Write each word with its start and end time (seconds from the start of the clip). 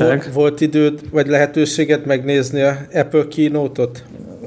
Újság. 0.00 0.22
Volt, 0.22 0.34
volt 0.34 0.60
időd, 0.60 1.00
vagy 1.10 1.26
lehetőséged 1.26 2.06
megnézni 2.06 2.60
a 2.60 2.76
Apple 2.92 3.26
keynote-ot? 3.28 4.04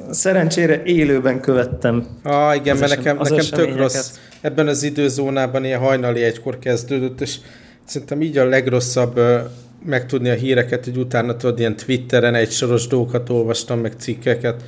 Szerencsére 0.10 0.82
élőben 0.84 1.40
követtem. 1.40 2.08
Ah, 2.24 2.56
igen, 2.56 2.78
mert 2.78 2.96
nekem, 2.96 3.18
nekem 3.18 3.46
tök 3.46 3.78
rossz. 3.78 4.12
Ebben 4.42 4.68
az 4.68 4.84
időzónában 4.84 5.66
ilyen 5.66 5.80
hajnali 5.80 6.24
egykor 6.24 6.60
kezdődött, 6.60 7.22
és 7.22 7.36
szerintem 7.86 8.22
így 8.22 8.38
a 8.38 8.46
legrosszabb 8.46 9.20
megtudni 9.86 10.30
a 10.30 10.34
híreket, 10.34 10.84
hogy 10.84 10.98
utána 10.98 11.36
tudod, 11.36 11.60
ilyen 11.60 11.76
Twitteren 11.76 12.36
egy 12.36 12.52
soros 12.52 12.88
dolgokat 12.88 13.30
olvastam, 13.30 13.80
meg 13.80 13.94
cikkeket. 13.98 14.64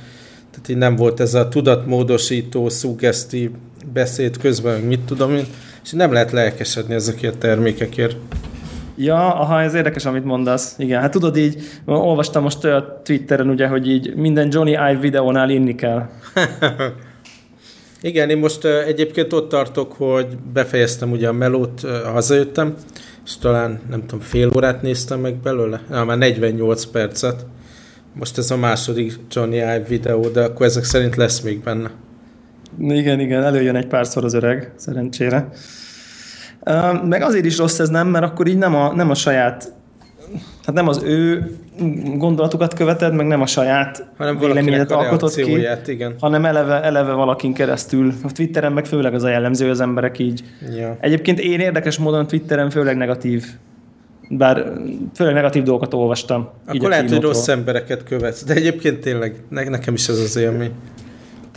Tehát 0.50 0.68
így 0.68 0.76
nem 0.76 0.96
volt 0.96 1.20
ez 1.20 1.34
a 1.34 1.48
tudatmódosító, 1.48 2.68
szuggesztív 2.68 3.50
beszéd 3.92 4.36
közben, 4.36 4.80
mit 4.80 5.00
tudom 5.00 5.34
én, 5.34 5.46
és 5.84 5.90
nem 5.90 6.12
lehet 6.12 6.32
lelkesedni 6.32 6.94
ezekért 6.94 7.34
a 7.34 7.38
termékekért. 7.38 8.16
Ja, 9.00 9.34
aha, 9.34 9.60
ez 9.60 9.74
érdekes, 9.74 10.04
amit 10.04 10.24
mondasz. 10.24 10.74
Igen, 10.78 11.00
hát 11.00 11.10
tudod 11.10 11.36
így, 11.36 11.62
olvastam 11.84 12.42
most 12.42 12.64
a 12.64 13.00
Twitteren 13.04 13.48
ugye, 13.48 13.66
hogy 13.66 13.88
így 13.88 14.14
minden 14.14 14.48
Johnny 14.50 14.70
Ive 14.70 14.98
videónál 15.00 15.50
inni 15.50 15.74
kell. 15.74 16.08
Igen, 18.00 18.30
én 18.30 18.38
most 18.38 18.64
egyébként 18.64 19.32
ott 19.32 19.48
tartok, 19.48 19.92
hogy 19.92 20.26
befejeztem 20.52 21.10
ugye 21.10 21.28
a 21.28 21.32
melót, 21.32 21.80
hazajöttem, 22.12 22.74
és 23.24 23.36
talán 23.36 23.80
nem 23.90 24.00
tudom, 24.00 24.20
fél 24.20 24.50
órát 24.56 24.82
néztem 24.82 25.20
meg 25.20 25.34
belőle, 25.34 25.80
Na, 25.88 26.04
már 26.04 26.18
48 26.18 26.84
percet. 26.84 27.46
Most 28.14 28.38
ez 28.38 28.50
a 28.50 28.56
második 28.56 29.12
Johnny 29.30 29.56
Ive 29.56 29.84
videó, 29.88 30.28
de 30.28 30.42
akkor 30.42 30.66
ezek 30.66 30.84
szerint 30.84 31.16
lesz 31.16 31.40
még 31.40 31.62
benne. 31.62 31.90
Igen, 32.78 33.20
igen, 33.20 33.42
előjön 33.42 33.76
egy 33.76 33.86
párszor 33.86 34.24
az 34.24 34.34
öreg, 34.34 34.72
szerencsére. 34.76 35.48
Meg 37.04 37.22
azért 37.22 37.44
is 37.44 37.58
rossz 37.58 37.78
ez 37.78 37.88
nem, 37.88 38.08
mert 38.08 38.24
akkor 38.24 38.46
így 38.46 38.58
nem 38.58 38.74
a, 38.74 38.94
nem 38.94 39.10
a 39.10 39.14
saját 39.14 39.72
hát 40.64 40.74
nem 40.74 40.88
az 40.88 41.02
ő 41.02 41.50
gondolatukat 42.16 42.74
követed, 42.74 43.14
meg 43.14 43.26
nem 43.26 43.40
a 43.40 43.46
saját 43.46 44.06
hanem 44.16 44.38
véleményedet 44.38 44.90
alkotott 44.90 45.34
ki, 45.34 45.66
igen. 45.86 46.14
hanem 46.20 46.44
eleve, 46.44 46.82
eleve 46.82 47.12
valakin 47.12 47.52
keresztül. 47.52 48.12
A 48.22 48.32
Twitteren 48.32 48.72
meg 48.72 48.86
főleg 48.86 49.14
az 49.14 49.22
a 49.22 49.28
jellemző, 49.28 49.70
az 49.70 49.80
emberek 49.80 50.18
így. 50.18 50.44
Ja. 50.76 50.96
Egyébként 51.00 51.40
én 51.40 51.60
érdekes 51.60 51.98
módon 51.98 52.26
Twitteren 52.26 52.70
főleg 52.70 52.96
negatív 52.96 53.44
bár 54.30 54.72
főleg 55.14 55.34
negatív 55.34 55.62
dolgokat 55.62 55.94
olvastam. 55.94 56.48
Akkor 56.66 56.88
lehet, 56.88 57.08
hogy 57.08 57.20
rossz 57.20 57.48
embereket 57.48 58.04
követsz, 58.04 58.44
de 58.44 58.54
egyébként 58.54 59.00
tényleg 59.00 59.34
ne, 59.48 59.64
nekem 59.64 59.94
is 59.94 60.08
ez 60.08 60.18
az 60.18 60.36
élmény. 60.36 60.72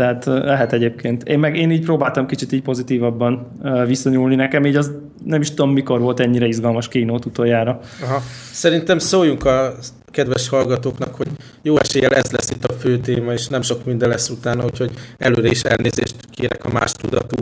Tehát 0.01 0.25
lehet 0.25 0.73
egyébként. 0.73 1.23
Én 1.23 1.39
meg 1.39 1.55
én 1.55 1.71
így 1.71 1.83
próbáltam 1.85 2.25
kicsit 2.25 2.51
így 2.51 2.61
pozitívabban 2.61 3.47
viszonyulni. 3.87 4.35
Nekem 4.35 4.65
így 4.65 4.75
az 4.75 4.91
nem 5.25 5.41
is 5.41 5.49
tudom, 5.49 5.71
mikor 5.71 5.99
volt 5.99 6.19
ennyire 6.19 6.47
izgalmas 6.47 6.87
kínót 6.87 7.25
utoljára. 7.25 7.79
Aha. 8.03 8.21
Szerintem 8.51 8.99
szóljunk 8.99 9.45
a 9.45 9.73
kedves 10.11 10.49
hallgatóknak, 10.49 11.15
hogy 11.15 11.27
jó 11.61 11.77
eséllyel 11.77 12.11
ez 12.11 12.31
lesz 12.31 12.49
itt 12.49 12.63
a 12.65 12.73
fő 12.73 12.97
téma, 12.97 13.33
és 13.33 13.47
nem 13.47 13.61
sok 13.61 13.85
minden 13.85 14.09
lesz 14.09 14.29
utána, 14.29 14.63
úgyhogy 14.63 14.91
előre 15.17 15.49
is 15.49 15.61
elnézést 15.61 16.15
kérek 16.31 16.65
a 16.65 16.71
más 16.71 16.91
tudatú 16.91 17.35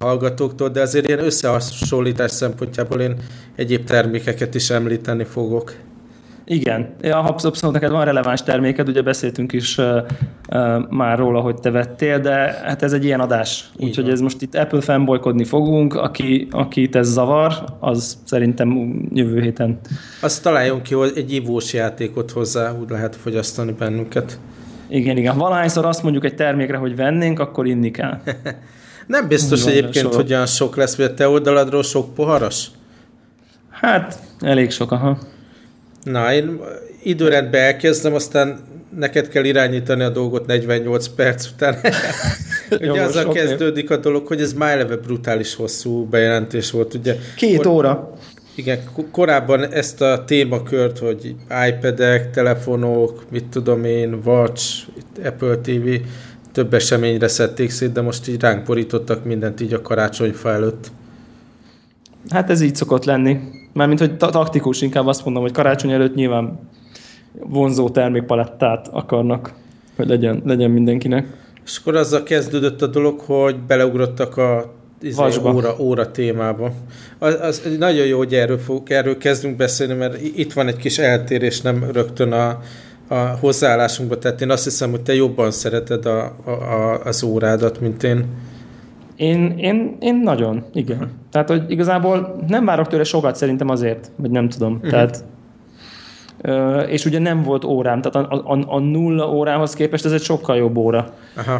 hallgatóktól, 0.00 0.68
de 0.68 0.80
azért 0.80 1.06
ilyen 1.06 1.24
összehasonlítás 1.24 2.30
szempontjából 2.30 3.00
én 3.00 3.16
egyéb 3.56 3.84
termékeket 3.84 4.54
is 4.54 4.70
említeni 4.70 5.24
fogok. 5.24 5.74
Igen, 6.44 6.94
ja, 7.00 7.18
abszolút 7.18 7.72
neked 7.72 7.90
van 7.90 8.04
releváns 8.04 8.42
terméked, 8.42 8.88
ugye 8.88 9.02
beszéltünk 9.02 9.52
is 9.52 9.78
uh, 9.78 9.86
uh, 10.48 10.88
már 10.90 11.18
róla, 11.18 11.40
hogy 11.40 11.54
te 11.54 11.70
vettél, 11.70 12.18
de 12.18 12.32
hát 12.64 12.82
ez 12.82 12.92
egy 12.92 13.04
ilyen 13.04 13.20
adás. 13.20 13.70
Úgyhogy 13.76 14.08
ez 14.08 14.20
most 14.20 14.42
itt 14.42 14.54
Apple 14.54 14.80
fanboykodni 14.80 15.44
fogunk, 15.44 15.94
aki, 15.94 16.48
akit 16.50 16.96
ez 16.96 17.08
zavar, 17.08 17.64
az 17.80 18.18
szerintem 18.24 18.98
jövő 19.12 19.40
héten. 19.40 19.78
Azt 20.20 20.42
találjunk 20.42 20.82
ki, 20.82 20.94
hogy 20.94 21.12
egy 21.16 21.32
ivós 21.32 21.72
játékot 21.72 22.30
hozzá 22.30 22.72
úgy 22.80 22.90
lehet 22.90 23.16
fogyasztani 23.16 23.72
bennünket. 23.72 24.38
Igen, 24.88 25.16
igen. 25.16 25.38
Valahányszor 25.38 25.84
azt 25.84 26.02
mondjuk 26.02 26.24
egy 26.24 26.34
termékre, 26.34 26.76
hogy 26.76 26.96
vennénk, 26.96 27.40
akkor 27.40 27.66
inni 27.66 27.90
kell. 27.90 28.18
Nem 29.06 29.28
biztos 29.28 29.62
van, 29.62 29.72
egyébként, 29.72 30.14
hogy 30.14 30.32
olyan 30.32 30.46
sok 30.46 30.76
lesz, 30.76 30.96
vagy 30.96 31.06
a 31.06 31.14
te 31.14 31.28
oldaladról 31.28 31.82
sok 31.82 32.14
poharas? 32.14 32.70
Hát, 33.70 34.18
elég 34.40 34.70
sok, 34.70 34.92
aha. 34.92 35.18
Na, 36.04 36.32
én 36.32 36.60
időrendben 37.02 37.62
elkezdem, 37.62 38.14
aztán 38.14 38.58
neked 38.96 39.28
kell 39.28 39.44
irányítani 39.44 40.02
a 40.02 40.08
dolgot 40.08 40.46
48 40.46 41.06
perc 41.08 41.46
után. 41.46 41.76
ugye 42.70 42.84
Jó, 42.84 42.94
azzal 42.94 43.26
okay. 43.26 43.42
kezdődik 43.42 43.90
a 43.90 43.96
dolog, 43.96 44.26
hogy 44.26 44.40
ez 44.40 44.52
már 44.52 44.70
eleve 44.70 44.96
brutális 44.96 45.54
hosszú 45.54 46.04
bejelentés 46.04 46.70
volt. 46.70 46.94
Ugye, 46.94 47.16
Két 47.36 47.56
kor- 47.56 47.66
óra. 47.66 48.14
Igen, 48.54 48.78
korábban 49.10 49.72
ezt 49.72 50.00
a 50.00 50.24
témakört, 50.24 50.98
hogy 50.98 51.34
iPad-ek, 51.68 52.30
telefonok, 52.30 53.24
mit 53.30 53.44
tudom 53.44 53.84
én, 53.84 54.18
Watch, 54.24 54.86
Apple 55.24 55.56
TV, 55.56 55.88
több 56.52 56.74
eseményre 56.74 57.28
szedték 57.28 57.70
szét, 57.70 57.92
de 57.92 58.00
most 58.00 58.28
így 58.28 58.40
ránk 58.40 58.64
borítottak 58.64 59.24
mindent 59.24 59.60
így 59.60 59.72
a 59.72 59.82
karácsonyfa 59.82 60.50
előtt. 60.50 60.90
Hát 62.28 62.50
ez 62.50 62.60
így 62.60 62.74
szokott 62.74 63.04
lenni. 63.04 63.38
Mármint, 63.72 63.98
hogy 63.98 64.16
taktikus, 64.16 64.82
inkább 64.82 65.06
azt 65.06 65.24
mondom, 65.24 65.42
hogy 65.42 65.52
karácsony 65.52 65.90
előtt 65.90 66.14
nyilván 66.14 66.58
vonzó 67.32 67.90
termékpalettát 67.90 68.88
akarnak, 68.88 69.54
hogy 69.96 70.08
legyen, 70.08 70.42
legyen 70.44 70.70
mindenkinek. 70.70 71.26
És 71.64 71.78
akkor 71.80 71.96
azzal 71.96 72.22
kezdődött 72.22 72.82
a 72.82 72.86
dolog, 72.86 73.20
hogy 73.20 73.56
beleugrottak 73.58 74.36
a 74.36 74.72
izé, 75.00 75.22
óra, 75.44 75.76
óra 75.78 76.10
témába. 76.10 76.72
Az, 77.18 77.36
az 77.40 77.62
nagyon 77.78 78.06
jó, 78.06 78.18
hogy 78.18 78.34
erről, 78.34 78.58
fog, 78.58 78.90
erről 78.90 79.18
kezdünk 79.18 79.56
beszélni, 79.56 79.94
mert 79.94 80.22
itt 80.22 80.52
van 80.52 80.66
egy 80.66 80.76
kis 80.76 80.98
eltérés, 80.98 81.60
nem 81.60 81.90
rögtön 81.92 82.32
a, 82.32 82.60
a 83.08 83.14
hozzáállásunkba. 83.14 84.18
Tehát 84.18 84.40
én 84.40 84.50
azt 84.50 84.64
hiszem, 84.64 84.90
hogy 84.90 85.02
te 85.02 85.14
jobban 85.14 85.50
szereted 85.50 86.06
a, 86.06 86.36
a, 86.44 86.50
a, 86.50 87.04
az 87.04 87.22
órádat, 87.22 87.80
mint 87.80 88.02
én. 88.02 88.24
Én, 89.22 89.54
én, 89.58 89.96
én 90.00 90.16
nagyon, 90.16 90.64
igen. 90.72 90.96
Uh-huh. 90.96 91.12
Tehát, 91.30 91.48
hogy 91.48 91.62
igazából 91.70 92.36
nem 92.48 92.64
várok 92.64 92.86
tőle 92.86 93.04
sokat 93.04 93.36
szerintem 93.36 93.68
azért, 93.68 94.10
vagy 94.16 94.30
nem 94.30 94.48
tudom. 94.48 94.72
Uh-huh. 94.72 94.90
Tehát, 94.90 95.24
és 96.88 97.04
ugye 97.04 97.18
nem 97.18 97.42
volt 97.42 97.64
órám, 97.64 98.00
tehát 98.00 98.30
a, 98.30 98.52
a, 98.52 98.64
a 98.66 98.78
nulla 98.78 99.32
órához 99.32 99.74
képest 99.74 100.04
ez 100.04 100.12
egy 100.12 100.22
sokkal 100.22 100.56
jobb 100.56 100.76
óra. 100.76 101.12
Aha. 101.36 101.52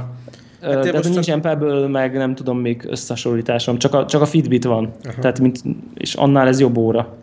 Hát 0.63 0.81
Tehát 0.81 0.93
most 0.93 1.09
nincsen 1.09 1.41
csak... 1.41 1.59
Pebble, 1.59 1.87
meg 1.87 2.17
nem 2.17 2.35
tudom 2.35 2.59
még 2.59 2.87
összehasonlításom, 2.89 3.79
csak 3.79 3.95
a, 3.95 4.07
csak 4.07 4.21
a 4.21 4.27
Fitbit 4.27 4.65
van. 4.65 4.93
Aha. 5.05 5.21
Tehát 5.21 5.41
mint, 5.41 5.63
és 5.95 6.15
annál 6.15 6.47
ez 6.49 6.61
jobb 6.61 6.77
óra. 6.77 7.17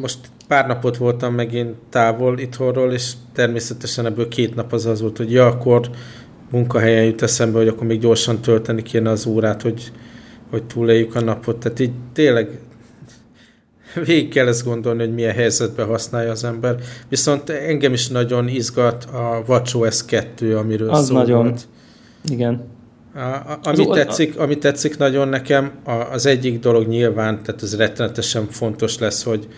Most 0.00 0.18
pár 0.48 0.66
napot 0.66 0.96
voltam 0.96 1.34
megint 1.34 1.74
távol 1.88 2.38
itthonról, 2.38 2.92
és 2.92 3.12
természetesen 3.32 4.06
ebből 4.06 4.28
két 4.28 4.54
nap 4.54 4.72
az 4.72 4.86
az 4.86 5.00
volt, 5.00 5.16
hogy 5.16 5.32
ja, 5.32 5.46
akkor 5.46 5.90
munkahelyen 6.50 7.04
jut 7.04 7.22
eszembe, 7.22 7.58
hogy 7.58 7.68
akkor 7.68 7.86
még 7.86 8.00
gyorsan 8.00 8.40
tölteni 8.40 8.82
kéne 8.82 9.10
az 9.10 9.26
órát, 9.26 9.62
hogy, 9.62 9.92
hogy 10.50 10.64
túléljük 10.64 11.14
a 11.14 11.20
napot. 11.20 11.56
Tehát 11.56 11.80
így 11.80 11.92
tényleg 12.12 12.58
végig 14.06 14.28
kell 14.28 14.46
ezt 14.46 14.64
gondolni, 14.64 15.04
hogy 15.04 15.14
milyen 15.14 15.34
helyzetben 15.34 15.86
használja 15.86 16.30
az 16.30 16.44
ember. 16.44 16.76
Viszont 17.08 17.50
engem 17.50 17.92
is 17.92 18.08
nagyon 18.08 18.48
izgat 18.48 19.04
a 19.04 19.42
WatchOS 19.46 20.04
2, 20.04 20.56
amiről 20.56 20.90
az 20.90 21.06
szó 21.06 21.14
nagyon. 21.14 21.42
volt. 21.42 21.68
Igen. 22.28 22.64
A, 23.14 23.18
a, 23.18 23.58
ami, 23.62 23.86
az, 23.86 23.96
tetszik, 23.96 24.38
ami 24.38 24.58
tetszik 24.58 24.98
nagyon 24.98 25.28
nekem, 25.28 25.72
a, 25.84 25.92
az 25.92 26.26
egyik 26.26 26.58
dolog 26.58 26.86
nyilván, 26.86 27.42
tehát 27.42 27.62
ez 27.62 27.76
rettenetesen 27.76 28.46
fontos 28.50 28.98
lesz, 28.98 29.22
hogy 29.22 29.48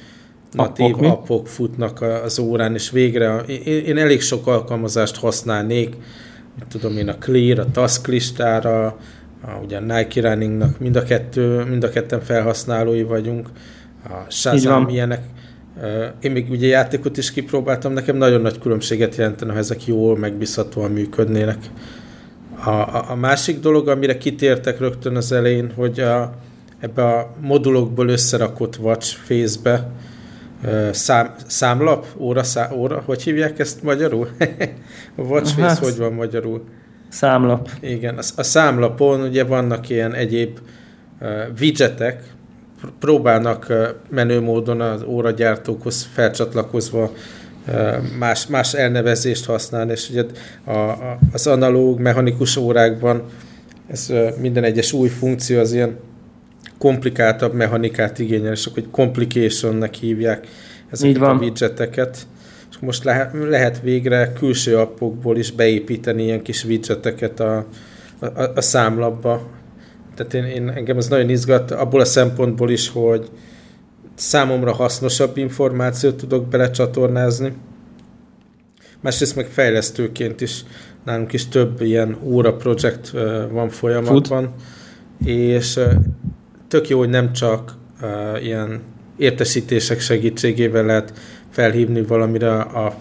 natív 0.52 0.94
appok, 0.94 1.04
appok 1.04 1.46
futnak 1.46 2.02
az 2.24 2.38
órán, 2.38 2.74
és 2.74 2.90
végre 2.90 3.36
én, 3.38 3.84
én 3.84 3.98
elég 3.98 4.20
sok 4.20 4.46
alkalmazást 4.46 5.16
használnék, 5.16 5.96
tudom 6.68 6.96
én, 6.96 7.08
a 7.08 7.14
Clear, 7.18 7.58
a 7.58 7.70
Task 7.70 8.06
listára, 8.06 8.86
a, 8.86 9.50
ugye 9.62 9.76
a 9.76 9.80
Nike 9.80 10.20
Runningnak 10.20 10.78
mind 10.78 10.96
a, 10.96 11.02
kettő, 11.02 11.64
mind 11.64 11.84
a 11.84 11.88
ketten 11.88 12.20
felhasználói 12.20 13.02
vagyunk, 13.02 13.48
a 14.04 14.30
Shazam 14.30 14.88
ilyenek. 14.88 15.22
Én 16.20 16.30
még 16.30 16.50
ugye 16.50 16.66
játékot 16.66 17.16
is 17.16 17.32
kipróbáltam, 17.32 17.92
nekem 17.92 18.16
nagyon 18.16 18.40
nagy 18.40 18.58
különbséget 18.58 19.16
jelentene, 19.16 19.52
ha 19.52 19.58
ezek 19.58 19.86
jól, 19.86 20.18
megbízhatóan 20.18 20.90
működnének. 20.90 21.58
A, 22.64 22.70
a, 22.70 23.10
a 23.10 23.14
másik 23.14 23.60
dolog, 23.60 23.88
amire 23.88 24.18
kitértek 24.18 24.78
rögtön 24.78 25.16
az 25.16 25.32
elején, 25.32 25.72
hogy 25.74 26.00
a, 26.00 26.34
ebbe 26.80 27.04
a 27.04 27.34
modulokból 27.40 28.08
összerakott 28.08 28.78
watch 28.78 29.16
face-be 29.16 29.90
szám, 30.92 31.34
számlap, 31.46 32.06
óra, 32.16 32.42
szá, 32.42 32.70
óra, 32.72 33.02
hogy 33.06 33.22
hívják 33.22 33.58
ezt 33.58 33.82
magyarul? 33.82 34.28
a 35.16 35.22
watch 35.30 35.54
face 35.54 35.66
hát, 35.66 35.78
hogy 35.78 35.96
van 35.96 36.12
magyarul? 36.12 36.64
Számlap. 37.08 37.70
Igen, 37.80 38.18
a, 38.18 38.22
a 38.36 38.42
számlapon 38.42 39.20
ugye 39.20 39.44
vannak 39.44 39.88
ilyen 39.88 40.14
egyéb 40.14 40.58
uh, 41.20 41.28
widgetek, 41.60 42.22
próbálnak 42.98 43.66
uh, 43.68 43.88
menő 44.10 44.40
módon 44.40 44.80
az 44.80 45.02
óragyártókhoz 45.02 46.08
felcsatlakozva 46.12 47.12
más, 48.18 48.46
más 48.46 48.74
elnevezést 48.74 49.44
használni, 49.44 49.92
és 49.92 50.10
ugye 50.10 50.24
a, 50.64 50.70
a, 50.70 51.18
az 51.32 51.46
analóg, 51.46 52.00
mechanikus 52.00 52.56
órákban 52.56 53.22
ez 53.86 54.12
minden 54.40 54.64
egyes 54.64 54.92
új 54.92 55.08
funkció 55.08 55.60
az 55.60 55.72
ilyen 55.72 55.96
komplikáltabb 56.82 57.54
mechanikát 57.54 58.18
igényel, 58.18 58.52
és 58.52 58.66
akkor 58.66 58.78
egy 58.78 58.90
complicationnek 58.90 59.94
hívják 59.94 60.46
ezeket 60.90 61.22
a 61.22 61.36
widgeteket. 61.40 62.26
És 62.70 62.78
most 62.80 63.04
lehet, 63.04 63.32
lehet 63.48 63.80
végre 63.80 64.32
külső 64.32 64.76
appokból 64.76 65.36
is 65.36 65.50
beépíteni 65.50 66.22
ilyen 66.22 66.42
kis 66.42 66.64
widgeteket 66.64 67.40
a, 67.40 67.66
a, 68.18 68.26
a 68.54 68.60
számlapba. 68.60 69.46
Tehát 70.14 70.34
én, 70.34 70.44
én, 70.44 70.68
engem 70.68 70.96
ez 70.96 71.08
nagyon 71.08 71.28
izgat, 71.28 71.70
abból 71.70 72.00
a 72.00 72.04
szempontból 72.04 72.70
is, 72.70 72.88
hogy 72.88 73.30
számomra 74.14 74.72
hasznosabb 74.72 75.36
információt 75.36 76.16
tudok 76.16 76.48
belecsatornázni. 76.48 77.52
Másrészt 79.00 79.36
meg 79.36 79.46
fejlesztőként 79.46 80.40
is 80.40 80.64
nálunk 81.04 81.32
is 81.32 81.48
több 81.48 81.80
ilyen 81.80 82.16
óra 82.22 82.54
projekt 82.56 83.10
van 83.50 83.68
folyamatban, 83.68 84.42
Food. 84.42 85.28
és 85.28 85.80
tök 86.72 86.88
jó, 86.88 86.98
hogy 86.98 87.08
nem 87.08 87.32
csak 87.32 87.74
ilyen 88.42 88.80
értesítések 89.16 90.00
segítségével 90.00 90.84
lehet 90.84 91.12
felhívni 91.50 92.02
valamire 92.02 92.60
a, 92.60 92.94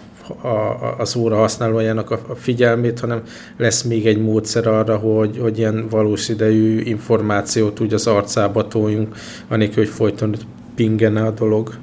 a, 0.46 0.94
az 0.98 1.16
óra 1.16 1.36
használójának 1.36 2.10
a, 2.10 2.20
a 2.28 2.34
figyelmét, 2.34 3.00
hanem 3.00 3.22
lesz 3.56 3.82
még 3.82 4.06
egy 4.06 4.22
módszer 4.22 4.66
arra, 4.66 4.96
hogy, 4.96 5.38
hogy 5.38 5.58
ilyen 5.58 5.86
valós 5.90 6.28
idejű 6.28 6.80
információt 6.80 7.80
úgy 7.80 7.94
az 7.94 8.06
arcába 8.06 8.68
toljunk, 8.68 9.16
anélkül, 9.48 9.84
hogy 9.84 9.92
folyton 9.92 10.34
pingene 10.74 11.22
a 11.22 11.30
dolog. 11.30 11.74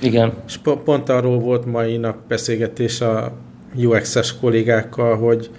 Igen. 0.00 0.32
És 0.46 0.58
pont 0.84 1.08
arról 1.08 1.38
volt 1.38 1.66
mai 1.66 1.96
nap 1.96 2.16
beszélgetés 2.28 3.00
a 3.00 3.32
UX-es 3.76 4.38
kollégákkal, 4.38 5.16
hogy, 5.16 5.50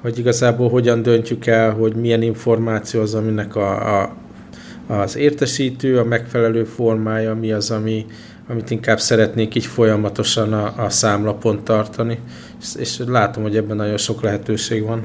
hogy 0.00 0.18
igazából 0.18 0.68
hogyan 0.68 1.02
döntjük 1.02 1.46
el, 1.46 1.72
hogy 1.72 1.94
milyen 1.94 2.22
információ 2.22 3.00
az, 3.00 3.14
aminek 3.14 3.56
a, 3.56 4.00
a, 4.00 4.20
az 4.86 5.16
értesítő, 5.16 5.98
a 5.98 6.04
megfelelő 6.04 6.64
formája, 6.64 7.34
mi 7.34 7.52
az, 7.52 7.70
ami, 7.70 8.06
amit 8.48 8.70
inkább 8.70 9.00
szeretnék 9.00 9.54
így 9.54 9.66
folyamatosan 9.66 10.52
a, 10.52 10.84
a 10.84 10.88
számlapon 10.88 11.64
tartani. 11.64 12.18
És, 12.60 12.74
és 12.78 13.00
látom, 13.06 13.42
hogy 13.42 13.56
ebben 13.56 13.76
nagyon 13.76 13.96
sok 13.96 14.22
lehetőség 14.22 14.84
van. 14.84 15.04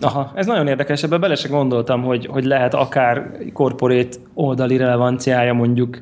Aha, 0.00 0.32
ez 0.34 0.46
nagyon 0.46 0.66
érdekes, 0.66 1.02
ebben 1.02 1.20
bele 1.20 1.34
se 1.34 1.48
gondoltam, 1.48 2.02
hogy, 2.02 2.26
hogy 2.26 2.44
lehet 2.44 2.74
akár 2.74 3.30
korporét 3.52 4.20
oldali 4.34 4.76
relevanciája 4.76 5.52
mondjuk 5.52 5.98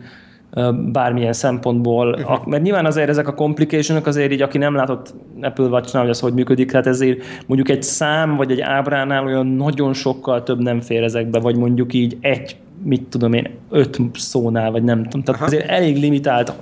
bármilyen 0.93 1.33
szempontból, 1.33 2.09
uh-huh. 2.09 2.47
mert 2.47 2.63
nyilván 2.63 2.87
azért 2.87 3.09
ezek 3.09 3.29
a 3.29 3.35
complication 3.35 4.03
azért 4.05 4.33
így, 4.33 4.43
aki 4.43 4.59
nem 4.59 4.75
látott 4.75 5.15
Apple 5.41 5.65
watch 5.65 5.97
hogy 5.97 6.09
az 6.09 6.21
hogy 6.21 6.33
működik, 6.33 6.73
hát 6.73 6.87
ezért 6.87 7.23
mondjuk 7.47 7.69
egy 7.69 7.83
szám 7.83 8.37
vagy 8.37 8.51
egy 8.51 8.61
ábránál 8.61 9.25
olyan 9.25 9.47
nagyon 9.47 9.93
sokkal 9.93 10.43
több 10.43 10.63
nem 10.63 10.81
fér 10.81 11.03
ezekbe, 11.03 11.41
vagy 11.41 11.57
mondjuk 11.57 11.93
így 11.93 12.17
egy, 12.21 12.57
mit 12.83 13.03
tudom 13.03 13.33
én, 13.33 13.49
öt 13.71 14.01
szónál, 14.13 14.71
vagy 14.71 14.83
nem 14.83 15.03
tudom. 15.03 15.23
Tehát 15.23 15.41
Aha. 15.41 15.51
azért 15.51 15.69
elég 15.69 15.97
limitált 15.97 16.53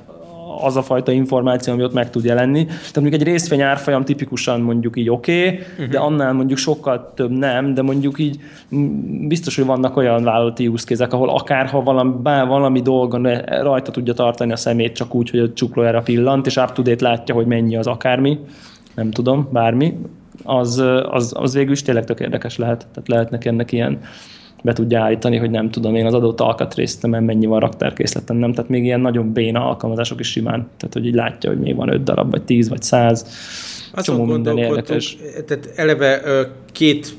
az 0.61 0.77
a 0.77 0.83
fajta 0.83 1.12
információ, 1.12 1.73
ami 1.73 1.83
ott 1.83 1.93
meg 1.93 2.11
tud 2.11 2.25
jelenni. 2.25 2.65
Tehát 2.65 2.95
mondjuk 2.95 3.21
egy 3.21 3.27
részvény 3.27 3.61
árfolyam 3.61 4.05
tipikusan 4.05 4.61
mondjuk 4.61 4.97
így 4.97 5.11
oké, 5.11 5.47
okay, 5.47 5.59
uh-huh. 5.59 5.87
de 5.87 5.99
annál 5.99 6.33
mondjuk 6.33 6.59
sokkal 6.59 7.12
több 7.15 7.31
nem, 7.31 7.75
de 7.75 7.83
mondjuk 7.83 8.19
így 8.19 8.41
biztos, 9.29 9.56
hogy 9.56 9.65
vannak 9.65 9.97
olyan 9.97 10.25
vállalati 10.25 10.67
use 10.67 11.06
ahol 11.11 11.29
akár 11.29 11.67
ha 11.67 11.83
valami, 11.83 12.12
bár 12.23 12.47
valami 12.47 12.81
dolgon 12.81 13.23
rajta 13.62 13.91
tudja 13.91 14.12
tartani 14.12 14.53
a 14.53 14.56
szemét 14.56 14.95
csak 14.97 15.15
úgy, 15.15 15.31
hogy 15.31 15.41
a 15.41 15.53
csuklójára 15.53 16.03
pillant, 16.03 16.47
és 16.47 16.57
up 16.57 17.00
látja, 17.00 17.35
hogy 17.35 17.47
mennyi 17.47 17.77
az 17.77 17.87
akármi, 17.87 18.39
nem 18.95 19.11
tudom, 19.11 19.49
bármi, 19.53 19.95
az, 20.43 20.85
az, 21.11 21.33
az 21.37 21.55
végül 21.55 21.73
is 21.73 21.83
tényleg 21.83 22.05
tök 22.05 22.21
érdekes 22.21 22.57
lehet. 22.57 22.87
Tehát 22.93 23.09
lehetnek 23.09 23.45
ennek 23.45 23.73
ilyen 23.73 24.00
be 24.64 24.72
tudja 24.72 25.00
állítani, 25.00 25.37
hogy 25.37 25.50
nem 25.50 25.70
tudom 25.70 25.94
én 25.94 26.06
az 26.06 26.14
adott 26.14 26.40
alkatrészetemen 26.40 27.22
mennyi 27.22 27.46
van 27.46 27.61
raktárkészletem, 27.61 28.37
nem? 28.37 28.52
Tehát 28.52 28.70
még 28.70 28.84
ilyen 28.84 29.00
nagyon 29.00 29.32
béna 29.32 29.69
alkalmazások 29.69 30.20
is 30.20 30.31
simán. 30.31 30.69
Tehát, 30.76 30.94
hogy 30.94 31.06
így 31.06 31.14
látja, 31.14 31.50
hogy 31.50 31.58
még 31.58 31.76
van 31.76 31.93
5 31.93 32.02
darab, 32.02 32.31
vagy 32.31 32.43
10, 32.43 32.69
vagy 32.69 32.82
100. 32.82 33.26
Azon 33.93 34.16
Csomó 34.16 34.32
minden 34.32 34.58
érdekes. 34.58 35.16
Tehát 35.46 35.72
eleve 35.76 36.20
két 36.72 37.16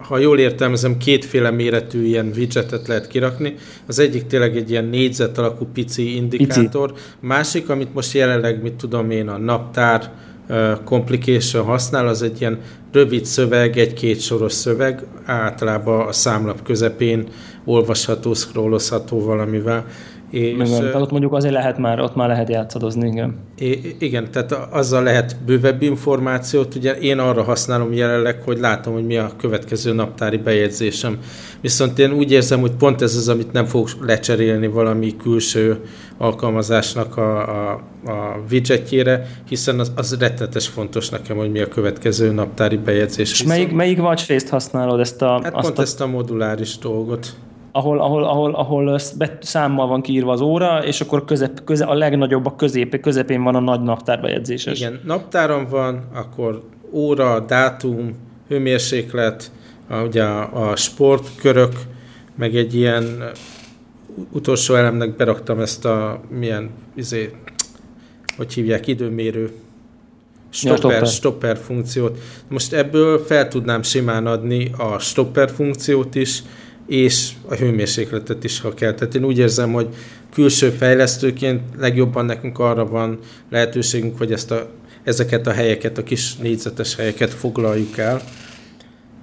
ha 0.00 0.18
jól 0.18 0.38
értelmezem, 0.38 0.96
kétféle 0.96 1.50
méretű 1.50 2.04
ilyen 2.04 2.30
widgetet 2.36 2.86
lehet 2.88 3.06
kirakni. 3.06 3.54
Az 3.86 3.98
egyik 3.98 4.26
tényleg 4.26 4.56
egy 4.56 4.70
ilyen 4.70 4.84
négyzet 4.84 5.38
alakú 5.38 5.66
pici 5.72 6.16
indikátor. 6.16 6.92
Pici. 6.92 7.04
Másik, 7.20 7.68
amit 7.68 7.94
most 7.94 8.14
jelenleg, 8.14 8.62
mit 8.62 8.74
tudom 8.74 9.10
én, 9.10 9.28
a 9.28 9.38
naptár, 9.38 10.10
complication 10.84 11.64
használ, 11.64 12.08
az 12.08 12.22
egy 12.22 12.40
ilyen 12.40 12.58
rövid 12.92 13.24
szöveg, 13.24 13.78
egy-két 13.78 14.20
soros 14.20 14.52
szöveg, 14.52 15.06
általában 15.24 16.06
a 16.06 16.12
számlap 16.12 16.62
közepén 16.62 17.28
olvasható, 17.64 18.34
scrollozható 18.34 19.20
valamivel. 19.20 19.86
És, 20.30 20.40
igen, 20.40 20.66
tehát 20.66 20.94
ott 20.94 21.10
mondjuk 21.10 21.32
azért 21.32 21.54
lehet 21.54 21.78
már, 21.78 22.00
ott 22.00 22.14
már 22.14 22.28
lehet 22.28 22.48
játszadozni, 22.48 23.08
igen. 23.08 23.36
Igen, 23.98 24.30
tehát 24.30 24.52
azzal 24.52 25.02
lehet 25.02 25.36
bővebb 25.46 25.82
információt, 25.82 26.74
ugye 26.74 26.92
én 26.92 27.18
arra 27.18 27.42
használom 27.42 27.92
jelenleg, 27.92 28.42
hogy 28.42 28.58
látom, 28.58 28.92
hogy 28.92 29.06
mi 29.06 29.16
a 29.16 29.30
következő 29.36 29.92
naptári 29.92 30.36
bejegyzésem. 30.36 31.18
Viszont 31.60 31.98
én 31.98 32.12
úgy 32.12 32.32
érzem, 32.32 32.60
hogy 32.60 32.72
pont 32.72 33.02
ez 33.02 33.16
az, 33.16 33.28
amit 33.28 33.52
nem 33.52 33.64
fogok 33.64 33.88
lecserélni 34.06 34.66
valami 34.66 35.16
külső 35.16 35.80
alkalmazásnak 36.18 37.16
a, 37.16 37.38
a, 37.38 37.72
a 38.04 38.42
widgetjére, 38.50 39.26
hiszen 39.48 39.78
az, 39.78 39.92
az 39.96 40.16
rettetes 40.18 40.68
fontos 40.68 41.08
nekem, 41.08 41.36
hogy 41.36 41.50
mi 41.50 41.60
a 41.60 41.68
következő 41.68 42.32
naptári 42.32 42.76
bejegyzés. 42.76 43.32
És 43.32 43.42
melyik, 43.42 43.72
melyik 43.72 43.98
watch 43.98 44.50
használod 44.50 45.00
ezt 45.00 45.22
a... 45.22 45.40
Hát 45.42 45.54
azt 45.54 45.66
pont 45.66 45.78
a... 45.78 45.82
ezt 45.82 46.00
a 46.00 46.06
moduláris 46.06 46.78
dolgot 46.78 47.34
ahol, 47.78 48.00
ahol, 48.00 48.24
ahol, 48.24 48.54
ahol 48.54 48.98
számmal 49.40 49.86
van 49.86 50.00
kiírva 50.00 50.32
az 50.32 50.40
óra, 50.40 50.84
és 50.84 51.00
akkor 51.00 51.24
közep, 51.24 51.64
köze, 51.64 51.84
a 51.84 51.94
legnagyobb 51.94 52.46
a 52.46 52.56
közép, 52.56 53.00
közepén 53.00 53.42
van 53.42 53.54
a 53.54 53.60
nagy 53.60 53.82
naptárbejegyzéses. 53.82 54.80
Igen, 54.80 55.00
naptáron 55.04 55.66
van, 55.68 56.08
akkor 56.14 56.62
óra, 56.90 57.40
dátum, 57.40 58.14
hőmérséklet, 58.48 59.50
a, 59.88 59.96
ugye 59.96 60.22
a, 60.22 60.70
a 60.70 60.76
sportkörök, 60.76 61.72
meg 62.36 62.56
egy 62.56 62.74
ilyen 62.74 63.30
utolsó 64.32 64.74
elemnek 64.74 65.16
beraktam 65.16 65.60
ezt 65.60 65.84
a 65.84 66.20
milyen, 66.38 66.70
izé, 66.94 67.30
hogy 68.36 68.52
hívják, 68.52 68.86
időmérő 68.86 69.50
stopper, 70.50 71.00
ja, 71.00 71.04
stopper 71.04 71.56
funkciót. 71.56 72.18
Most 72.48 72.72
ebből 72.72 73.18
fel 73.18 73.48
tudnám 73.48 73.82
simán 73.82 74.26
adni 74.26 74.70
a 74.78 74.98
stopper 74.98 75.50
funkciót 75.50 76.14
is, 76.14 76.42
és 76.88 77.30
a 77.48 77.54
hőmérsékletet 77.54 78.44
is, 78.44 78.60
ha 78.60 78.74
kell. 78.74 78.94
Tehát 78.94 79.14
én 79.14 79.24
úgy 79.24 79.38
érzem, 79.38 79.72
hogy 79.72 79.88
külső 80.32 80.70
fejlesztőként 80.70 81.60
legjobban 81.78 82.24
nekünk 82.24 82.58
arra 82.58 82.86
van 82.86 83.18
lehetőségünk, 83.50 84.18
hogy 84.18 84.32
ezt 84.32 84.50
a, 84.50 84.68
ezeket 85.04 85.46
a 85.46 85.50
helyeket, 85.50 85.98
a 85.98 86.02
kis 86.02 86.36
négyzetes 86.36 86.96
helyeket 86.96 87.30
foglaljuk 87.30 87.98
el. 87.98 88.20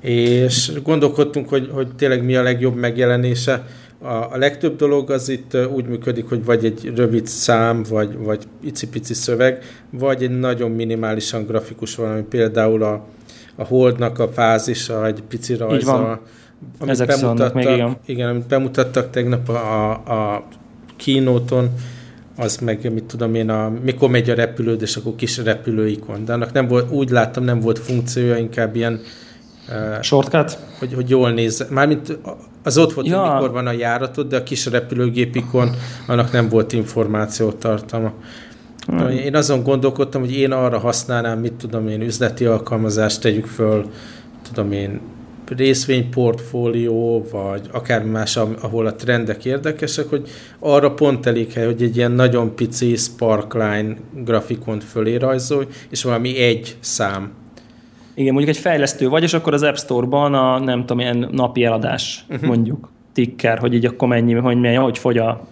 És 0.01 0.71
gondolkodtunk, 0.83 1.49
hogy, 1.49 1.69
hogy 1.71 1.95
tényleg 1.95 2.23
mi 2.23 2.35
a 2.35 2.43
legjobb 2.43 2.75
megjelenése. 2.75 3.65
A, 3.99 4.07
a 4.07 4.37
legtöbb 4.37 4.75
dolog 4.75 5.11
az 5.11 5.29
itt 5.29 5.57
úgy 5.73 5.85
működik, 5.85 6.25
hogy 6.29 6.45
vagy 6.45 6.65
egy 6.65 6.91
rövid 6.95 7.27
szám, 7.27 7.83
vagy, 7.89 8.17
vagy 8.17 8.43
icipici 8.63 9.13
szöveg, 9.13 9.63
vagy 9.89 10.23
egy 10.23 10.39
nagyon 10.39 10.71
minimálisan 10.71 11.45
grafikus 11.45 11.95
valami, 11.95 12.21
például 12.21 12.83
a, 12.83 13.05
a 13.55 13.63
holdnak 13.63 14.19
a 14.19 14.27
fázisa, 14.27 15.05
egy 15.05 15.23
pici 15.27 15.55
rajza, 15.55 16.21
amit 16.79 16.93
Ezek 16.93 17.07
bemutattak, 17.07 17.53
még 17.53 17.67
igen. 17.67 17.97
igen, 18.05 18.29
amit 18.29 18.47
bemutattak 18.47 19.09
tegnap 19.09 19.49
a, 19.49 19.91
a 19.91 20.43
kínóton, 20.95 21.69
az 22.37 22.57
meg, 22.57 22.93
mit 22.93 23.03
tudom 23.03 23.35
én, 23.35 23.49
a, 23.49 23.73
mikor 23.83 24.09
megy 24.09 24.29
a 24.29 24.35
repülőd, 24.35 24.81
és 24.81 24.95
akkor 24.95 25.15
kis 25.15 25.37
repülőikon. 25.37 26.25
De 26.25 26.33
annak 26.33 26.51
nem 26.51 26.67
volt, 26.67 26.91
úgy 26.91 27.09
láttam, 27.09 27.43
nem 27.43 27.59
volt 27.59 27.79
funkciója, 27.79 28.37
inkább 28.37 28.75
ilyen 28.75 29.01
uh, 29.67 30.01
Shortcut? 30.01 30.57
Hogy, 30.79 30.93
hogy 30.93 31.09
jól 31.09 31.31
néz. 31.31 31.67
Mármint 31.69 32.19
az 32.63 32.77
ott 32.77 32.93
volt, 32.93 33.07
ja. 33.07 33.19
hogy 33.21 33.33
mikor 33.33 33.51
van 33.51 33.67
a 33.67 33.71
járatod, 33.71 34.27
de 34.27 34.37
a 34.37 34.43
kis 34.43 34.65
repülőgépikon 34.65 35.69
annak 36.07 36.31
nem 36.31 36.49
volt 36.49 36.73
információ 36.73 37.51
tartalma. 37.51 38.13
Hmm. 38.87 39.09
Én 39.09 39.35
azon 39.35 39.63
gondolkodtam, 39.63 40.21
hogy 40.21 40.35
én 40.35 40.51
arra 40.51 40.79
használnám, 40.79 41.39
mit 41.39 41.53
tudom 41.53 41.87
én, 41.87 42.01
üzleti 42.01 42.45
alkalmazást 42.45 43.21
tegyük 43.21 43.45
föl, 43.45 43.85
tudom 44.51 44.71
én, 44.71 44.99
részvényportfólió, 45.49 47.25
vagy 47.31 47.61
akár 47.71 48.03
más, 48.03 48.37
ahol 48.37 48.85
a 48.85 48.95
trendek 48.95 49.45
érdekesek, 49.45 50.09
hogy 50.09 50.29
arra 50.59 50.91
pont 50.91 51.25
elég 51.25 51.51
hely, 51.51 51.65
hogy 51.65 51.83
egy 51.83 51.97
ilyen 51.97 52.11
nagyon 52.11 52.55
pici 52.55 52.95
sparkline 52.95 53.95
grafikont 54.13 54.83
fölé 54.83 55.15
rajzolj, 55.15 55.65
és 55.89 56.03
valami 56.03 56.37
egy 56.37 56.77
szám. 56.79 57.31
Igen, 58.13 58.33
mondjuk 58.33 58.55
egy 58.55 58.61
fejlesztő 58.61 59.07
vagy, 59.07 59.23
és 59.23 59.33
akkor 59.33 59.53
az 59.53 59.63
App 59.63 59.75
Store-ban 59.75 60.33
a 60.33 60.59
nem 60.59 60.79
tudom, 60.79 60.99
ilyen 60.99 61.29
napi 61.31 61.63
eladás, 61.63 62.25
uh-huh. 62.29 62.47
mondjuk, 62.47 62.89
ticker, 63.13 63.57
hogy 63.57 63.73
így 63.73 63.85
akkor 63.85 64.07
mennyi, 64.07 64.33
hogy, 64.33 64.59
mennyi, 64.59 64.75
hogy 64.75 64.97
fogy 64.97 65.17
a 65.17 65.47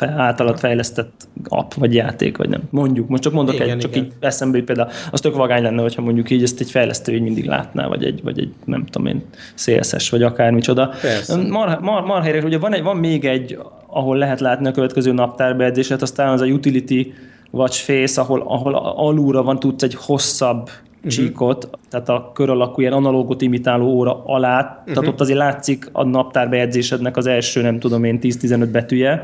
általad 0.00 0.58
fejlesztett 0.58 1.28
app, 1.48 1.72
vagy 1.72 1.94
játék, 1.94 2.36
vagy 2.36 2.48
nem. 2.48 2.60
Mondjuk, 2.70 3.08
most 3.08 3.22
csak 3.22 3.32
mondok 3.32 3.54
igen, 3.54 3.68
egy, 3.68 3.78
csak 3.78 3.90
igen. 3.90 4.04
így 4.04 4.12
eszembe, 4.20 4.56
hogy 4.56 4.66
például 4.66 4.88
az 5.10 5.20
tök 5.20 5.36
vagány 5.36 5.62
lenne, 5.62 5.82
hogyha 5.82 6.02
mondjuk 6.02 6.30
így 6.30 6.42
ezt 6.42 6.60
egy 6.60 6.70
fejlesztő 6.70 7.14
így 7.14 7.22
mindig 7.22 7.46
látná, 7.46 7.86
vagy 7.86 8.04
egy, 8.04 8.22
vagy 8.22 8.38
egy 8.38 8.52
nem 8.64 8.84
tudom 8.86 9.06
én, 9.06 9.22
CSS, 9.54 10.10
vagy 10.10 10.22
akármicsoda. 10.22 10.92
Mar, 11.48 11.78
mar, 11.80 12.02
mar 12.04 12.22
helyre, 12.22 12.42
ugye 12.44 12.58
van, 12.58 12.74
egy, 12.74 12.82
van 12.82 12.96
még 12.96 13.24
egy, 13.24 13.58
ahol 13.86 14.16
lehet 14.16 14.40
látni 14.40 14.66
a 14.66 14.70
következő 14.70 15.12
naptárbejegyzéset, 15.12 16.02
aztán 16.02 16.28
az 16.28 16.40
a 16.40 16.46
utility 16.46 17.12
watch 17.50 17.82
face, 17.82 18.20
ahol, 18.20 18.40
ahol 18.40 18.74
alulra 18.96 19.42
van, 19.42 19.58
tudsz 19.58 19.82
egy 19.82 19.94
hosszabb 19.94 20.70
uh-huh. 20.96 21.10
csíkot, 21.10 21.68
tehát 21.90 22.08
a 22.08 22.30
kör 22.34 22.50
alakú 22.50 22.80
ilyen 22.80 22.92
analógot 22.92 23.42
imitáló 23.42 23.86
óra 23.86 24.24
alá, 24.24 24.60
uh-huh. 24.60 24.94
tehát 24.94 25.10
ott 25.10 25.20
azért 25.20 25.38
látszik 25.38 25.88
a 25.92 26.04
naptárbejegyzésednek 26.04 27.16
az 27.16 27.26
első, 27.26 27.62
nem 27.62 27.78
tudom 27.78 28.04
én, 28.04 28.18
10-15 28.22 28.68
betűje, 28.72 29.22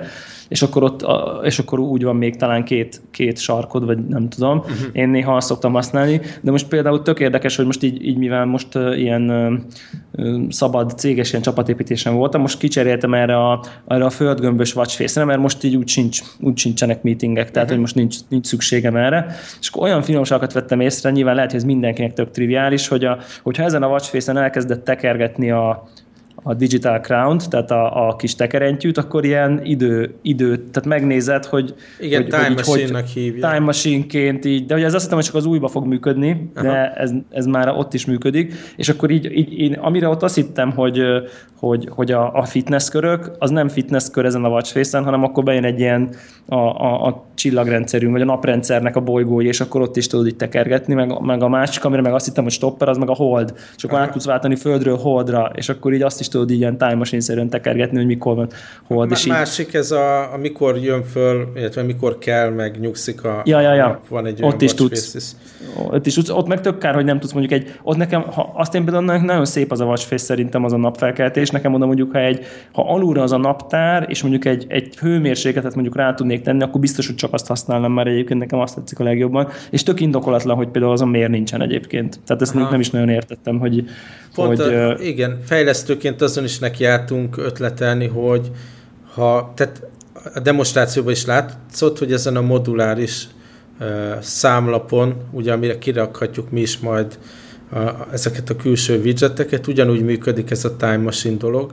és 0.49 0.62
akkor, 0.62 0.83
ott, 0.83 1.07
és 1.43 1.59
akkor 1.59 1.78
úgy 1.78 2.05
van 2.05 2.17
még 2.17 2.37
talán 2.37 2.64
két, 2.64 3.00
két 3.11 3.38
sarkod, 3.38 3.85
vagy 3.85 4.07
nem 4.07 4.28
tudom. 4.28 4.59
Uh-huh. 4.59 4.76
Én 4.93 5.09
néha 5.09 5.37
azt 5.37 5.47
szoktam 5.47 5.73
használni, 5.73 6.21
de 6.40 6.50
most 6.50 6.69
például 6.69 7.02
tök 7.02 7.21
érdekes, 7.21 7.57
hogy 7.57 7.67
most 7.67 7.83
így, 7.83 8.05
így 8.05 8.17
mivel 8.17 8.45
most 8.45 8.75
uh, 8.75 8.99
ilyen 8.99 9.31
uh, 10.12 10.40
szabad 10.49 10.99
céges 10.99 11.31
ilyen 11.31 11.43
csapatépítésen 11.43 12.14
voltam, 12.14 12.40
most 12.40 12.59
kicseréltem 12.59 13.14
erre 13.14 13.37
a, 13.37 13.64
erre 13.87 14.05
a 14.05 14.11
földgömbös 14.11 14.76
watchface 14.76 15.25
mert 15.25 15.40
most 15.40 15.64
így 15.64 15.76
úgy, 15.76 15.88
sincs, 15.88 16.21
úgy 16.40 16.59
sincsenek 16.59 17.02
meetingek, 17.02 17.50
tehát 17.50 17.71
uh-huh. 17.71 17.71
hogy 17.71 17.81
most 17.81 17.95
nincs, 17.95 18.17
nincs 18.28 18.47
szükségem 18.47 18.97
erre. 18.97 19.26
És 19.61 19.69
akkor 19.69 19.83
olyan 19.83 20.02
finomságokat 20.02 20.52
vettem 20.52 20.81
észre, 20.81 21.11
nyilván 21.11 21.35
lehet, 21.35 21.50
hogy 21.50 21.61
ez 21.61 21.67
mindenkinek 21.67 22.12
tök 22.12 22.31
triviális, 22.31 22.88
hogy 22.88 23.05
a, 23.05 23.19
hogyha 23.43 23.62
ezen 23.62 23.83
a 23.83 23.88
watchface-en 23.88 24.37
elkezdett 24.37 24.85
tekergetni 24.85 25.50
a, 25.50 25.88
a 26.42 26.54
Digital 26.54 27.00
crown 27.00 27.38
tehát 27.50 27.71
a, 27.71 28.09
a 28.09 28.16
kis 28.16 28.35
tekerentyűt, 28.35 28.99
akkor 28.99 29.25
ilyen 29.25 29.61
idő, 29.64 30.14
idő 30.23 30.57
tehát 30.57 30.88
megnézed, 30.88 31.45
hogy... 31.45 31.75
Igen, 32.00 32.23
hogy, 32.23 32.30
time 32.30 32.47
hogy 32.47 32.54
machine-nak 32.54 33.07
hívja. 33.07 33.49
Time 33.49 33.64
machine-ként 33.64 34.45
így, 34.45 34.66
de 34.66 34.75
ugye 34.75 34.85
ez 34.85 34.95
azt 34.95 35.02
hiszem, 35.02 35.16
hogy 35.16 35.26
csak 35.26 35.35
az 35.35 35.45
újba 35.45 35.68
fog 35.68 35.87
működni, 35.87 36.50
Aha. 36.54 36.66
de 36.66 36.92
ez, 36.92 37.12
ez 37.30 37.47
már 37.47 37.68
ott 37.68 37.95
is 37.95 38.07
működik, 38.07 38.54
és 38.76 38.88
akkor 38.88 39.11
így, 39.11 39.37
így 39.37 39.59
én, 39.59 39.73
amire 39.73 40.09
ott 40.09 40.23
azt 40.23 40.35
hittem, 40.35 40.71
hogy, 40.71 41.02
hogy, 41.59 41.88
hogy 41.90 42.12
a, 42.12 42.33
a 42.33 42.45
fitness 42.45 42.88
körök, 42.88 43.30
az 43.38 43.50
nem 43.50 43.68
fitness 43.68 44.11
kör 44.11 44.25
ezen 44.25 44.45
a 44.45 44.49
watchface 44.49 44.99
hanem 44.99 45.25
akkor 45.25 45.45
bejön 45.45 45.64
egy 45.64 45.80
ilyen 45.80 46.09
a, 46.47 46.57
a, 46.57 47.07
a 47.07 47.25
csillagrendszerünk, 47.35 48.12
vagy 48.12 48.21
a 48.21 48.25
naprendszernek 48.25 48.97
a 48.97 49.00
bolygói, 49.00 49.47
és 49.47 49.61
akkor 49.61 49.80
ott 49.80 49.97
is 49.97 50.07
tudod 50.07 50.26
itt 50.26 50.38
tekergetni, 50.38 50.95
meg, 50.95 51.21
meg 51.21 51.42
a 51.42 51.49
másik, 51.49 51.85
amire 51.85 52.02
meg 52.02 52.12
azt 52.12 52.26
hittem, 52.26 52.42
hogy 52.42 52.52
stopper, 52.52 52.88
az 52.88 52.99
meg 52.99 53.09
a 53.09 53.14
hold, 53.14 53.54
és 53.76 53.85
akkor 53.85 53.97
Aha. 53.97 54.07
át 54.07 54.12
tudsz 54.12 54.25
váltani 54.25 54.57
földről 54.57 54.97
holdra, 54.97 55.50
és 55.54 55.68
akkor 55.68 55.92
így 55.92 56.02
azt 56.02 56.21
is 56.21 56.28
tudod 56.29 56.51
ilyen 56.51 56.79
time 56.79 56.95
machine-szerűen 56.95 57.49
tekergetni, 57.49 57.97
hogy 57.97 58.07
mikor 58.07 58.35
van 58.35 58.49
hold. 58.83 59.11
És 59.11 59.27
másik 59.27 59.75
ez 59.75 59.91
a, 59.91 60.33
amikor 60.33 60.77
jön 60.77 61.03
föl, 61.05 61.49
illetve 61.55 61.83
mikor 61.83 62.19
kell, 62.19 62.51
meg 62.51 62.81
nyugszik 62.81 63.25
a 63.25 63.43
ja, 63.45 63.61
ja, 63.61 63.75
ja. 63.75 64.01
van 64.09 64.27
egy 64.27 64.43
ott 64.43 64.63
is 64.63 64.75
tudsz. 64.75 65.37
Ott 65.77 66.07
is. 66.07 66.17
Ott 66.29 66.47
meg 66.47 66.61
tök 66.61 66.79
kár, 66.79 66.95
hogy 66.95 67.05
nem 67.05 67.21
tudsz 67.21 67.33
mondjuk 67.33 67.61
egy, 67.61 67.79
ott 67.83 67.97
nekem, 67.97 68.23
ha 68.23 68.53
azt 68.55 68.75
én 68.75 68.85
például 68.85 69.21
nagyon 69.21 69.45
szép 69.45 69.73
az 69.73 69.81
a 69.81 69.85
watchface 69.85 70.25
szerintem 70.25 70.65
az 70.65 70.73
a 70.73 70.77
napfelkeltés, 70.77 71.50
nekem 71.50 71.75
oda 71.75 71.87
mondjuk, 71.87 72.12
ha 72.12 72.19
egy, 72.19 72.45
ha 72.73 72.93
alulra 72.93 73.23
az 73.23 73.33
a 73.33 73.37
naptár, 73.37 74.07
és 74.09 74.23
mondjuk 74.23 74.45
egy, 74.45 74.65
egy 74.69 74.99
hőmérsékletet 74.99 75.75
mondjuk 75.75 75.97
rá 75.97 76.15
tudnék 76.15 76.43
tenni, 76.43 76.62
akkor 76.62 76.81
biztos, 76.81 77.07
hogy 77.07 77.15
csak 77.15 77.33
azt 77.33 77.47
használnám, 77.47 77.93
mert 77.93 78.09
egyébként 78.09 78.41
nekem 78.41 78.59
azt 78.59 78.75
tetszik 78.75 78.99
a 78.99 79.05
legjobban. 79.05 79.49
És 79.71 79.83
tök 79.83 80.00
indokolatlan, 80.00 80.57
hogy 80.57 80.69
például 80.69 80.93
azon 80.93 81.09
miért 81.09 81.31
nincsen 81.31 81.62
egyébként. 81.62 82.21
Tehát 82.27 82.43
ezt 82.43 82.55
Aha. 82.55 82.71
nem 82.71 82.81
is 82.81 82.91
nagyon 82.91 83.09
értettem, 83.09 83.59
hogy... 83.59 83.85
Pont 84.35 84.62
hogy 84.62 84.75
a, 84.75 84.99
igen, 84.99 85.38
fejlesztőként 85.45 86.23
azon 86.23 86.45
is 86.45 86.59
nekiálltunk 86.59 87.37
ötletelni, 87.37 88.07
hogy 88.07 88.50
ha, 89.15 89.53
tehát 89.57 89.83
a 90.35 90.41
demonstrációban 90.41 91.12
is 91.12 91.25
látszott, 91.25 91.99
hogy 91.99 92.12
ezen 92.12 92.37
a 92.37 92.41
moduláris 92.41 93.27
számlapon, 94.21 95.15
ugye 95.31 95.53
amire 95.53 95.79
kirakhatjuk 95.79 96.51
mi 96.51 96.61
is 96.61 96.79
majd 96.79 97.19
a, 97.73 97.79
ezeket 98.13 98.51
a 98.51 98.57
külső 98.57 99.01
widgeteket, 99.01 99.67
ugyanúgy 99.67 100.03
működik 100.03 100.51
ez 100.51 100.65
a 100.65 100.77
Time 100.77 100.97
Machine 100.97 101.37
dolog, 101.37 101.73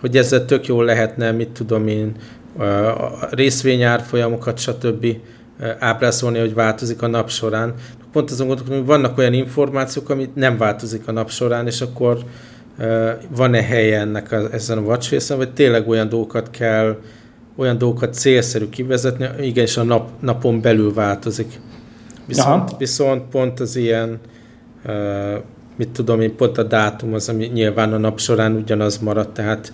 hogy 0.00 0.16
ezzel 0.16 0.44
tök 0.44 0.66
jól 0.66 0.84
lehetne, 0.84 1.32
mit 1.32 1.48
tudom 1.48 1.88
én, 1.88 2.12
a 2.58 3.28
részvényárfolyamokat, 3.30 4.58
stb. 4.58 5.06
ábrázolni, 5.78 6.38
hogy 6.38 6.54
változik 6.54 7.02
a 7.02 7.06
nap 7.06 7.30
során. 7.30 7.74
Pont 8.12 8.30
azon 8.30 8.46
gondolkodom, 8.46 8.78
hogy 8.78 8.88
vannak 8.88 9.18
olyan 9.18 9.32
információk, 9.32 10.10
amit 10.10 10.34
nem 10.34 10.56
változik 10.58 11.08
a 11.08 11.12
nap 11.12 11.30
során, 11.30 11.66
és 11.66 11.80
akkor 11.80 12.18
van-e 13.28 13.62
helye 13.62 14.00
ennek 14.00 14.32
a, 14.32 14.52
ezen 14.52 14.78
a 14.78 14.80
watchface 14.80 15.34
vagy 15.34 15.52
tényleg 15.52 15.88
olyan 15.88 16.08
dolgokat 16.08 16.50
kell, 16.50 16.96
olyan 17.56 17.78
dolgokat 17.78 18.14
célszerű 18.14 18.68
kivezetni, 18.68 19.28
igenis 19.40 19.76
a 19.76 19.82
nap, 19.82 20.10
napon 20.20 20.60
belül 20.60 20.94
változik. 20.94 21.60
Viszont, 22.26 22.76
viszont 22.78 23.22
pont 23.30 23.60
az 23.60 23.76
ilyen, 23.76 24.18
mit 25.76 25.88
tudom 25.88 26.20
én, 26.20 26.36
pont 26.36 26.58
a 26.58 26.62
dátum 26.62 27.14
az, 27.14 27.28
ami 27.28 27.46
nyilván 27.46 27.92
a 27.92 27.98
nap 27.98 28.20
során 28.20 28.54
ugyanaz 28.54 28.98
maradt, 28.98 29.34
tehát 29.34 29.72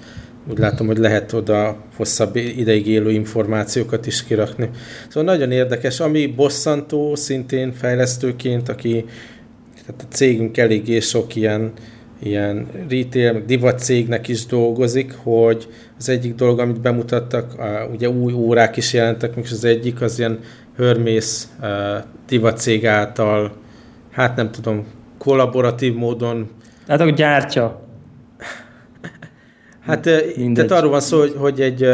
úgy 0.51 0.59
látom, 0.59 0.87
hogy 0.87 0.99
lehet 0.99 1.33
oda 1.33 1.77
hosszabb 1.97 2.37
ideig 2.37 2.87
élő 2.87 3.11
információkat 3.11 4.07
is 4.07 4.25
kirakni. 4.25 4.71
Szóval 5.09 5.35
nagyon 5.35 5.51
érdekes. 5.51 6.01
Ami 6.01 6.27
bosszantó 6.27 7.15
szintén 7.15 7.73
fejlesztőként, 7.73 8.69
aki 8.69 9.05
tehát 9.87 10.07
a 10.11 10.15
cégünk 10.15 10.57
eléggé 10.57 11.01
sok 11.01 11.37
ilyen, 11.37 11.73
ilyen 12.23 12.67
retail, 12.89 13.43
divat 13.47 13.79
cégnek 13.79 14.29
is 14.29 14.47
dolgozik, 14.47 15.15
hogy 15.23 15.69
az 16.03 16.09
egyik 16.09 16.35
dolog, 16.35 16.59
amit 16.59 16.81
bemutattak, 16.81 17.59
a, 17.59 17.89
ugye 17.93 18.09
új 18.09 18.33
órák 18.33 18.77
is 18.77 18.93
jelentek, 18.93 19.33
és 19.37 19.51
az 19.51 19.65
egyik 19.65 20.01
az 20.01 20.19
ilyen 20.19 20.39
Hermes 20.77 21.43
uh, 21.61 21.69
divat 22.27 22.59
cég 22.59 22.87
által, 22.87 23.53
hát 24.11 24.37
nem 24.37 24.51
tudom, 24.51 24.87
kollaboratív 25.19 25.95
módon. 25.95 26.51
Tehát 26.87 27.01
a 27.01 27.11
gyártja. 27.11 27.81
Hát 29.87 30.05
Mindegy. 30.37 30.67
tehát 30.67 30.71
arról 30.71 30.91
van 30.91 31.01
szó, 31.01 31.19
hogy, 31.19 31.35
hogy 31.39 31.61
egy, 31.61 31.89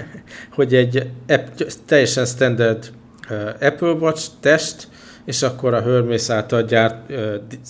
hogy 0.56 0.74
egy 0.74 1.10
app, 1.28 1.46
teljesen 1.86 2.26
standard 2.26 2.90
Apple 3.60 3.90
Watch 3.90 4.28
test, 4.40 4.88
és 5.24 5.42
akkor 5.42 5.74
a 5.74 5.82
Hermes 5.82 6.30
által 6.30 6.62
gyárt, 6.62 7.12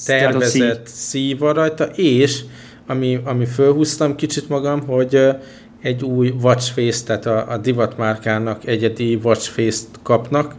tervezett 0.07 0.87
szív 0.87 1.39
van 1.39 1.55
rajta, 1.55 1.85
és 1.85 2.41
ami, 2.87 3.21
ami 3.25 3.47
fölhúztam 3.47 4.15
kicsit 4.15 4.49
magam, 4.49 4.87
hogy 4.87 5.29
egy 5.85 6.05
új 6.05 6.35
watch 6.43 6.73
face, 6.73 7.05
tehát 7.05 7.27
a, 7.27 7.53
a 7.53 7.57
divat 7.57 7.97
márkának 7.97 8.67
egyedi 8.67 9.19
watch 9.23 9.51
face-t 9.51 9.89
kapnak, 10.03 10.55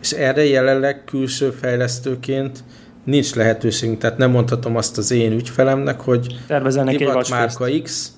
és 0.00 0.10
erre 0.12 0.44
jelenleg 0.44 1.04
külső 1.04 1.50
fejlesztőként 1.50 2.64
nincs 3.04 3.34
lehetőségünk, 3.34 3.98
tehát 3.98 4.18
nem 4.18 4.30
mondhatom 4.30 4.76
azt 4.76 4.98
az 4.98 5.10
én 5.10 5.32
ügyfelemnek, 5.32 6.00
hogy 6.00 6.36
divat 6.96 7.30
márka 7.30 7.66
X, 7.82 8.12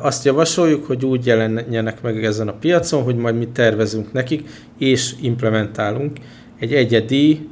azt 0.00 0.24
javasoljuk, 0.24 0.84
hogy 0.84 1.04
úgy 1.04 1.26
jelenjenek 1.26 2.02
meg 2.02 2.24
ezen 2.24 2.48
a 2.48 2.52
piacon, 2.52 3.02
hogy 3.02 3.16
majd 3.16 3.36
mi 3.36 3.48
tervezünk 3.48 4.12
nekik, 4.12 4.48
és 4.78 5.14
implementálunk 5.20 6.16
egy 6.58 6.74
egyedi 6.74 7.48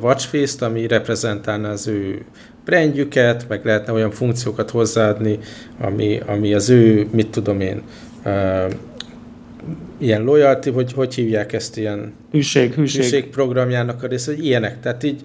watchface-t, 0.00 0.62
ami 0.62 0.86
reprezentálna 0.86 1.68
az 1.68 1.86
ő 1.86 2.24
brandjüket, 2.66 3.48
meg 3.48 3.64
lehetne 3.64 3.92
olyan 3.92 4.10
funkciókat 4.10 4.70
hozzáadni, 4.70 5.38
ami, 5.78 6.20
ami 6.26 6.54
az 6.54 6.68
ő, 6.70 7.06
mit 7.12 7.28
tudom 7.28 7.60
én, 7.60 7.82
uh, 8.24 8.70
ilyen 9.98 10.22
loyalty, 10.22 10.70
hogy 10.70 10.92
hogy 10.92 11.14
hívják 11.14 11.52
ezt 11.52 11.76
ilyen 11.76 12.12
hűség, 12.30 12.72
hűség. 12.74 13.00
hűség 13.00 13.26
programjának 13.26 14.02
a 14.02 14.06
része, 14.06 14.34
hogy 14.34 14.44
ilyenek. 14.44 14.80
Tehát 14.80 15.02
így 15.02 15.20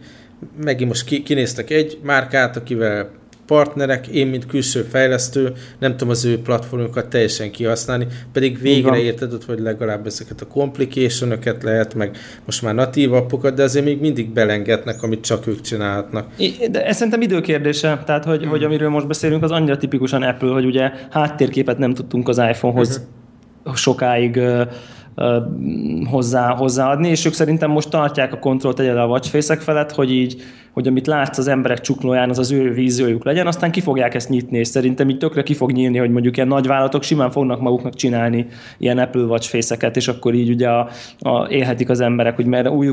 megint 0.64 0.90
most 0.90 1.06
ki, 1.06 1.24
kinéztek 1.24 1.70
egy 1.70 2.00
márkát, 2.04 2.58
akivel 2.58 3.12
partnerek, 3.52 4.08
én, 4.08 4.28
mint 4.28 4.46
külső 4.46 4.82
fejlesztő, 4.82 5.54
nem 5.80 5.92
tudom 5.92 6.10
az 6.10 6.26
ő 6.26 6.42
platformokat 6.42 7.08
teljesen 7.08 7.52
kihasználni, 7.52 8.08
pedig 8.34 8.62
végre 8.62 8.98
érted 8.98 9.34
ott, 9.34 9.46
hogy 9.46 9.60
legalább 9.60 10.06
ezeket 10.06 10.42
a 10.42 10.48
complication 10.48 11.40
lehet, 11.62 11.94
meg 11.94 12.18
most 12.46 12.62
már 12.62 12.76
natív 12.76 13.14
appokat, 13.14 13.54
de 13.54 13.64
azért 13.64 13.86
még 13.86 14.00
mindig 14.00 14.30
belengednek, 14.30 15.04
amit 15.04 15.22
csak 15.22 15.48
ők 15.48 15.62
csinálhatnak. 15.62 16.28
De 16.72 16.86
ez 16.86 16.96
szerintem 16.96 17.22
időkérdése, 17.22 18.04
tehát 18.06 18.26
hogy, 18.26 18.42
hmm. 18.42 18.50
hogy 18.50 18.64
amiről 18.64 18.90
most 18.90 19.08
beszélünk, 19.08 19.44
az 19.44 19.52
annyira 19.52 19.78
tipikusan 19.78 20.24
Apple, 20.24 20.52
hogy 20.52 20.66
ugye 20.66 20.92
háttérképet 21.10 21.78
nem 21.78 21.94
tudtunk 21.94 22.28
az 22.28 22.42
iPhonehoz 22.50 23.02
uh-huh. 23.64 23.76
sokáig 23.76 24.36
uh, 24.36 24.62
hozzá, 26.10 26.56
hozzáadni, 26.56 27.08
és 27.08 27.26
ők 27.26 27.34
szerintem 27.34 27.72
most 27.72 27.90
tartják 27.90 28.34
a 28.34 28.40
kontrollt 28.40 28.80
egyedül 28.80 29.00
a 29.00 29.08
watchface 29.08 29.58
felett, 29.58 29.92
hogy 29.92 30.12
így, 30.12 30.42
hogy 30.74 30.88
amit 30.88 31.08
látsz 31.08 31.38
az 31.38 31.48
emberek 31.48 31.82
csuklóján, 31.82 32.30
az 32.30 32.40
az 32.40 32.52
ő 32.52 32.74
víziójuk 32.74 33.24
legyen, 33.24 33.48
aztán 33.48 33.72
ki 33.72 33.82
fogják 33.82 34.14
ezt 34.14 34.30
nyitni, 34.30 34.58
és 34.58 34.68
szerintem 34.68 35.10
így 35.10 35.18
tökre 35.18 35.44
ki 35.44 35.54
fog 35.54 35.72
nyílni, 35.72 35.98
hogy 35.98 36.12
mondjuk 36.12 36.36
ilyen 36.36 36.48
nagyvállalatok 36.48 37.04
simán 37.04 37.32
fognak 37.32 37.62
maguknak 37.62 37.96
csinálni 37.96 38.48
ilyen 38.78 38.98
Apple 38.98 39.22
watchface 39.22 39.92
és 39.94 40.08
akkor 40.08 40.34
így 40.34 40.50
ugye 40.50 40.70
a, 40.70 40.90
a, 41.20 41.48
élhetik 41.50 41.90
az 41.90 42.00
emberek, 42.00 42.36
hogy 42.36 42.46
mert 42.46 42.70
új 42.70 42.90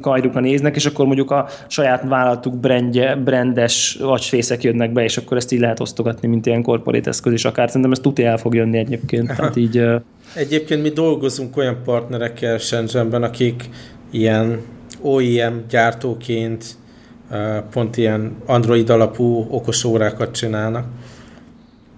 kajrukra 0.00 0.40
néznek, 0.40 0.76
és 0.76 0.86
akkor 0.86 1.06
mondjuk 1.06 1.30
a 1.30 1.46
saját 1.66 2.04
vállalatuk 2.08 2.56
brandje, 2.56 3.16
brandes 3.16 3.98
watchface 4.00 4.56
jönnek 4.60 4.92
be, 4.92 5.04
és 5.04 5.16
akkor 5.16 5.36
ezt 5.36 5.52
így 5.52 5.60
lehet 5.60 5.80
osztogatni, 5.80 6.28
mint 6.28 6.46
ilyen 6.46 6.62
corporate 6.62 7.10
eszköz 7.10 7.32
is 7.32 7.44
akár. 7.44 7.66
Szerintem 7.66 7.92
ez 7.92 7.98
tuti 7.98 8.24
el 8.24 8.36
fog 8.36 8.54
jönni 8.54 8.78
egyébként. 8.78 9.26
Tehát 9.26 9.56
így, 9.66 9.82
Egyébként 10.34 10.82
mi 10.82 10.88
dolgozunk 10.88 11.56
olyan 11.56 11.82
partnerekkel 11.84 12.58
Shenzhenben, 12.58 13.22
akik 13.22 13.68
ilyen 14.10 14.60
OEM 15.00 15.64
gyártóként 15.68 16.64
pont 17.70 17.96
ilyen 17.96 18.36
Android 18.46 18.90
alapú 18.90 19.46
okos 19.50 19.84
órákat 19.84 20.34
csinálnak. 20.34 20.86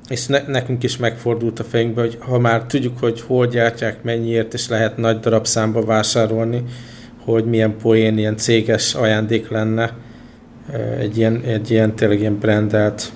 És 0.08 0.26
ne, 0.26 0.42
nekünk 0.46 0.82
is 0.82 0.96
megfordult 0.96 1.58
a 1.58 1.64
fejünkbe, 1.64 2.00
hogy 2.00 2.18
ha 2.20 2.38
már 2.38 2.64
tudjuk, 2.64 2.98
hogy 2.98 3.20
hol 3.20 3.46
gyártják, 3.46 4.02
mennyiért, 4.02 4.54
és 4.54 4.68
lehet 4.68 4.96
nagy 4.96 5.20
darabszámba 5.20 5.84
vásárolni, 5.84 6.64
hogy 7.24 7.44
milyen 7.44 7.76
poén, 7.76 8.18
ilyen 8.18 8.36
céges 8.36 8.94
ajándék 8.94 9.48
lenne 9.48 9.94
egy 10.98 11.18
ilyen, 11.18 11.40
egy 11.44 11.70
ilyen 11.70 11.94
tényleg 11.94 12.20
ilyen 12.20 12.38
brandelt 12.38 13.12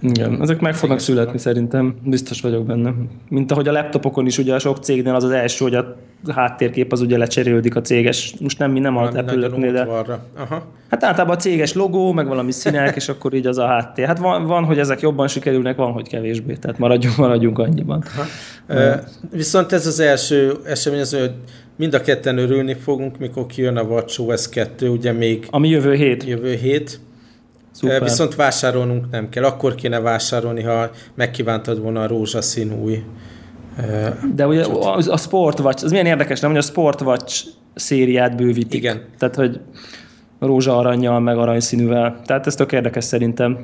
igen, 0.00 0.42
ezek 0.42 0.60
meg 0.60 0.74
fognak 0.74 0.98
születni 0.98 1.38
szerintem, 1.38 1.96
biztos 2.04 2.40
vagyok 2.40 2.66
benne. 2.66 2.94
Mint 3.28 3.52
ahogy 3.52 3.68
a 3.68 3.72
laptopokon 3.72 4.26
is, 4.26 4.38
ugye 4.38 4.54
a 4.54 4.58
sok 4.58 4.78
cégnél 4.78 5.14
az 5.14 5.24
az 5.24 5.30
első, 5.30 5.64
hogy 5.64 5.74
a 5.74 5.96
háttérkép 6.26 6.92
az 6.92 7.00
ugye 7.00 7.18
lecserélődik 7.18 7.76
a 7.76 7.80
céges, 7.80 8.34
most 8.40 8.58
nem 8.58 8.70
mi 8.70 8.78
nem 8.78 8.96
a 8.96 9.02
apple 9.02 9.70
de... 9.70 9.80
Aha. 10.36 10.66
Hát 10.90 11.04
általában 11.04 11.36
a 11.36 11.38
céges 11.38 11.72
logó, 11.72 12.12
meg 12.12 12.26
valami 12.26 12.52
színek, 12.52 12.96
és 12.96 13.08
akkor 13.08 13.34
így 13.34 13.46
az 13.46 13.58
a 13.58 13.66
háttér. 13.66 14.06
Hát 14.06 14.18
van, 14.18 14.46
van, 14.46 14.64
hogy 14.64 14.78
ezek 14.78 15.00
jobban 15.00 15.28
sikerülnek, 15.28 15.76
van, 15.76 15.92
hogy 15.92 16.08
kevésbé, 16.08 16.54
tehát 16.54 16.78
maradjunk, 16.78 17.16
maradjunk 17.16 17.58
annyiban. 17.58 18.04
Aha. 18.14 18.80
E, 18.80 19.04
viszont 19.30 19.72
ez 19.72 19.86
az 19.86 20.00
első 20.00 20.52
esemény, 20.64 21.00
az, 21.00 21.18
hogy 21.18 21.32
mind 21.76 21.94
a 21.94 22.00
ketten 22.00 22.38
örülni 22.38 22.74
fogunk, 22.74 23.18
mikor 23.18 23.46
kijön 23.46 23.76
a 23.76 23.82
WatchOS 23.82 24.48
2, 24.48 24.88
ugye 24.88 25.12
még... 25.12 25.46
Ami 25.50 25.68
jövő 25.68 25.94
hét. 25.94 26.24
Jövő 26.24 26.54
hét 26.54 27.00
Szuper. 27.76 28.02
Viszont 28.02 28.34
vásárolnunk 28.34 29.10
nem 29.10 29.28
kell. 29.28 29.44
Akkor 29.44 29.74
kéne 29.74 30.00
vásárolni, 30.00 30.62
ha 30.62 30.90
megkívántad 31.14 31.80
volna 31.80 32.02
a 32.02 32.06
rózsaszín 32.06 32.72
új 32.82 33.02
de 34.34 34.46
ugye 34.46 34.64
a, 34.64 34.96
a 34.96 35.16
Sport 35.16 35.60
Watch, 35.60 35.84
az 35.84 35.90
milyen 35.90 36.06
érdekes, 36.06 36.40
nem, 36.40 36.50
hogy 36.50 36.58
a 36.58 36.62
Sport 36.62 37.00
Watch 37.00 37.44
szériát 37.74 38.36
bővítik. 38.36 38.80
Igen. 38.80 39.02
Tehát, 39.18 39.34
hogy 39.34 39.60
rózsa 40.40 40.76
aranyjal, 40.76 41.20
meg 41.20 41.38
aranyszínűvel. 41.38 42.20
Tehát 42.24 42.46
ez 42.46 42.54
tök 42.54 42.72
érdekes 42.72 43.04
szerintem, 43.04 43.58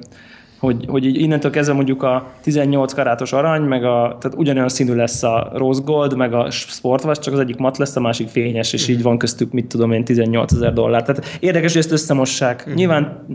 hogy, 0.59 0.85
hogy 0.89 1.07
így 1.07 1.21
innentől 1.21 1.51
kezdve 1.51 1.75
mondjuk 1.75 2.03
a 2.03 2.33
18 2.41 2.93
karátos 2.93 3.33
arany, 3.33 3.63
meg 3.63 3.85
a, 3.85 4.17
tehát 4.21 4.39
ugyanolyan 4.39 4.69
színű 4.69 4.95
lesz 4.95 5.23
a 5.23 5.51
rose 5.55 5.81
gold, 5.85 6.17
meg 6.17 6.35
a 6.35 6.51
sport 6.51 7.05
watch, 7.05 7.21
csak 7.21 7.35
az 7.35 7.41
egyik 7.41 7.57
mat 7.57 7.79
lesz, 7.79 7.97
a 7.97 8.01
másik 8.01 8.29
fényes, 8.29 8.73
és 8.73 8.89
így 8.89 9.03
van 9.03 9.19
köztük, 9.19 9.53
mit 9.53 9.67
tudom 9.67 9.93
én, 9.93 10.05
18 10.05 10.53
ezer 10.53 10.73
dollár. 10.73 11.03
Tehát 11.03 11.39
érdekes, 11.41 11.73
hogy 11.73 11.81
ezt 11.81 11.93
összemossák. 11.93 12.59
Uh-huh. 12.59 12.75
Nyilván 12.75 13.27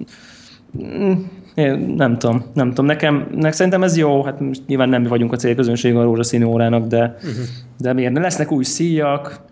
én 1.55 1.93
nem 1.97 2.17
tudom, 2.17 2.43
nem 2.53 2.69
tudom. 2.69 2.85
Nekem, 2.85 3.27
nekem 3.31 3.51
szerintem 3.51 3.83
ez 3.83 3.97
jó, 3.97 4.23
hát 4.23 4.39
most 4.39 4.61
nyilván 4.67 4.89
nem 4.89 5.01
mi 5.01 5.07
vagyunk 5.07 5.31
a 5.31 5.35
célközönség 5.35 5.95
a 5.95 6.03
rózsaszínű 6.03 6.45
órának, 6.45 6.87
de, 6.87 7.15
uh-huh. 7.15 7.45
de 7.77 7.93
miért? 7.93 8.13
Ne 8.13 8.19
lesznek 8.19 8.51
új 8.51 8.63
szíjak, 8.63 9.45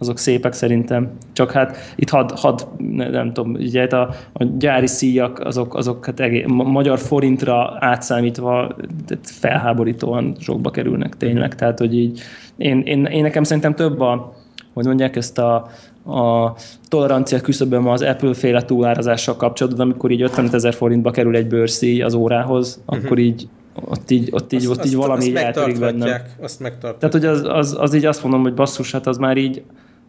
azok 0.00 0.18
szépek 0.18 0.52
szerintem. 0.52 1.10
Csak 1.32 1.50
hát 1.50 1.76
itt 1.96 2.08
had, 2.08 2.30
had 2.30 2.68
nem 3.10 3.32
tudom, 3.32 3.52
ugye 3.52 3.84
a, 3.84 4.14
a 4.32 4.44
gyári 4.58 4.86
szíjak, 4.86 5.38
azok, 5.38 5.74
azok 5.74 6.06
hát 6.06 6.20
egész, 6.20 6.44
magyar 6.46 6.98
forintra 6.98 7.76
átszámítva 7.80 8.76
felháborítóan 9.22 10.36
sokba 10.38 10.70
kerülnek 10.70 11.16
tényleg. 11.16 11.54
Tehát, 11.54 11.78
hogy 11.78 11.98
így 11.98 12.20
én, 12.56 12.80
én, 12.80 13.04
én 13.04 13.22
nekem 13.22 13.42
szerintem 13.42 13.74
több 13.74 14.00
a, 14.00 14.34
hogy 14.74 14.84
mondják 14.86 15.16
ezt 15.16 15.38
a, 15.38 15.68
a 16.04 16.54
tolerancia 16.88 17.40
küszöböm 17.40 17.88
az 17.88 18.02
Apple 18.02 18.34
féle 18.34 18.64
túlárazással 18.64 19.36
kapcsolatban, 19.36 19.86
amikor 19.86 20.10
így 20.10 20.22
50 20.22 20.54
ezer 20.54 20.74
forintba 20.74 21.10
kerül 21.10 21.36
egy 21.36 21.46
bőrszíj 21.46 22.02
az 22.02 22.14
órához, 22.14 22.82
uh-huh. 22.86 23.04
akkor 23.04 23.18
így 23.18 23.48
ott 23.84 24.10
így, 24.10 24.28
ott 24.32 24.52
így, 24.52 24.60
azt, 24.60 24.70
ott 24.70 24.84
így 24.84 24.94
azt, 24.94 25.06
valami 25.06 25.34
azt 25.34 25.44
eltörik 25.44 25.78
benne. 25.78 26.26
Azt 26.40 26.60
Tehát, 26.80 27.12
hogy 27.12 27.24
az, 27.24 27.42
az, 27.44 27.76
az, 27.78 27.94
így 27.94 28.04
azt 28.04 28.22
mondom, 28.22 28.42
hogy 28.42 28.54
basszus, 28.54 28.92
hát 28.92 29.06
az 29.06 29.16
már 29.16 29.36
így, 29.36 29.62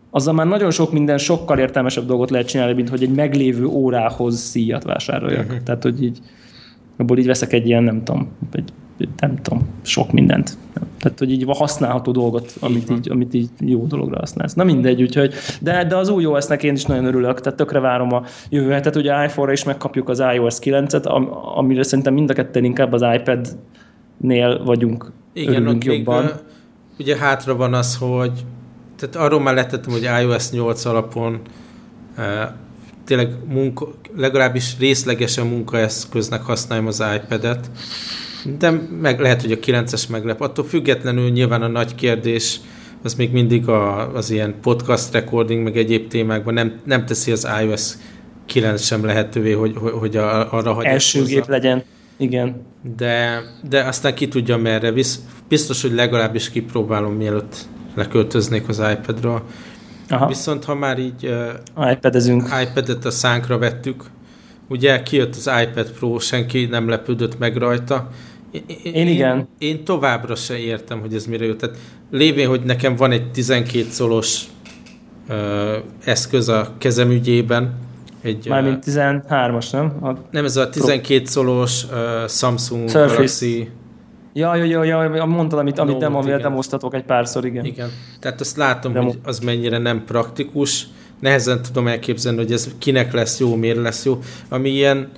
azzal 0.10 0.34
már 0.34 0.48
nagyon 0.48 0.72
sok 0.72 0.92
minden 0.92 1.18
sokkal 1.18 1.60
értelmesebb 1.60 2.06
dolgot 2.06 2.30
lehet 2.30 2.48
csinálni, 2.48 2.74
mint 2.74 2.89
hogy 2.89 3.04
egy 3.04 3.13
meglévő 3.15 3.65
órához 3.65 4.39
szíjat 4.39 4.84
vásároljak. 4.84 5.46
Uh-huh. 5.46 5.63
Tehát, 5.63 5.84
hogy 5.84 6.04
így 6.04 6.20
abból 6.98 7.18
így 7.18 7.26
veszek 7.26 7.54
egy 7.54 7.68
ilyen, 7.68 7.84
nem 7.84 8.04
tudom, 8.04 8.32
egy 8.52 8.70
nem 9.20 9.36
tudom, 9.36 9.68
sok 9.82 10.12
mindent. 10.12 10.58
Tehát, 11.00 11.20
hogy 11.20 11.32
így 11.32 11.44
használható 11.48 12.12
dolgot, 12.12 12.54
amit 12.60 12.90
így, 12.90 13.12
amit 13.12 13.34
így 13.34 13.50
jó 13.60 13.86
dologra 13.86 14.20
használsz. 14.20 14.54
Na 14.54 14.64
mindegy, 14.64 15.02
úgyhogy, 15.02 15.34
de, 15.62 15.86
de 15.86 15.98
az 15.98 16.10
új 16.10 16.26
OS-nek 16.26 16.64
én 16.64 16.74
is 16.74 16.86
nagyon 16.86 17.06
örülök, 17.06 17.42
tehát 17.42 17.58
tökre 17.58 17.80
várom 17.80 18.14
a 18.14 18.24
jövő 18.50 18.72
hetet, 18.72 18.96
ugye 18.96 19.24
iPhone-ra 19.24 19.54
is 19.54 19.64
megkapjuk 19.64 20.10
az 20.10 20.24
iOS 20.34 20.58
9-et, 20.62 21.30
amire 21.56 21.84
szerintem 21.84 22.14
mind 22.14 22.30
a 22.30 22.34
ketten 22.34 22.64
inkább 22.64 22.94
az 22.94 23.06
iPad-nél 23.16 24.64
vagyunk 24.64 25.12
Igen, 25.34 25.56
örülünk 25.56 25.86
jobban. 25.86 26.24
Még, 26.24 26.34
ugye 27.00 27.18
hátra 27.18 27.56
van 27.56 27.74
az, 27.74 27.98
hogy 27.98 28.32
tehát 28.96 29.16
arról 29.16 29.40
már 29.40 29.54
letettem, 29.54 29.92
hogy 29.92 30.08
iOS 30.22 30.52
8 30.52 30.86
alapon 30.86 31.40
tényleg 33.06 33.36
munka, 33.48 33.88
legalábbis 34.16 34.76
részlegesen 34.80 35.48
munkaeszköznek 35.48 36.42
használjam 36.42 36.88
az 36.88 37.04
iPad-et, 37.16 37.72
de 38.60 38.69
meg 39.01 39.19
lehet, 39.19 39.41
hogy 39.41 39.51
a 39.51 39.56
9-es 39.56 40.10
meglep. 40.10 40.41
Attól 40.41 40.65
függetlenül 40.65 41.30
nyilván 41.30 41.62
a 41.62 41.67
nagy 41.67 41.95
kérdés 41.95 42.60
az 43.04 43.13
még 43.13 43.32
mindig 43.32 43.67
a, 43.67 44.13
az 44.15 44.30
ilyen 44.30 44.56
podcast 44.62 45.13
recording, 45.13 45.63
meg 45.63 45.77
egyéb 45.77 46.08
témákban 46.08 46.54
nem, 46.54 46.80
nem 46.84 47.06
teszi 47.06 47.32
az 47.32 47.47
iOS 47.62 47.93
9 48.45 48.82
sem 48.82 49.06
lehetővé, 49.06 49.51
hogy, 49.51 49.75
hogy 49.99 50.17
a, 50.17 50.54
arra 50.54 50.73
hagyják 50.73 50.93
Első 50.93 51.23
gép 51.23 51.47
legyen, 51.47 51.84
igen. 52.17 52.65
De, 52.97 53.41
de 53.69 53.84
aztán 53.84 54.15
ki 54.15 54.27
tudja 54.27 54.58
merre. 54.58 54.91
Visz, 54.91 55.19
biztos, 55.47 55.82
hogy 55.82 55.93
legalábbis 55.93 56.49
kipróbálom, 56.49 57.13
mielőtt 57.13 57.56
leköltöznék 57.95 58.67
az 58.67 58.82
iPadról. 58.91 59.43
Aha. 60.10 60.27
Viszont 60.27 60.63
ha 60.63 60.75
már 60.75 60.99
így 60.99 61.25
uh, 61.75 61.91
iPad-ezünk. 61.91 62.43
iPad-et 62.62 63.06
a 63.06 63.12
szánkra 63.12 63.58
vettük, 63.58 64.04
ugye 64.67 65.04
kijött 65.04 65.36
az 65.36 65.51
iPad 65.63 65.91
Pro, 65.91 66.19
senki 66.19 66.65
nem 66.65 66.89
lepődött 66.89 67.39
meg 67.39 67.56
rajta, 67.56 68.10
én, 68.52 68.94
én 68.94 69.08
igen. 69.08 69.38
Én, 69.38 69.48
én 69.58 69.84
továbbra 69.84 70.36
se 70.36 70.58
értem, 70.58 71.00
hogy 71.00 71.14
ez 71.14 71.26
mire 71.26 71.46
jött. 71.46 71.60
Tehát 71.60 71.78
lévén, 72.12 72.48
hogy 72.48 72.62
nekem 72.62 72.96
van 72.96 73.12
egy 73.12 73.32
12 73.32 73.86
szolos 73.90 74.44
uh, 75.30 75.36
eszköz 76.04 76.50
a 76.50 76.74
kezem 76.78 77.12
ügyében, 77.12 77.74
egy, 78.22 78.48
Mármint 78.48 78.84
13-as, 78.88 79.72
nem? 79.72 79.98
A 80.04 80.18
nem, 80.32 80.46
ez 80.46 80.58
a 80.58 80.70
12 80.70 81.26
szolos 81.26 81.84
uh, 81.84 82.28
Samsung 82.28 82.90
Surface. 82.90 83.16
Galaxy 83.16 83.70
Ja, 84.34 84.56
ja, 84.56 84.84
ja, 84.84 85.16
ja, 85.16 85.26
mondtad, 85.26 85.60
amit, 85.60 85.80
amit 85.80 85.98
demo, 85.98 86.18
amivel 86.18 86.40
demoztatok 86.40 86.94
egy 86.94 87.04
párszor, 87.04 87.46
igen. 87.46 87.66
Igen, 87.66 87.90
tehát 88.20 88.40
azt 88.40 88.58
látom, 88.58 88.94
Demo. 88.94 89.08
hogy 89.08 89.20
az 89.24 89.40
mennyire 89.40 89.78
nem 89.78 90.06
praktikus. 90.06 90.88
Nehezen 91.20 91.62
tudom 91.62 91.88
elképzelni, 91.88 92.38
hogy 92.38 92.52
ez 92.52 92.70
kinek 92.78 93.14
lesz 93.14 93.40
jó, 93.40 93.56
miért 93.56 93.82
lesz 93.82 94.06
jó. 94.06 94.20
Ami 94.50 94.70
ilyen, 94.70 95.10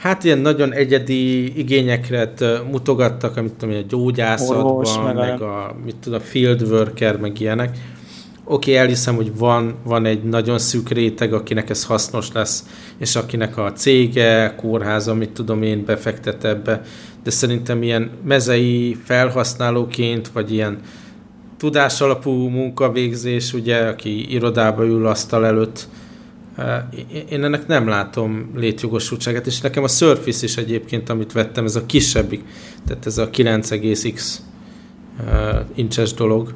hát 0.00 0.24
ilyen 0.24 0.38
nagyon 0.38 0.72
egyedi 0.72 1.58
igényekre 1.58 2.32
mutogattak, 2.70 3.36
amit 3.36 3.52
tudom, 3.52 3.74
a 3.74 3.80
gyógyászatban, 3.88 4.64
Orvos, 4.64 4.96
meg, 5.04 5.14
meg 5.14 5.42
a, 5.42 5.64
a, 5.64 5.76
mit 5.84 5.96
tudom, 5.96 6.18
a 6.18 6.22
field 6.22 6.62
worker, 6.62 7.16
meg 7.16 7.40
ilyenek. 7.40 7.78
Oké, 8.44 8.70
okay, 8.70 8.76
elhiszem, 8.82 9.14
hogy 9.14 9.36
van, 9.36 9.74
van 9.84 10.04
egy 10.04 10.22
nagyon 10.22 10.58
szűk 10.58 10.88
réteg, 10.88 11.32
akinek 11.32 11.70
ez 11.70 11.84
hasznos 11.84 12.32
lesz, 12.32 12.64
és 12.98 13.16
akinek 13.16 13.58
a 13.58 13.72
cége, 13.72 14.54
kórháza, 14.56 15.14
mit 15.14 15.30
tudom 15.30 15.62
én, 15.62 15.84
befektet 15.84 16.44
ebbe, 16.44 16.82
de 17.22 17.30
szerintem 17.30 17.82
ilyen 17.82 18.10
mezei 18.24 18.96
felhasználóként, 19.04 20.28
vagy 20.28 20.52
ilyen 20.52 20.78
tudásalapú 21.58 22.30
munkavégzés, 22.30 23.52
ugye, 23.52 23.76
aki 23.76 24.32
irodába 24.32 24.84
ül 24.84 25.06
asztal 25.06 25.46
előtt, 25.46 25.88
én 27.30 27.44
ennek 27.44 27.66
nem 27.66 27.88
látom 27.88 28.50
létjogosultságát, 28.54 29.46
és 29.46 29.60
nekem 29.60 29.82
a 29.82 29.88
Surface 29.88 30.44
is 30.44 30.56
egyébként, 30.56 31.08
amit 31.08 31.32
vettem, 31.32 31.64
ez 31.64 31.76
a 31.76 31.86
kisebbik, 31.86 32.44
tehát 32.86 33.06
ez 33.06 33.18
a 33.18 33.30
9,x 33.30 34.38
incses 35.74 36.14
dolog. 36.14 36.54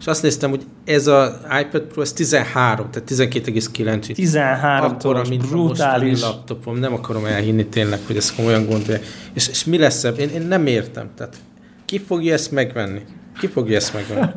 És 0.00 0.06
azt 0.06 0.22
néztem, 0.22 0.50
hogy 0.50 0.62
ez 0.84 1.06
az 1.06 1.32
iPad 1.60 1.82
Pro, 1.82 2.02
ez 2.02 2.12
13, 2.12 2.90
tehát 2.90 3.10
12,9. 3.10 4.14
13 4.14 4.90
Akkor, 4.90 5.28
mint 5.28 5.48
brutális. 5.48 6.22
a 6.22 6.26
laptopom, 6.26 6.78
nem 6.78 6.92
akarom 6.92 7.24
elhinni 7.24 7.66
tényleg, 7.66 7.98
hogy 8.06 8.16
ez 8.16 8.34
komolyan 8.34 8.66
gondolja. 8.66 9.00
És, 9.32 9.48
és 9.48 9.64
mi 9.64 9.78
lesz 9.78 10.04
ebből? 10.04 10.20
Én, 10.20 10.28
én 10.28 10.46
nem 10.46 10.66
értem. 10.66 11.10
Tehát 11.16 11.36
ki 11.84 11.98
fogja 11.98 12.32
ezt 12.32 12.50
megvenni? 12.50 13.00
Ki 13.38 13.46
fogja 13.46 13.76
ezt 13.76 13.94
megvenni? 13.94 14.30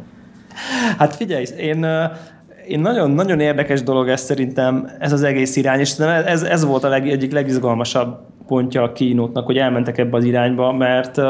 hát 1.00 1.16
figyelj, 1.16 1.46
én 1.58 1.86
én 2.68 2.80
nagyon, 2.80 3.12
nagyon 3.12 3.40
érdekes 3.40 3.84
dolog 3.84 4.08
ez 4.08 4.22
szerintem, 4.22 4.92
ez 5.00 5.12
az 5.12 5.24
egész 5.24 5.56
irány, 5.56 5.80
és 5.80 5.98
ez, 6.00 6.44
ez 6.44 6.66
volt 6.66 6.84
a 6.84 6.90
leg, 6.90 7.10
egyik 7.10 7.32
legizgalmasabb 7.32 8.18
pontja 8.48 8.84
a 8.84 8.92
kínótnak, 8.92 9.46
hogy 9.46 9.58
elmentek 9.58 9.98
ebbe 9.98 10.18
az 10.18 10.24
irányba, 10.24 10.72
mert 10.72 11.22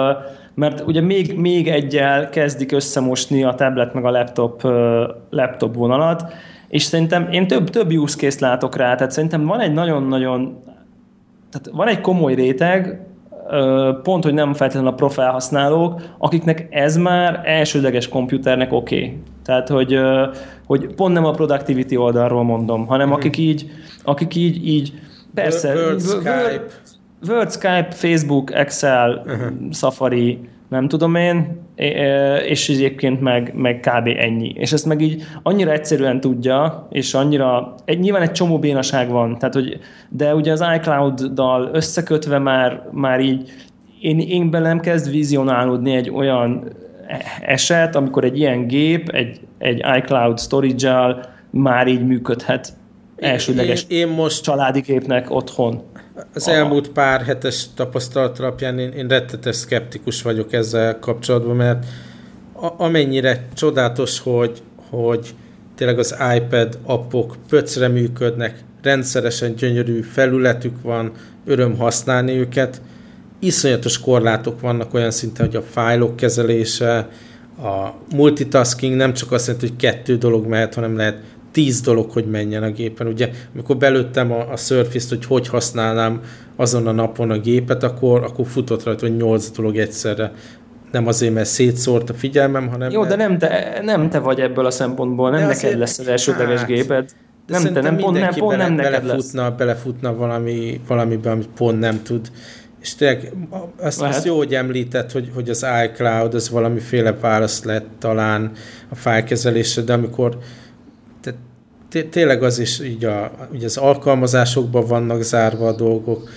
mert 0.56 0.84
ugye 0.88 1.02
még, 1.02 1.40
még 1.40 1.68
egyel 1.68 2.30
kezdik 2.30 2.72
összemosni 2.72 3.44
a 3.44 3.54
tablet 3.54 3.94
meg 3.94 4.06
a 4.06 4.12
laptop, 4.12 4.62
laptop 5.30 5.76
vonalat, 5.76 6.34
és 6.68 6.84
szerintem 6.84 7.28
én 7.32 7.48
több, 7.48 7.70
több 7.70 7.92
use 7.92 8.18
case 8.18 8.38
látok 8.48 8.76
rá, 8.76 8.96
tehát 8.96 9.12
szerintem 9.12 9.46
van 9.46 9.60
egy 9.60 9.74
nagyon-nagyon, 9.74 10.60
tehát 11.52 11.70
van 11.78 11.88
egy 11.88 12.02
komoly 12.02 12.34
réteg, 12.34 13.06
pont, 14.04 14.24
hogy 14.24 14.34
nem 14.34 14.54
feltétlenül 14.54 14.92
a 14.92 14.96
profilhasználók, 14.96 16.02
akiknek 16.18 16.68
ez 16.70 16.98
már 16.98 17.42
elsődleges 17.44 18.10
komputernek 18.10 18.74
oké. 18.74 18.96
Okay. 18.96 19.18
Tehát, 19.44 19.70
hogy, 19.70 20.00
hogy 20.80 20.96
pont 20.96 21.14
nem 21.14 21.26
a 21.26 21.32
productivity 21.32 21.96
oldalról 21.96 22.44
mondom, 22.44 22.86
hanem 22.86 23.08
mm. 23.08 23.12
akik 23.12 23.38
így, 23.38 23.72
akik 24.04 24.36
így, 24.36 24.68
így 24.68 24.94
persze, 25.34 25.74
Word, 25.74 25.86
Word, 25.88 26.02
Skype. 26.02 26.66
Word, 27.28 27.52
Skype, 27.52 27.88
Facebook, 27.92 28.54
Excel, 28.54 29.24
uh-huh. 29.26 29.72
Safari, 29.72 30.40
nem 30.70 30.88
tudom 30.88 31.16
én, 31.16 31.62
és 32.46 32.70
egyébként 32.70 33.22
meg, 33.22 33.54
meg 33.56 33.80
kb. 33.80 34.08
ennyi. 34.18 34.54
És 34.58 34.72
ezt 34.72 34.86
meg 34.86 35.02
így 35.02 35.24
annyira 35.44 35.72
egyszerűen 35.72 36.20
tudja, 36.20 36.88
és 36.92 37.14
annyira, 37.14 37.76
egy, 37.86 38.00
nyilván 38.00 38.22
egy 38.22 38.32
csomó 38.32 38.60
bénaság 38.60 39.10
van, 39.10 39.38
tehát, 39.38 39.54
hogy, 39.54 39.80
de 40.10 40.36
ugye 40.36 40.52
az 40.52 40.64
iCloud-dal 40.76 41.70
összekötve 41.74 42.40
már, 42.40 42.90
már 42.92 43.20
így 43.20 43.52
én, 44.02 44.20
én 44.20 44.50
belem 44.50 44.80
kezd 44.80 45.12
vizionálódni 45.12 45.96
egy 45.96 46.10
olyan 46.10 46.64
eset, 47.42 47.96
amikor 47.96 48.24
egy 48.24 48.38
ilyen 48.38 48.68
gép, 48.68 49.10
egy, 49.10 49.40
egy 49.58 49.84
iCloud 49.98 50.40
storage 50.40 51.16
már 51.50 51.88
így 51.88 52.06
működhet 52.06 52.74
elsődleges 53.16 53.86
én, 53.88 54.08
én 54.08 54.08
most 54.08 54.44
családi 54.44 54.80
gépnek 54.80 55.30
otthon. 55.30 55.82
Az 56.34 56.48
elmúlt 56.48 56.90
pár 56.90 57.22
hetes 57.22 57.66
tapasztalat 57.76 58.40
alapján 58.40 58.80
én, 58.80 58.92
én 58.92 59.08
rettetes 59.08 59.56
szkeptikus 59.56 60.22
vagyok 60.22 60.54
ezzel 60.54 61.00
kapcsolatban, 61.00 61.56
mert 61.56 61.86
a, 62.54 62.84
amennyire 62.84 63.46
csodálatos, 63.54 64.20
hogy, 64.20 64.62
hogy 64.90 65.34
tényleg 65.76 66.00
az 66.00 66.16
iPad 66.36 66.80
appok 66.84 67.36
pöcre 67.50 67.88
működnek, 67.88 68.64
rendszeresen 68.84 69.56
gyönyörű 69.56 70.02
felületük 70.02 70.82
van, 70.82 71.12
öröm 71.46 71.78
használni 71.78 72.32
őket, 72.38 72.82
iszonyatos 73.44 74.00
korlátok 74.00 74.60
vannak 74.60 74.94
olyan 74.94 75.12
szinten, 75.12 75.46
hogy 75.46 75.56
a 75.56 75.62
fájlok 75.62 76.16
kezelése, 76.16 77.10
a 77.58 77.90
multitasking 78.16 78.96
nem 78.96 79.14
csak 79.14 79.32
azt 79.32 79.48
jelenti, 79.48 79.68
hogy 79.68 79.76
kettő 79.78 80.18
dolog 80.18 80.46
mehet, 80.46 80.74
hanem 80.74 80.98
lehet 80.98 81.18
tíz 81.52 81.82
dolog, 81.82 82.12
hogy 82.12 82.26
menjen 82.26 82.64
a 82.64 82.72
gépen. 82.72 83.08
Ugye, 83.08 83.30
amikor 83.54 83.78
belőttem 83.78 84.32
a, 84.32 84.52
a 84.52 84.58
Surface-t, 84.58 85.10
hogy 85.10 85.26
hogy 85.26 85.48
használnám 85.48 86.22
azon 86.56 86.88
a 86.88 86.92
napon 86.92 87.32
a 87.32 87.38
gépet, 87.38 87.84
akkor, 87.84 88.24
akkor 88.24 88.46
futott 88.48 88.84
rajta, 88.84 89.08
hogy 89.08 89.16
nyolc 89.16 89.50
dolog 89.50 89.78
egyszerre. 89.78 90.32
Nem 90.92 91.08
azért, 91.08 91.34
mert 91.34 91.50
szétszórt 91.50 92.10
a 92.10 92.14
figyelmem, 92.14 92.68
hanem... 92.68 92.92
Jó, 92.92 93.06
de 93.06 93.16
nem 93.16 93.38
te, 93.38 93.80
nem 93.84 94.10
te 94.10 94.20
vagy 94.20 94.40
ebből 94.40 94.66
a 94.66 94.72
szempontból, 94.72 95.30
nem 95.30 95.40
de 95.40 95.46
neked 95.46 95.64
azért, 95.64 95.78
lesz 95.78 96.00
az 96.00 96.08
elsődleges 96.08 96.60
hát, 96.60 96.68
géped. 96.68 97.10
De 97.48 97.60
nem 97.60 97.74
te, 97.74 97.82
nem 97.82 97.98
pont, 97.98 98.20
nem, 98.20 98.34
pont 98.34 98.52
bele, 98.52 98.64
nem 98.64 98.74
neked 98.74 98.92
belefutna, 98.92 99.42
lesz. 99.42 99.58
belefutna 99.58 100.16
valami, 100.16 100.82
valamiben, 100.88 101.32
amit 101.32 101.50
pont 101.56 101.80
nem 101.80 102.04
tud. 102.04 102.32
És 102.84 102.96
tényleg 102.96 103.34
azt, 103.78 104.02
azt 104.02 104.26
jó, 104.26 104.38
hogy 104.38 104.56
említett, 104.56 105.12
hogy, 105.12 105.32
hogy 105.34 105.50
az 105.50 105.66
iCloud 105.86 106.34
az 106.34 106.50
valamiféle 106.50 107.14
válasz 107.14 107.64
lett 107.64 107.88
talán 108.00 108.52
a 108.90 108.96
fájlkezelésre, 108.96 109.82
de 109.82 109.94
amikor 109.94 110.38
tényleg 112.10 112.44
az 112.44 112.60
is 112.60 112.80
így 112.80 113.06
a, 113.06 113.32
ugye 113.52 113.66
az 113.66 113.78
alkalmazásokban 113.78 114.88
vannak 114.88 115.22
zárva 115.22 115.68
a 115.68 115.76
dolgok, 115.76 116.30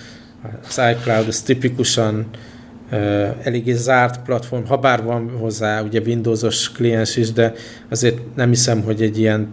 az 0.67 0.81
iCloud 0.91 1.27
az 1.27 1.41
tipikusan 1.41 2.25
uh, 2.91 2.99
eléggé 3.43 3.73
zárt 3.73 4.23
platform, 4.23 4.65
ha 4.65 4.77
bár 4.77 5.03
van 5.03 5.29
hozzá 5.29 5.81
ugye 5.81 6.01
Windowsos 6.05 6.71
kliens 6.71 7.15
is, 7.15 7.31
de 7.31 7.53
azért 7.89 8.35
nem 8.35 8.49
hiszem, 8.49 8.81
hogy 8.81 9.01
egy 9.01 9.19
ilyen 9.19 9.47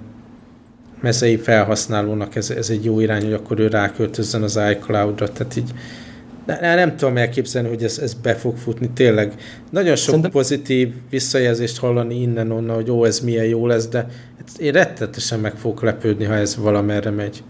mezei 1.01 1.37
felhasználónak 1.37 2.37
ez, 2.37 2.51
ez 2.51 2.71
egy 2.71 2.85
jó 2.85 3.01
irány, 3.01 3.23
hogy 3.23 3.33
akkor 3.33 3.59
ő 3.59 3.67
ráköltözzen 3.67 4.43
az 4.43 4.61
iCloud-ra, 4.71 5.29
tehát 5.29 5.57
így 5.57 5.71
nem 6.47 6.97
tudom 6.97 7.17
elképzelni, 7.17 7.69
hogy 7.69 7.83
ez, 7.83 7.99
ez 7.99 8.15
be 8.15 8.35
fog 8.35 8.57
futni, 8.57 8.91
tényleg. 8.91 9.33
Nagyon 9.71 9.97
sok 9.97 10.05
Szerintem... 10.05 10.31
pozitív 10.31 10.95
visszajelzést 11.11 11.79
hallani 11.79 12.21
innen-onnan, 12.21 12.75
hogy 12.75 12.91
ó, 12.91 13.05
ez 13.05 13.21
milyen 13.21 13.45
jó 13.45 13.67
lesz, 13.67 13.89
de 13.89 14.07
én 14.59 14.73
rettetesen 14.73 15.41
meg 15.41 15.55
fogok 15.57 15.83
lepődni, 15.83 16.25
ha 16.25 16.35
ez 16.35 16.57
valamerre 16.57 17.11
megy. 17.11 17.43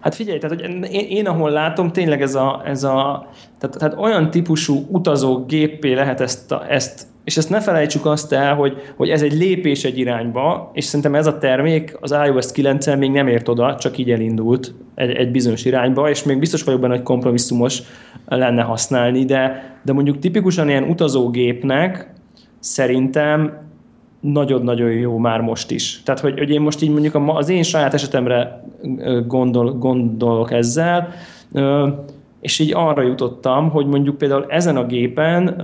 Hát 0.00 0.14
figyelj, 0.14 0.38
tehát, 0.38 0.60
hogy 0.60 0.70
én, 0.70 0.82
én 1.08 1.26
ahol 1.26 1.50
látom, 1.50 1.92
tényleg 1.92 2.22
ez 2.22 2.34
a, 2.34 2.62
ez 2.64 2.84
a 2.84 3.28
tehát, 3.58 3.78
tehát 3.78 3.98
olyan 3.98 4.30
típusú 4.30 4.86
utazó 4.88 5.44
géppé 5.44 5.92
lehet 5.92 6.20
ezt, 6.20 6.52
a, 6.52 6.64
ezt 6.68 7.06
és 7.24 7.36
ezt 7.36 7.50
ne 7.50 7.60
felejtsük 7.60 8.06
azt 8.06 8.32
el, 8.32 8.54
hogy, 8.54 8.76
hogy 8.96 9.08
ez 9.08 9.22
egy 9.22 9.32
lépés 9.32 9.84
egy 9.84 9.98
irányba, 9.98 10.70
és 10.74 10.84
szerintem 10.84 11.14
ez 11.14 11.26
a 11.26 11.38
termék 11.38 11.96
az 12.00 12.14
iOS 12.26 12.52
9 12.52 12.96
még 12.96 13.10
nem 13.10 13.28
ért 13.28 13.48
oda, 13.48 13.76
csak 13.76 13.98
így 13.98 14.10
elindult 14.10 14.74
egy, 14.94 15.10
egy 15.10 15.30
bizonyos 15.30 15.64
irányba, 15.64 16.10
és 16.10 16.22
még 16.22 16.38
biztos 16.38 16.62
vagyok 16.62 16.80
benne, 16.80 16.94
hogy 16.94 17.02
kompromisszumos 17.02 17.82
lenne 18.26 18.62
használni, 18.62 19.24
de, 19.24 19.64
de 19.82 19.92
mondjuk 19.92 20.18
tipikusan 20.18 20.68
ilyen 20.68 20.84
utazógépnek 20.84 22.12
szerintem 22.58 23.60
nagyon-nagyon 24.20 24.90
jó 24.90 25.18
már 25.18 25.40
most 25.40 25.70
is. 25.70 26.02
Tehát, 26.02 26.20
hogy, 26.20 26.38
hogy 26.38 26.50
én 26.50 26.60
most 26.60 26.82
így 26.82 26.90
mondjuk 26.90 27.14
az 27.26 27.48
én 27.48 27.62
saját 27.62 27.94
esetemre 27.94 28.64
gondol, 29.26 29.72
gondolok 29.72 30.52
ezzel, 30.52 31.08
és 32.40 32.58
így 32.58 32.72
arra 32.74 33.02
jutottam, 33.02 33.70
hogy 33.70 33.86
mondjuk 33.86 34.18
például 34.18 34.46
ezen 34.48 34.76
a 34.76 34.86
gépen 34.86 35.62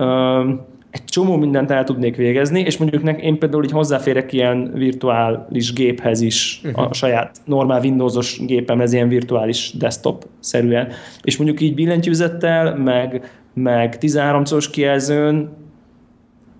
egy 0.91 1.03
csomó 1.03 1.35
mindent 1.35 1.71
el 1.71 1.83
tudnék 1.83 2.15
végezni, 2.15 2.59
és 2.59 2.77
mondjuk 2.77 3.03
nek, 3.03 3.21
én 3.21 3.39
például 3.39 3.63
így 3.63 3.71
hozzáférek 3.71 4.33
ilyen 4.33 4.71
virtuális 4.73 5.73
géphez 5.73 6.21
is, 6.21 6.61
uh-huh. 6.63 6.79
a 6.79 6.83
mhm. 6.83 6.91
saját 6.91 7.37
normál 7.45 7.79
Windowsos 7.79 8.39
gépemhez 8.45 8.93
ilyen 8.93 9.07
virtuális 9.07 9.73
desktop-szerűen. 9.77 10.87
És 11.23 11.37
mondjuk 11.37 11.61
így 11.61 11.73
billentyűzettel, 11.73 12.75
meg, 12.75 13.31
meg 13.53 13.97
13 13.97 14.45
szoros 14.45 14.69
kijelzőn 14.69 15.49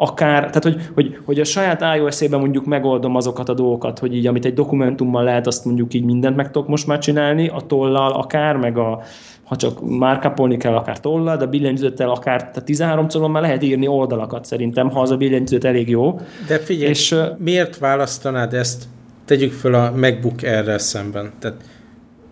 akár, 0.02 0.40
tehát 0.40 0.64
hogy, 0.64 0.90
hogy, 0.94 1.18
hogy 1.26 1.40
a 1.40 1.44
saját 1.44 1.96
iOS-ében 1.98 2.40
mondjuk 2.40 2.66
megoldom 2.66 3.16
azokat 3.16 3.50
a 3.50 3.54
dolgokat, 3.54 4.00
hogy 4.00 4.16
így 4.16 4.28
amit 4.28 4.46
egy 4.46 4.54
dokumentummal 4.54 5.24
lehet, 5.24 5.48
azt 5.48 5.66
mondjuk 5.66 5.94
így 5.94 6.04
mindent 6.04 6.36
meg 6.36 6.52
tudok 6.52 6.68
most 6.68 6.88
már 6.88 6.98
csinálni, 6.98 7.48
a 7.48 7.62
tollal 7.68 8.12
akár, 8.12 8.56
meg 8.56 8.78
a, 8.78 9.02
ha 9.50 9.56
csak 9.56 9.98
márkapolni 9.98 10.58
kell, 10.58 10.76
akár 10.76 11.00
tollal, 11.00 11.38
de 11.38 11.44
a 11.44 11.48
billentyűzettel 11.48 12.10
akár 12.10 12.40
tehát 12.40 12.64
13 12.64 13.08
colon 13.08 13.32
már 13.32 13.42
lehet 13.42 13.64
írni 13.64 13.88
oldalakat 13.88 14.46
szerintem, 14.46 14.90
ha 14.90 15.02
az 15.02 15.12
a 15.12 15.18
billentyűzet 15.18 15.64
elég 15.64 15.90
jó. 15.90 16.20
De 16.48 16.60
figyelj, 16.60 16.90
és, 16.90 17.16
miért 17.38 17.78
választanád 17.78 18.54
ezt, 18.54 18.84
tegyük 19.26 19.52
föl 19.52 19.74
a 19.74 19.92
MacBook 19.96 20.44
erre 20.44 20.78
szemben, 20.78 21.32
tehát 21.40 21.58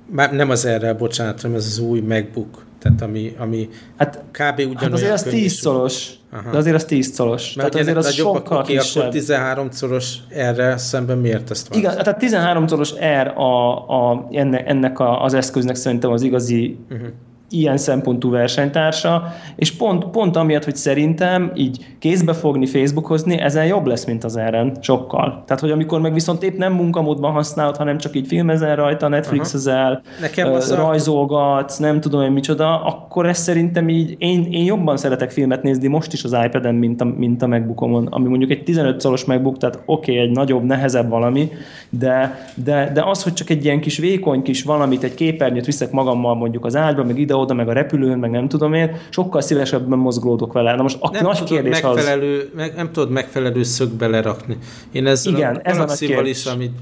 már 0.05 0.33
nem 0.33 0.49
az 0.49 0.65
erre, 0.65 0.93
bocsánat, 0.93 1.41
hanem 1.41 1.57
ez 1.57 1.65
az 1.65 1.79
új 1.79 1.99
MacBook, 1.99 2.65
tehát 2.87 3.01
ami, 3.01 3.35
ami 3.37 3.69
hát, 3.97 4.23
kb. 4.31 4.59
ugyanolyan 4.59 4.77
hát 4.79 4.91
azért 4.91 5.11
az 5.11 5.23
10 5.23 5.53
szoros, 5.53 6.09
Aha. 6.31 6.51
De 6.51 6.57
azért 6.57 6.75
az 6.75 6.85
10 6.85 7.13
szolos. 7.13 7.53
Mert 7.53 7.71
tehát 7.71 7.87
azért 7.87 8.05
az 8.05 8.13
sokkal 8.13 8.57
oké, 8.57 8.75
kisebb. 8.77 9.01
akkor 9.01 9.13
13 9.13 9.71
szoros 9.71 10.17
erre 10.29 10.77
szemben 10.77 11.17
miért 11.17 11.51
ezt 11.51 11.67
van? 11.67 11.77
Igen, 11.77 11.97
tehát 11.97 12.17
13 12.17 12.67
szoros 12.67 12.93
R 12.93 13.27
a, 13.27 14.11
a, 14.11 14.27
ennek, 14.31 14.67
ennek 14.69 14.99
a, 14.99 15.23
az 15.23 15.33
eszköznek 15.33 15.75
szerintem 15.75 16.11
az 16.11 16.21
igazi 16.21 16.77
uh-huh 16.89 17.07
ilyen 17.49 17.77
szempontú 17.77 18.29
versenytársa, 18.29 19.23
és 19.55 19.71
pont, 19.71 20.05
pont 20.05 20.35
amiatt, 20.35 20.63
hogy 20.63 20.75
szerintem 20.75 21.51
így 21.55 21.95
kézbe 21.99 22.33
fogni, 22.33 22.65
Facebookozni, 22.65 23.39
ezen 23.39 23.65
jobb 23.65 23.85
lesz, 23.85 24.05
mint 24.05 24.23
az 24.23 24.37
erren, 24.37 24.77
sokkal. 24.81 25.43
Tehát, 25.45 25.61
hogy 25.61 25.71
amikor 25.71 26.01
meg 26.01 26.13
viszont 26.13 26.43
épp 26.43 26.57
nem 26.57 26.73
munkamódban 26.73 27.31
használod, 27.31 27.77
hanem 27.77 27.97
csak 27.97 28.15
így 28.15 28.27
filmezel 28.27 28.75
rajta, 28.75 29.07
Netflixezel, 29.07 30.01
uh, 30.37 30.75
rajzolgatsz, 30.75 31.77
nem 31.77 31.99
tudom 31.99 32.21
én 32.21 32.31
micsoda, 32.31 32.83
akkor 32.83 33.27
ez 33.27 33.37
szerintem 33.37 33.89
így, 33.89 34.15
én, 34.17 34.47
én 34.51 34.65
jobban 34.65 34.97
szeretek 34.97 35.31
filmet 35.31 35.63
nézni 35.63 35.87
most 35.87 36.13
is 36.13 36.23
az 36.23 36.37
iPad-en, 36.45 36.75
mint 36.75 37.01
a, 37.01 37.05
mint 37.05 37.41
a 37.41 37.47
MacBookomon, 37.47 38.05
ami 38.05 38.27
mondjuk 38.27 38.51
egy 38.51 38.63
15 38.63 38.99
szoros 38.99 39.25
MacBook, 39.25 39.57
tehát 39.57 39.79
oké, 39.85 40.11
okay, 40.11 40.23
egy 40.23 40.31
nagyobb, 40.31 40.63
nehezebb 40.63 41.09
valami, 41.09 41.49
de, 41.89 42.45
de, 42.63 42.91
de 42.93 43.03
az, 43.03 43.23
hogy 43.23 43.33
csak 43.33 43.49
egy 43.49 43.65
ilyen 43.65 43.79
kis 43.79 43.97
vékony 43.97 44.41
kis 44.41 44.63
valamit, 44.63 45.03
egy 45.03 45.13
képernyőt 45.13 45.65
viszek 45.65 45.91
magammal 45.91 46.35
mondjuk 46.35 46.65
az 46.65 46.75
ágyba, 46.75 47.03
meg 47.03 47.19
ide 47.19 47.35
oda, 47.39 47.53
meg 47.53 47.69
a 47.69 47.73
repülőn, 47.73 48.17
meg 48.17 48.31
nem 48.31 48.47
tudom 48.47 48.73
én, 48.73 48.95
sokkal 49.09 49.41
szívesebben 49.41 49.99
mozgolódok 49.99 50.53
vele. 50.53 50.75
Na 50.75 50.81
most 50.81 50.97
a 50.99 51.09
nem 51.09 51.23
nagy 51.23 51.43
kérdés 51.43 51.81
megfelelő, 51.81 52.37
az... 52.39 52.45
Meg, 52.55 52.75
nem 52.75 52.91
tudod 52.91 53.09
megfelelő 53.09 53.63
szögbe 53.63 54.07
lerakni. 54.07 54.57
Én 54.91 55.05
ezzel 55.05 55.33
Igen, 55.33 55.55
a 55.55 55.59
ez 55.63 55.77
a 55.79 55.85
nagy 55.85 56.27
is, 56.27 56.45
amit 56.45 56.75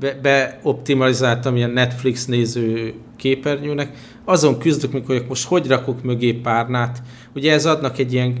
be, 0.00 0.18
beoptimalizáltam 0.22 1.56
ilyen 1.56 1.70
Netflix 1.70 2.26
néző 2.26 2.94
képernyőnek, 3.16 3.90
azon 4.24 4.58
küzdök, 4.58 4.92
mikor 4.92 5.24
most 5.28 5.46
hogy 5.46 5.66
rakok 5.66 6.02
mögé 6.02 6.32
párnát. 6.32 7.02
Ugye 7.34 7.52
ez 7.52 7.66
adnak 7.66 7.98
egy 7.98 8.12
ilyen 8.12 8.34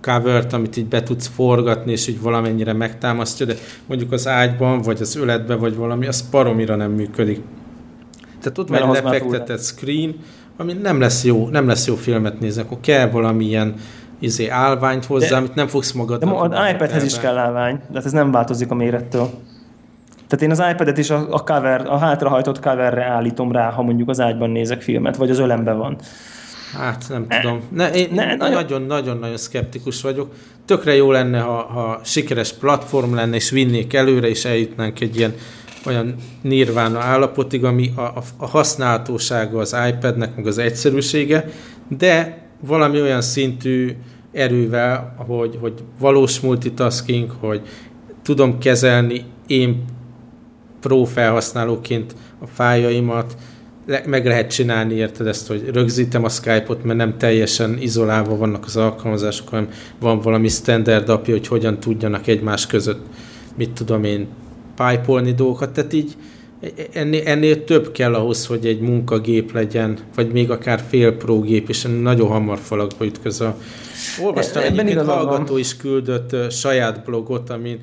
covert, 0.00 0.52
amit 0.52 0.76
így 0.76 0.86
be 0.86 1.02
tudsz 1.02 1.26
forgatni, 1.26 1.92
és 1.92 2.06
így 2.06 2.20
valamennyire 2.20 2.72
megtámasztja, 2.72 3.46
de 3.46 3.54
mondjuk 3.86 4.12
az 4.12 4.28
ágyban, 4.28 4.80
vagy 4.80 5.00
az 5.00 5.16
öletbe, 5.16 5.54
vagy 5.54 5.76
valami, 5.76 6.06
az 6.06 6.28
paromira 6.30 6.76
nem 6.76 6.92
működik. 6.92 7.40
Tehát 8.40 8.58
ott 8.58 8.68
van 8.68 8.82
egy 8.82 9.02
lefektetett 9.02 9.62
screen, 9.62 10.14
ami 10.56 10.72
nem 10.72 11.00
lesz 11.00 11.24
jó, 11.24 11.48
nem 11.48 11.66
lesz 11.66 11.86
jó 11.86 11.94
filmet 11.94 12.40
nézni, 12.40 12.62
akkor 12.62 12.78
kell 12.80 13.10
valamilyen 13.10 13.74
izé, 14.18 14.48
állványt 14.48 15.04
hozzá, 15.04 15.28
de, 15.28 15.36
amit 15.36 15.54
nem 15.54 15.66
fogsz 15.66 15.92
magad. 15.92 16.24
De 16.24 16.30
az 16.30 16.70
iPadhez 16.72 17.02
is 17.02 17.18
kell 17.18 17.36
állvány, 17.36 17.74
de 17.74 17.94
hát 17.94 18.04
ez 18.04 18.12
nem 18.12 18.30
változik 18.30 18.70
a 18.70 18.74
mérettől. 18.74 19.30
Tehát 20.26 20.44
én 20.44 20.50
az 20.50 20.62
iPad-et 20.70 20.98
is 20.98 21.10
a, 21.10 21.26
a, 21.30 21.42
cover, 21.42 21.86
a 21.86 21.98
hátrahajtott 21.98 22.60
coverre 22.60 23.04
állítom 23.04 23.52
rá, 23.52 23.70
ha 23.70 23.82
mondjuk 23.82 24.08
az 24.08 24.20
ágyban 24.20 24.50
nézek 24.50 24.82
filmet, 24.82 25.16
vagy 25.16 25.30
az 25.30 25.38
ölemben 25.38 25.78
van. 25.78 25.96
Hát 26.78 27.04
nem 27.08 27.26
tudom. 27.28 27.60
Ne, 27.68 27.90
én 27.90 28.20
nagyon-nagyon-nagyon 28.38 29.36
szkeptikus 29.36 30.02
vagyok. 30.02 30.34
Tökre 30.64 30.94
jó 30.94 31.10
lenne, 31.10 31.40
ha, 31.40 31.52
ha 31.52 32.00
sikeres 32.04 32.52
platform 32.52 33.14
lenne, 33.14 33.34
és 33.34 33.50
vinnék 33.50 33.94
előre, 33.94 34.28
és 34.28 34.44
eljutnánk 34.44 35.00
egy 35.00 35.16
ilyen 35.16 35.34
olyan 35.86 36.14
nirvána 36.42 37.00
állapotig, 37.00 37.64
ami 37.64 37.92
a, 37.94 38.00
a, 38.00 38.22
a 38.36 38.46
használhatósága 38.46 39.58
az 39.58 39.76
iPadnek, 39.88 40.36
meg 40.36 40.46
az 40.46 40.58
egyszerűsége, 40.58 41.48
de 41.88 42.42
valami 42.60 43.00
olyan 43.00 43.22
szintű 43.22 43.92
erővel, 44.32 45.14
hogy, 45.26 45.58
hogy 45.60 45.72
valós 45.98 46.40
multitasking, 46.40 47.30
hogy 47.40 47.60
tudom 48.22 48.58
kezelni 48.58 49.24
én 49.46 49.84
pro 50.80 51.04
felhasználóként 51.04 52.14
a 52.40 52.46
fájaimat, 52.46 53.36
le, 53.86 54.02
meg 54.06 54.26
lehet 54.26 54.50
csinálni, 54.50 54.94
érted 54.94 55.26
ezt, 55.26 55.46
hogy 55.46 55.70
rögzítem 55.72 56.24
a 56.24 56.28
Skype-ot, 56.28 56.84
mert 56.84 56.98
nem 56.98 57.18
teljesen 57.18 57.78
izolálva 57.80 58.36
vannak 58.36 58.64
az 58.64 58.76
alkalmazások, 58.76 59.48
hanem 59.48 59.68
van 60.00 60.20
valami 60.20 60.48
standard 60.48 61.08
apja, 61.08 61.34
hogy 61.34 61.46
hogyan 61.46 61.80
tudjanak 61.80 62.26
egymás 62.26 62.66
között, 62.66 63.06
mit 63.56 63.70
tudom 63.70 64.04
én, 64.04 64.28
pipe 64.76 65.32
dolgokat, 65.32 65.70
tehát 65.70 65.92
így 65.92 66.16
ennél, 66.92 67.22
ennél 67.24 67.64
több 67.64 67.92
kell 67.92 68.14
ahhoz, 68.14 68.46
hogy 68.46 68.66
egy 68.66 68.80
munkagép 68.80 69.52
legyen, 69.52 69.98
vagy 70.14 70.32
még 70.32 70.50
akár 70.50 70.82
fél 70.88 71.12
pro 71.16 71.40
gép, 71.40 71.68
és 71.68 71.86
nagyon 72.02 72.28
hamar 72.28 72.58
falakba 72.58 73.04
ütközöl. 73.04 73.54
Olvastam 74.22 74.62
e, 74.62 74.66
egyébként 74.66 75.00
hallgató 75.00 75.52
van. 75.52 75.58
is 75.58 75.76
küldött 75.76 76.52
saját 76.52 77.04
blogot, 77.04 77.50
amin 77.50 77.80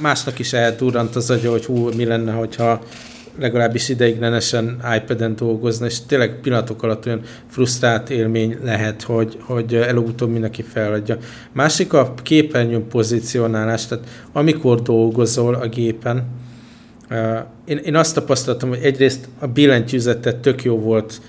másnak 0.00 0.38
is 0.38 0.52
eldurrant 0.52 1.16
az 1.16 1.30
agya, 1.30 1.50
hogy 1.50 1.64
hú, 1.64 1.88
mi 1.96 2.04
lenne, 2.04 2.32
hogyha 2.32 2.82
legalábbis 3.40 3.88
ideiglenesen 3.88 4.80
iPad-en 4.96 5.36
dolgozna, 5.36 5.86
és 5.86 6.00
tényleg 6.06 6.40
pillanatok 6.42 6.82
alatt 6.82 7.06
olyan 7.06 7.20
frusztrált 7.46 8.10
élmény 8.10 8.58
lehet, 8.62 9.02
hogy, 9.02 9.38
hogy 9.40 9.74
előbb-utóbb 9.74 10.30
mindenki 10.30 10.62
feladja. 10.62 11.16
Másik 11.52 11.92
a 11.92 12.14
képernyőn 12.22 12.88
pozicionálás, 12.88 13.86
tehát 13.86 14.06
amikor 14.32 14.82
dolgozol 14.82 15.54
a 15.54 15.68
gépen, 15.68 16.24
én, 17.64 17.76
én 17.76 17.94
azt 17.96 18.14
tapasztaltam, 18.14 18.68
hogy 18.68 18.78
egyrészt 18.82 19.28
a 19.38 19.46
billentyűzetet 19.46 20.36
tök 20.36 20.62
jó 20.62 20.78
volt 20.78 21.20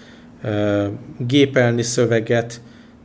gépelni 1.18 1.82
szöveget, 1.82 2.62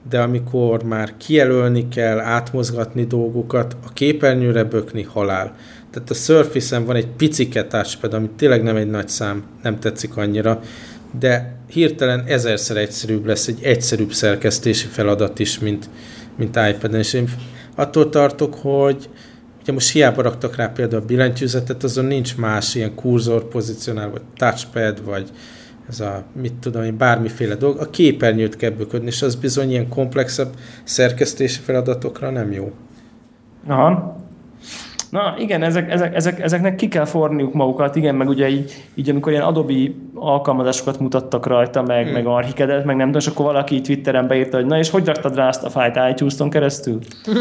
de 0.09 0.21
amikor 0.21 0.83
már 0.83 1.17
kijelölni 1.17 1.89
kell, 1.89 2.19
átmozgatni 2.19 3.05
dolgokat, 3.05 3.77
a 3.87 3.93
képernyőre 3.93 4.65
bökni 4.65 5.03
halál. 5.03 5.57
Tehát 5.97 6.11
a 6.11 6.15
Surface-en 6.15 6.85
van 6.85 6.97
egy 6.97 7.07
picike 7.07 7.67
touchpad, 7.67 8.15
ami 8.15 8.31
tényleg 8.37 8.63
nem 8.63 8.77
egy 8.77 8.91
nagy 8.91 9.09
szám, 9.09 9.45
nem 9.63 9.79
tetszik 9.79 10.17
annyira, 10.17 10.61
de 11.19 11.57
hirtelen 11.67 12.25
ezerszer 12.27 12.77
egyszerűbb 12.77 13.27
lesz 13.27 13.47
egy 13.47 13.59
egyszerűbb 13.63 14.13
szerkesztési 14.13 14.87
feladat 14.87 15.39
is, 15.39 15.59
mint, 15.59 15.89
mint 16.37 16.59
iPad-en. 16.71 17.01
És 17.01 17.13
én 17.13 17.29
attól 17.75 18.09
tartok, 18.09 18.55
hogy 18.55 19.09
ugye 19.63 19.73
most 19.73 19.93
hiába 19.93 20.23
raktak 20.23 20.57
rá 20.57 20.67
például 20.67 21.03
a 21.03 21.07
billentyűzetet, 21.07 21.85
azon 21.85 22.05
nincs 22.05 22.37
más 22.37 22.75
ilyen 22.75 22.95
kurzor 22.95 23.49
pozícionál, 23.49 24.11
vagy 24.11 24.23
touchpad, 24.37 25.05
vagy 25.05 25.31
ez 25.89 26.01
a, 26.01 26.25
mit 26.41 26.55
tudom 26.55 26.83
én, 26.83 26.97
bármiféle 26.97 27.55
dolog. 27.55 27.79
A 27.79 27.91
képernyőt 27.91 28.57
kell 28.57 28.71
böködni, 28.71 29.07
és 29.07 29.23
az 29.23 29.35
bizony 29.35 29.71
ilyen 29.71 29.89
komplexebb 29.89 30.55
szerkesztési 30.85 31.61
feladatokra 31.61 32.31
nem 32.31 32.53
jó. 32.53 32.73
Aha. 33.67 34.25
Na 35.17 35.35
igen, 35.39 35.63
ezek, 35.63 35.91
ezek, 35.91 36.15
ezek, 36.15 36.41
ezeknek 36.41 36.75
ki 36.75 36.89
kell 36.89 37.05
forniuk 37.05 37.53
magukat, 37.53 37.97
igen, 37.97 38.15
meg 38.15 38.29
ugye 38.29 38.49
így, 38.49 38.85
így 38.95 39.11
amikor 39.11 39.33
ilyen 39.33 39.45
Adobe 39.45 39.75
alkalmazásokat 40.15 41.01
mutattak 41.01 41.47
rajta, 41.47 41.83
meg, 41.83 42.05
hmm. 42.05 42.13
meg 42.13 42.27
archikedet, 42.27 42.85
meg 42.85 42.97
nem 42.97 43.07
tudom, 43.07 43.21
és 43.21 43.27
akkor 43.27 43.45
valaki 43.45 43.81
Twitteren 43.81 44.27
beírta, 44.27 44.57
hogy 44.57 44.67
na 44.67 44.79
és 44.79 44.91
hogy 44.91 45.07
raktad 45.07 45.35
rá 45.35 45.49
azt 45.49 45.65
a 45.65 45.71
fájt 45.71 45.99
itunes 46.11 46.35
keresztül? 46.51 46.99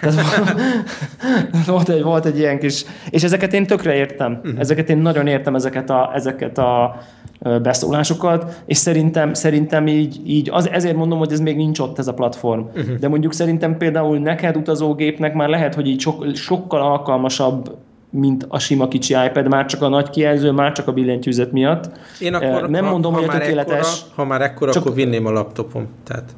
volt, 1.66 1.88
egy, 1.88 2.02
volt 2.02 2.26
egy 2.26 2.38
ilyen 2.38 2.58
kis... 2.58 2.84
És 3.10 3.22
ezeket 3.22 3.52
én 3.52 3.66
tökre 3.66 3.94
értem. 3.94 4.40
Uh-huh. 4.42 4.60
Ezeket 4.60 4.90
én 4.90 4.98
nagyon 4.98 5.26
értem, 5.26 5.54
ezeket 5.54 5.90
a, 5.90 6.10
ezeket 6.14 6.58
a 6.58 7.00
beszólásokat, 7.62 8.62
és 8.66 8.76
szerintem, 8.76 9.34
szerintem 9.34 9.86
így, 9.86 10.20
így 10.26 10.50
az, 10.50 10.70
ezért 10.70 10.96
mondom, 10.96 11.18
hogy 11.18 11.32
ez 11.32 11.40
még 11.40 11.56
nincs 11.56 11.78
ott 11.78 11.98
ez 11.98 12.08
a 12.08 12.14
platform. 12.14 12.60
Uh-huh. 12.60 12.96
De 12.98 13.08
mondjuk 13.08 13.32
szerintem 13.32 13.76
például 13.76 14.18
neked 14.18 14.56
utazógépnek 14.56 15.34
már 15.34 15.48
lehet, 15.48 15.74
hogy 15.74 15.86
így 15.86 16.00
sok, 16.00 16.26
sokkal 16.34 16.80
alkalmasabb 16.80 17.76
mint 18.10 18.46
a 18.48 18.58
sima 18.58 18.88
kicsi 18.88 19.14
iPad, 19.26 19.48
már 19.48 19.66
csak 19.66 19.82
a 19.82 19.88
nagy 19.88 20.10
kijelző, 20.10 20.50
már 20.50 20.72
csak 20.72 20.88
a 20.88 20.92
billentyűzet 20.92 21.52
miatt. 21.52 21.90
Én 22.20 22.34
akkor, 22.34 22.70
nem 22.70 22.84
ha, 22.84 22.90
mondom, 22.90 23.12
ha 23.12 23.18
hogy 23.18 23.28
a 23.28 23.32
tökéletes. 23.32 23.76
Ekkora, 23.76 24.12
ha 24.14 24.24
már 24.24 24.42
ekkora, 24.42 24.72
csak, 24.72 24.82
akkor 24.82 24.96
vinném 24.96 25.26
a 25.26 25.30
laptopom. 25.30 25.86
Tehát 26.04 26.34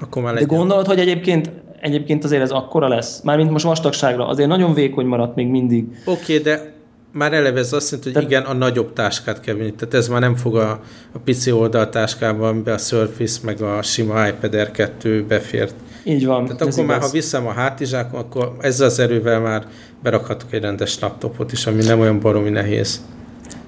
akkor 0.00 0.22
már 0.22 0.34
De 0.34 0.44
gondolod, 0.44 0.86
hogy 0.86 0.98
egyébként 0.98 1.50
egyébként 1.80 2.24
azért 2.24 2.42
ez 2.42 2.50
akkora 2.50 2.88
lesz? 2.88 3.20
Mármint 3.20 3.50
most 3.50 3.64
vastagságra, 3.64 4.26
azért 4.26 4.48
nagyon 4.48 4.74
vékony 4.74 5.06
maradt 5.06 5.34
még 5.34 5.46
mindig. 5.46 5.84
Oké, 6.04 6.20
okay, 6.20 6.38
de 6.38 6.72
már 7.12 7.32
eleve 7.32 7.58
ez 7.58 7.72
azt 7.72 7.90
jelenti, 7.90 8.12
hogy 8.12 8.22
Te... 8.22 8.28
igen, 8.28 8.42
a 8.42 8.52
nagyobb 8.52 8.92
táskát 8.92 9.40
kell 9.40 9.54
vinni. 9.54 9.72
Tehát 9.72 9.94
ez 9.94 10.08
már 10.08 10.20
nem 10.20 10.36
fog 10.36 10.56
a, 10.56 10.80
a 11.12 11.18
pici 11.18 11.52
oldaltáskában, 11.52 12.48
amiben 12.48 12.74
a 12.74 12.78
Surface 12.78 13.40
meg 13.44 13.62
a 13.62 13.82
sima 13.82 14.26
iPad 14.26 14.54
Air 14.54 14.70
2 14.70 15.24
befért. 15.26 15.74
Így 16.04 16.26
van. 16.26 16.44
Tehát 16.44 16.60
akkor 16.60 16.72
igaz. 16.72 16.86
már, 16.86 17.00
ha 17.00 17.08
viszem 17.08 17.46
a 17.46 17.52
hátizsákon, 17.52 18.20
akkor 18.20 18.56
ezzel 18.60 18.86
az 18.86 18.98
erővel 18.98 19.40
már 19.40 19.66
berakhatok 20.02 20.52
egy 20.52 20.62
rendes 20.62 20.98
laptopot 20.98 21.52
is, 21.52 21.66
ami 21.66 21.82
nem 21.82 22.00
olyan 22.00 22.20
baromi 22.20 22.50
nehéz. 22.50 23.00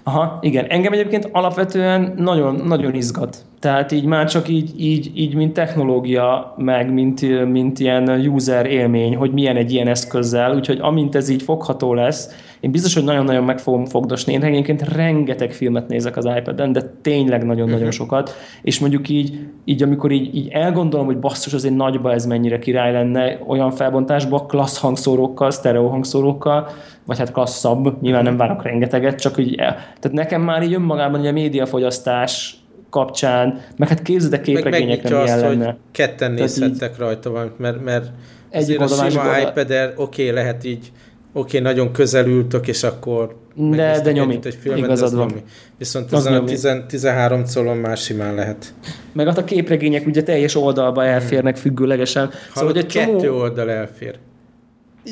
Aha, 0.03 0.39
igen. 0.41 0.65
Engem 0.65 0.93
egyébként 0.93 1.29
alapvetően 1.33 2.15
nagyon, 2.17 2.55
nagyon 2.55 2.95
izgat. 2.95 3.45
Tehát 3.61 3.93
így 3.93 4.05
már 4.05 4.29
csak 4.29 4.49
így, 4.49 4.81
így, 4.81 5.11
így 5.15 5.35
mint 5.35 5.53
technológia, 5.53 6.55
meg 6.57 6.93
mint, 6.93 7.49
mint 7.51 7.79
ilyen 7.79 8.09
user 8.09 8.67
élmény, 8.67 9.17
hogy 9.17 9.33
milyen 9.33 9.57
egy 9.57 9.73
ilyen 9.73 9.89
eszközzel, 9.89 10.55
úgyhogy 10.55 10.79
amint 10.81 11.15
ez 11.15 11.29
így 11.29 11.43
fogható 11.43 11.95
lesz, 11.95 12.31
én 12.63 12.71
biztos, 12.71 12.95
hogy 12.95 13.05
nagyon-nagyon 13.05 13.45
meg 13.45 13.59
fogom 13.59 13.87
fogdosni. 13.87 14.33
Én 14.33 14.43
egyébként 14.43 14.95
rengeteg 14.95 15.53
filmet 15.53 15.89
nézek 15.89 16.17
az 16.17 16.29
iPad-en, 16.37 16.73
de 16.73 16.95
tényleg 17.03 17.45
nagyon-nagyon 17.45 17.79
uh-huh. 17.79 17.93
sokat, 17.93 18.37
és 18.63 18.79
mondjuk 18.79 19.09
így, 19.09 19.39
így 19.65 19.83
amikor 19.83 20.11
így, 20.11 20.35
így 20.37 20.49
elgondolom, 20.49 21.07
hogy 21.07 21.19
basszus, 21.19 21.53
azért 21.53 21.75
nagyba 21.75 22.13
ez 22.13 22.27
mennyire 22.27 22.59
király 22.59 22.93
lenne, 22.93 23.39
olyan 23.47 23.71
felbontásban, 23.71 24.47
klassz 24.47 24.81
hangszórókkal, 24.81 25.51
sztereó 25.51 25.89
hangszórókkal, 25.89 26.69
vagy 27.07 27.19
hát 27.19 27.33
klasszabb, 27.33 28.03
nyilván 28.03 28.23
nem 28.23 28.37
várok 28.37 28.63
rengeteget, 28.63 29.21
csak 29.21 29.39
így, 29.39 29.55
tehát 29.57 30.13
nekem 30.13 30.43
már 30.43 30.63
így 30.63 30.75
önmagában 30.75 31.27
a 31.27 31.33
médiafogyasztás 31.33 32.57
kapcsán, 32.91 33.61
meg 33.77 33.89
hát 33.89 34.03
képzeld 34.03 34.33
a 34.33 34.41
képregényekre 34.41 35.21
milyen 35.21 35.35
azt, 35.35 35.43
lenne. 35.43 35.65
hogy 35.65 35.75
ketten 35.91 36.33
nézhettek 36.33 36.99
rajta 36.99 37.31
valamit, 37.31 37.59
mert, 37.59 37.85
mert 37.85 38.11
azért 38.53 38.81
a 38.81 38.87
sima 38.87 39.39
ipad 39.39 39.93
oké, 39.97 40.23
okay, 40.23 40.31
lehet 40.31 40.65
így 40.65 40.93
oké, 41.33 41.59
okay, 41.59 41.73
nagyon 41.73 41.93
közel 41.93 42.27
ültök, 42.27 42.69
és 42.69 42.83
akkor 42.83 43.37
de, 43.55 44.01
de 44.01 44.13
nyomi. 44.13 44.39
Egy 44.43 44.59
filmet, 44.61 44.85
Igazad 44.85 45.15
van. 45.15 45.27
Nyomi. 45.27 45.43
Viszont 45.79 46.13
az 46.13 46.27
a 46.27 46.45
10, 46.45 46.69
13 46.89 47.43
colon 47.55 47.77
már 47.77 47.97
simán 47.97 48.35
lehet. 48.35 48.75
Meg 49.13 49.27
a 49.27 49.45
képregények 49.45 50.07
ugye 50.07 50.23
teljes 50.23 50.55
oldalba 50.55 51.05
elférnek 51.05 51.57
függőlegesen. 51.57 52.31
Szóval, 52.55 52.73
hogy 52.73 52.79
egy 52.79 52.93
kettő 52.93 53.27
csomó... 53.27 53.39
oldal 53.39 53.71
elfér. 53.71 54.19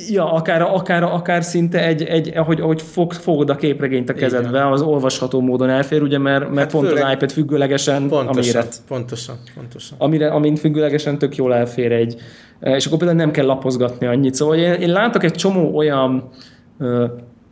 Ja, 0.08 0.32
akár, 0.32 0.62
akár, 0.62 1.02
akár 1.02 1.42
szinte 1.42 1.86
egy, 1.86 2.02
egy 2.02 2.36
ahogy, 2.36 2.60
ahogy 2.60 2.82
fog, 2.82 3.12
fogod 3.12 3.50
a 3.50 3.54
képregényt 3.54 4.10
a 4.10 4.12
kezedbe, 4.12 4.48
Igen. 4.48 4.72
az 4.72 4.82
olvasható 4.82 5.40
módon 5.40 5.68
elfér, 5.68 6.02
ugye, 6.02 6.18
mert, 6.18 6.48
mert 6.48 6.58
hát 6.58 6.70
pont 6.70 6.86
főleg, 6.86 7.04
az 7.04 7.12
iPad 7.12 7.32
függőlegesen 7.32 8.08
pontosan, 8.08 8.36
a 8.36 8.40
méret. 8.40 8.76
Pontosan, 8.88 9.36
pontosan. 9.54 9.98
Amire, 10.00 10.28
amint 10.28 10.58
függőlegesen 10.58 11.18
tök 11.18 11.36
jól 11.36 11.54
elfér 11.54 11.92
egy, 11.92 12.16
és 12.60 12.86
akkor 12.86 12.98
például 12.98 13.18
nem 13.18 13.30
kell 13.30 13.46
lapozgatni 13.46 14.06
annyit. 14.06 14.34
Szóval 14.34 14.56
én, 14.56 14.72
én 14.72 14.92
látok 14.92 15.24
egy 15.24 15.34
csomó 15.34 15.76
olyan 15.76 16.28
ö, 16.78 17.04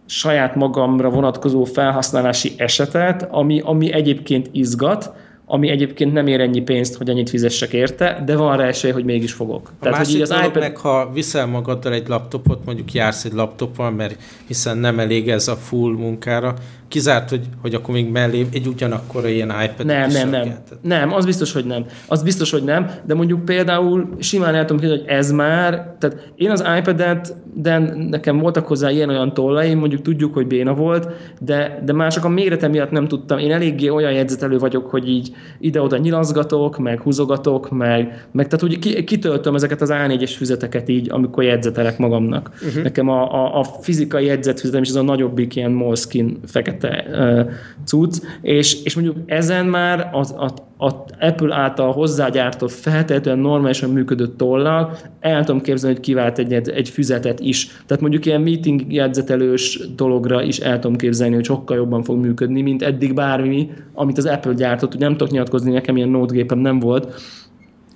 saját 0.07 0.55
magamra 0.55 1.11
vonatkozó 1.11 1.65
felhasználási 1.65 2.53
esetet, 2.57 3.29
ami, 3.31 3.61
ami 3.65 3.93
egyébként 3.93 4.49
izgat, 4.53 5.13
ami 5.51 5.69
egyébként 5.69 6.13
nem 6.13 6.27
ér 6.27 6.41
ennyi 6.41 6.61
pénzt, 6.61 6.95
hogy 6.95 7.11
annyit 7.11 7.31
fizessek 7.31 7.73
érte, 7.73 8.23
de 8.27 8.37
van 8.37 8.57
rá 8.57 8.67
esély, 8.67 8.91
hogy 8.91 9.05
mégis 9.05 9.33
fogok. 9.33 9.69
A 9.69 9.83
Tehát, 9.83 9.99
másik 9.99 10.13
hogy 10.13 10.23
az 10.23 10.47
iPad... 10.47 10.59
meg, 10.59 10.77
ha 10.77 11.11
viszel 11.13 11.47
magaddal 11.47 11.93
egy 11.93 12.09
laptopot, 12.09 12.65
mondjuk 12.65 12.93
jársz 12.93 13.25
egy 13.25 13.33
laptoppal, 13.33 13.91
mert 13.91 14.17
hiszen 14.47 14.79
nem 14.79 14.99
elég 14.99 15.29
ez 15.29 15.49
a 15.49 15.57
full 15.57 15.97
munkára, 15.97 16.55
kizárt, 16.89 17.31
hogy, 17.31 17.47
hogy 17.63 17.75
akkor 17.75 17.95
még 17.95 18.11
mellé 18.11 18.47
egy 18.53 18.67
ugyanakkor 18.67 19.29
ilyen 19.29 19.53
iPad 19.65 19.87
Nem, 19.87 20.11
nem, 20.11 20.31
nem. 20.31 20.55
Nem, 20.83 21.13
az 21.13 21.25
biztos, 21.25 21.53
hogy 21.53 21.65
nem. 21.65 21.85
Az 22.07 22.23
biztos, 22.23 22.51
hogy 22.51 22.65
nem, 22.65 22.91
de 23.07 23.15
mondjuk 23.15 23.45
például 23.45 24.09
simán 24.19 24.55
el 24.55 24.65
tudom 24.65 24.89
hogy 24.89 25.05
ez 25.07 25.31
már, 25.31 25.95
tehát 25.99 26.33
én 26.37 26.51
az 26.51 26.65
iPad-et, 26.79 27.37
de 27.55 27.79
nekem 28.09 28.39
voltak 28.39 28.67
hozzá 28.67 28.91
ilyen-olyan 28.91 29.35
tollaim, 29.35 29.79
mondjuk 29.79 30.03
tudjuk, 30.03 30.35
hogy 30.35 30.47
béna 30.47 30.75
volt, 30.75 31.09
de, 31.41 31.83
de 31.85 31.93
már 31.93 32.13
csak 32.13 32.25
a 32.25 32.29
mérete 32.29 32.69
miatt 32.69 32.91
nem 32.91 33.09
tudtam. 33.09 33.39
Én 33.39 33.53
eléggé 33.53 33.89
olyan 33.89 34.13
jegyzetelő 34.13 34.59
vagyok, 34.59 34.91
hogy 34.91 35.09
így 35.09 35.33
ide-oda 35.59 35.97
nyilazgatok, 35.97 36.79
meg 36.79 37.01
húzogatok, 37.01 37.71
meg, 37.71 38.27
meg 38.33 38.49
tehát 38.49 38.61
hogy 38.61 39.05
kitöltöm 39.05 39.55
ezeket 39.55 39.81
az 39.81 39.91
A4-es 39.93 40.33
füzeteket 40.37 40.89
így, 40.89 41.11
amikor 41.11 41.45
jegyzetelek 41.45 41.99
magamnak. 41.99 42.51
Uh-huh. 42.67 42.83
Nekem 42.83 43.09
a, 43.09 43.45
a, 43.45 43.59
a 43.59 43.65
fizikai 43.65 44.25
jegyzetfüzetem 44.25 44.83
is 44.83 44.89
az 44.89 44.97
a 44.97 45.03
nagyobbik 45.03 45.57
ilyen 45.57 45.71
Moleskine 45.71 46.31
fekete 46.47 46.78
fekete 46.79 47.47
cucc, 47.85 48.23
és, 48.43 48.83
és 48.83 48.95
mondjuk 48.95 49.17
ezen 49.27 49.67
már 49.67 50.09
az, 50.13 50.35
a, 50.39 50.51
a 50.87 51.05
Apple 51.21 51.55
által 51.55 51.93
hozzágyártott 51.93 52.71
feltétlenül 52.71 53.43
normálisan 53.43 53.91
működő 53.91 54.27
tollal 54.27 54.97
el 55.21 55.45
tudom 55.45 55.61
képzelni, 55.61 55.97
hogy 55.97 56.05
kivált 56.05 56.39
egy, 56.39 56.53
egy 56.53 56.89
füzetet 56.89 57.41
is. 57.41 57.67
Tehát 57.87 58.03
mondjuk 58.03 58.27
ilyen 58.27 58.41
meeting 58.41 58.93
jegyzetelős 58.93 59.81
dologra 59.97 60.43
is 60.43 60.59
el 60.59 60.79
tudom 60.79 60.97
képzelni, 60.97 61.35
hogy 61.35 61.45
sokkal 61.45 61.77
jobban 61.77 62.03
fog 62.03 62.19
működni, 62.19 62.63
mint 62.63 62.83
eddig 62.83 63.15
bármi, 63.15 63.71
amit 63.95 64.19
az 64.19 64.27
Apple 64.27 64.53
gyártott. 64.53 64.91
Hogy 64.93 65.01
nem 65.01 65.17
tudok 65.17 65.33
nyilatkozni, 65.33 65.73
nekem 65.73 65.97
ilyen 65.97 66.09
notgépem 66.09 66.59
nem 66.59 66.79
volt, 66.79 67.15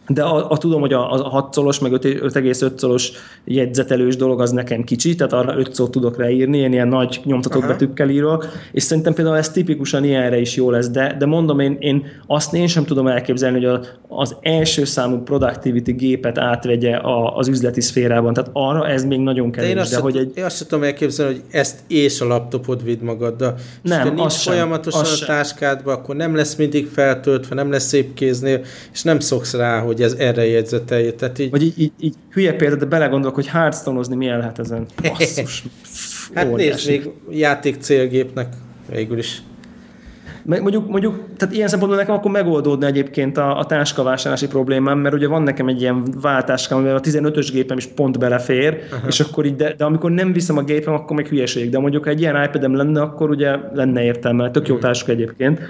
de 0.08 0.22
a, 0.22 0.50
a 0.50 0.58
tudom, 0.58 0.80
hogy 0.80 0.92
a, 0.92 1.12
a 1.12 1.28
6 1.28 1.54
szolos, 1.54 1.78
meg 1.78 1.92
5,5 1.92 2.78
szolos 2.78 3.12
jegyzetelős 3.44 4.16
dolog 4.16 4.40
az 4.40 4.50
nekem 4.50 4.84
kicsi, 4.84 5.14
tehát 5.14 5.32
arra 5.32 5.58
5 5.58 5.74
szót 5.74 5.90
tudok 5.90 6.16
leírni, 6.16 6.58
én 6.58 6.72
ilyen 6.72 6.88
nagy 6.88 7.20
nyomtatott 7.24 7.62
Aha. 7.62 7.72
betűkkel 7.72 8.08
írok, 8.08 8.46
és 8.72 8.82
szerintem 8.82 9.14
például 9.14 9.36
ez 9.36 9.50
tipikusan 9.50 10.04
ilyenre 10.04 10.40
is 10.40 10.56
jó 10.56 10.70
lesz, 10.70 10.88
de, 10.90 11.16
de 11.18 11.26
mondom, 11.26 11.60
én, 11.60 11.76
én 11.80 12.06
azt 12.26 12.54
én 12.54 12.66
sem 12.66 12.84
tudom 12.84 13.06
elképzelni, 13.06 13.64
hogy 13.64 13.66
a, 13.74 13.80
az 14.08 14.36
első 14.40 14.84
számú 14.84 15.22
productivity 15.22 15.92
gépet 15.92 16.38
átvegye 16.38 16.96
a, 16.96 17.36
az 17.36 17.48
üzleti 17.48 17.80
szférában, 17.80 18.32
tehát 18.32 18.50
arra 18.52 18.88
ez 18.88 19.04
még 19.04 19.18
nagyon 19.18 19.50
kevés. 19.50 19.68
De 19.68 19.74
én 19.74 19.80
azt, 19.80 19.92
de, 19.92 20.00
hogy 20.00 20.16
egy... 20.16 20.32
én 20.34 20.44
azt 20.44 20.68
tudom 20.68 20.84
elképzelni, 20.84 21.32
hogy 21.32 21.42
ezt 21.50 21.80
és 21.86 22.20
a 22.20 22.26
laptopod 22.26 22.84
vidd 22.84 23.02
magaddal. 23.02 23.54
Nem, 23.82 24.06
és 24.06 24.12
nincs 24.14 24.32
sem, 24.32 24.52
folyamatosan 24.52 25.00
a 25.00 25.24
táskádba, 25.26 25.92
akkor 25.92 26.16
nem 26.16 26.36
lesz 26.36 26.54
mindig 26.54 26.86
feltöltve, 26.86 27.54
nem 27.54 27.70
lesz 27.70 27.86
szép 27.86 28.14
kéznél, 28.14 28.60
és 28.92 29.02
nem 29.02 29.18
szoksz 29.18 29.54
rá, 29.54 29.80
hogy 29.80 29.91
hogy 29.92 30.02
ez 30.02 30.12
erre 30.12 30.46
jegyzetelje. 30.46 31.12
Tehát 31.12 31.38
így... 31.38 31.50
Vagy 31.50 31.62
így, 31.62 31.74
így, 31.76 31.92
így 32.00 32.14
hülye 32.30 32.52
példa, 32.52 32.76
de 32.76 32.84
belegondolok, 32.84 33.34
hogy 33.34 33.48
hearthstone 33.48 34.16
milyen 34.16 34.38
lehet 34.38 34.58
ezen. 34.58 34.86
Basszus. 35.02 35.64
hát 36.34 36.52
nézd, 36.54 36.88
még 36.88 37.10
játék 37.30 37.76
célgépnek 37.80 38.54
végül 38.90 39.18
is. 39.18 39.42
Mondjuk, 40.44 40.88
mondjuk, 40.88 41.14
tehát 41.36 41.54
ilyen 41.54 41.68
szempontból 41.68 42.00
nekem 42.00 42.14
akkor 42.14 42.30
megoldódna 42.30 42.86
egyébként 42.86 43.38
a, 43.38 43.58
a 43.58 43.64
táskavásárlási 43.64 44.46
problémám, 44.46 44.98
mert 44.98 45.14
ugye 45.14 45.28
van 45.28 45.42
nekem 45.42 45.68
egy 45.68 45.80
ilyen 45.80 46.04
váltáskám, 46.20 46.78
amivel 46.78 46.96
a 46.96 47.00
15-ös 47.00 47.48
gépem 47.52 47.76
is 47.76 47.86
pont 47.86 48.18
belefér, 48.18 48.72
uh-huh. 48.72 49.06
és 49.06 49.20
akkor 49.20 49.44
így, 49.44 49.56
de, 49.56 49.74
de, 49.76 49.84
amikor 49.84 50.10
nem 50.10 50.32
viszem 50.32 50.56
a 50.56 50.62
gépem, 50.62 50.94
akkor 50.94 51.16
még 51.16 51.26
hülyeség. 51.26 51.70
De 51.70 51.78
mondjuk, 51.78 52.04
ha 52.04 52.10
egy 52.10 52.20
ilyen 52.20 52.44
iPad-em 52.44 52.74
lenne, 52.74 53.00
akkor 53.00 53.30
ugye 53.30 53.56
lenne 53.74 54.02
értelme. 54.02 54.50
Tök 54.50 54.68
jó 54.68 54.78
táska 54.78 55.12
egyébként 55.12 55.60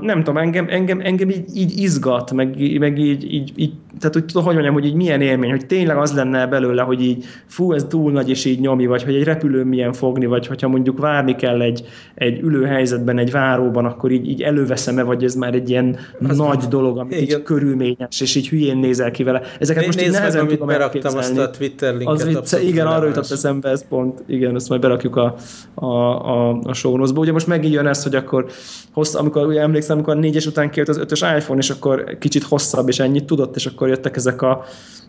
nem 0.00 0.18
tudom, 0.18 0.36
engem, 0.36 0.66
engem, 0.68 1.00
engem 1.00 1.30
így, 1.30 1.56
így 1.56 1.78
izgat, 1.80 2.32
meg, 2.32 2.78
meg 2.78 2.98
így, 2.98 3.32
így, 3.32 3.52
így, 3.56 3.72
tehát 3.98 4.14
hogy 4.14 4.24
tudom, 4.24 4.44
hogy 4.44 4.52
mondjam, 4.52 4.74
hogy 4.74 4.84
így 4.84 4.94
milyen 4.94 5.20
élmény, 5.20 5.50
hogy 5.50 5.66
tényleg 5.66 5.96
az 5.96 6.12
lenne 6.12 6.46
belőle, 6.46 6.82
hogy 6.82 7.02
így 7.02 7.24
fú, 7.46 7.72
ez 7.72 7.86
túl 7.88 8.12
nagy 8.12 8.28
és 8.28 8.44
így 8.44 8.60
nyomi, 8.60 8.86
vagy 8.86 9.02
hogy 9.02 9.14
egy 9.14 9.24
repülő 9.24 9.64
milyen 9.64 9.92
fogni, 9.92 10.26
vagy 10.26 10.46
hogyha 10.46 10.68
mondjuk 10.68 10.98
várni 10.98 11.34
kell 11.34 11.60
egy, 11.60 11.84
egy 12.14 12.40
ülő 12.40 12.64
helyzetben, 12.64 13.18
egy 13.18 13.30
váróban, 13.30 13.84
akkor 13.84 14.10
így, 14.10 14.28
így 14.28 14.42
előveszem-e, 14.42 15.02
vagy 15.02 15.24
ez 15.24 15.34
már 15.34 15.54
egy 15.54 15.70
ilyen 15.70 15.96
az 16.28 16.36
nagy 16.36 16.60
van. 16.60 16.68
dolog, 16.68 16.98
ami 16.98 17.16
így 17.16 17.42
körülményes, 17.42 18.20
és 18.20 18.34
így 18.34 18.48
hülyén 18.48 18.76
nézel 18.76 19.10
ki 19.10 19.22
vele. 19.22 19.42
Ezeket 19.58 19.86
most 19.86 20.02
így 20.02 20.10
nehezen 20.10 20.44
meg, 20.44 20.52
tudom 20.52 20.66
beraktam 20.66 21.16
azt 21.16 21.38
a 21.38 21.50
Twitter 21.50 21.96
linket. 21.96 22.14
Az 22.14 22.24
vicce, 22.24 22.62
igen, 22.62 22.86
arra 22.86 23.06
jutott 23.06 23.30
eszembe 23.30 23.68
ez 23.68 23.88
pont, 23.88 24.22
igen, 24.26 24.54
ezt 24.54 24.68
majd 24.68 24.80
berakjuk 24.80 25.16
a, 25.16 25.34
a, 25.74 25.86
a, 25.86 26.60
a 26.62 26.72
show 26.72 26.96
Ugye 27.16 27.32
most 27.32 27.46
megint 27.46 27.74
jön 27.74 27.86
ez, 27.86 28.02
hogy 28.02 28.14
akkor 28.14 28.46
hossz, 28.92 29.14
amikor 29.14 29.46
ugye 29.46 29.60
emlékszem, 29.60 29.96
amikor 29.96 30.16
a 30.16 30.18
négyes 30.18 30.46
után 30.46 30.70
kijött 30.70 30.88
az 30.88 30.98
ötös 30.98 31.20
iPhone, 31.20 31.58
és 31.60 31.70
akkor 31.70 32.16
kicsit 32.18 32.42
hosszabb, 32.42 32.88
és 32.88 32.98
ennyit 32.98 33.24
tudott, 33.24 33.56
és 33.56 33.66
akkor 33.88 33.96
jöttek 33.96 34.16
ezek 34.16 34.42
a, 34.42 34.64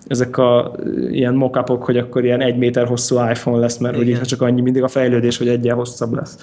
ezek 0.07 0.37
a 0.37 0.75
ilyen 1.09 1.33
mockupok, 1.33 1.83
hogy 1.83 1.97
akkor 1.97 2.23
ilyen 2.23 2.41
egy 2.41 2.57
méter 2.57 2.87
hosszú 2.87 3.15
iPhone 3.15 3.59
lesz, 3.59 3.77
mert 3.77 3.97
ugye 3.97 4.21
csak 4.21 4.41
annyi 4.41 4.61
mindig 4.61 4.83
a 4.83 4.87
fejlődés, 4.87 5.37
hogy 5.37 5.47
egyen 5.47 5.75
hosszabb 5.75 6.13
lesz. 6.13 6.37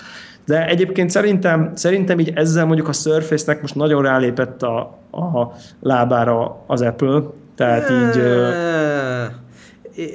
De 0.44 0.66
egyébként 0.66 1.11
szerintem, 1.11 1.72
szerintem 1.75 2.18
így 2.18 2.33
ezzel 2.35 2.66
mondjuk 2.66 2.88
a 2.88 2.92
Surface-nek 2.92 3.61
most 3.61 3.75
nagyon 3.75 4.03
rálépett 4.03 4.62
a, 4.62 4.79
a 5.11 5.53
lábára 5.81 6.64
az 6.66 6.81
Apple, 6.81 7.22
tehát 7.57 7.90
így 7.90 8.22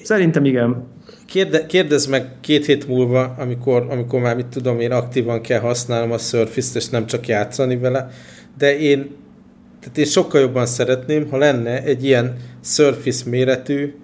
szerintem 0.04 0.46
igen. 0.46 0.84
Kérde, 1.26 1.66
kérdezz 1.66 2.06
meg 2.06 2.32
két 2.42 2.66
hét 2.66 2.88
múlva, 2.88 3.36
amikor, 3.38 3.88
amikor 3.90 4.22
már 4.22 4.36
mit 4.36 4.46
tudom 4.46 4.80
én 4.80 4.92
aktívan 4.92 5.42
kell 5.42 5.60
használnom 5.60 6.12
a 6.12 6.18
Surface-t, 6.18 6.76
és 6.76 6.90
nem 6.90 7.06
csak 7.06 7.28
játszani 7.28 7.78
vele, 7.78 8.08
de 8.58 8.78
én, 8.80 9.16
tehát 9.82 9.98
én 9.98 10.06
sokkal 10.06 10.42
jobban 10.42 10.66
szeretném, 10.66 11.30
ha 11.30 11.38
lenne 11.38 11.84
egy 11.84 12.04
ilyen 12.04 12.36
Surface 12.64 13.30
méretű 13.30 13.96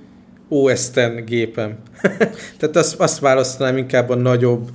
OS 0.50 0.90
X 0.92 1.00
gépem. 1.26 1.78
tehát 2.60 2.76
azt, 2.76 3.00
azt 3.00 3.20
választanám 3.20 3.78
inkább 3.78 4.10
a 4.10 4.16
nagyobb 4.16 4.70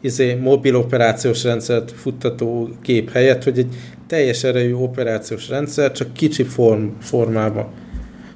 izé, 0.00 0.34
mobil 0.34 0.76
operációs 0.76 1.44
rendszert 1.44 1.90
futtató 1.90 2.68
gép 2.82 3.10
helyett, 3.10 3.44
hogy 3.44 3.58
egy 3.58 3.74
teljes 4.06 4.44
erejű 4.44 4.74
operációs 4.74 5.48
rendszer, 5.48 5.92
csak 5.92 6.12
kicsi 6.12 6.42
form, 6.42 6.86
formában. 7.00 7.68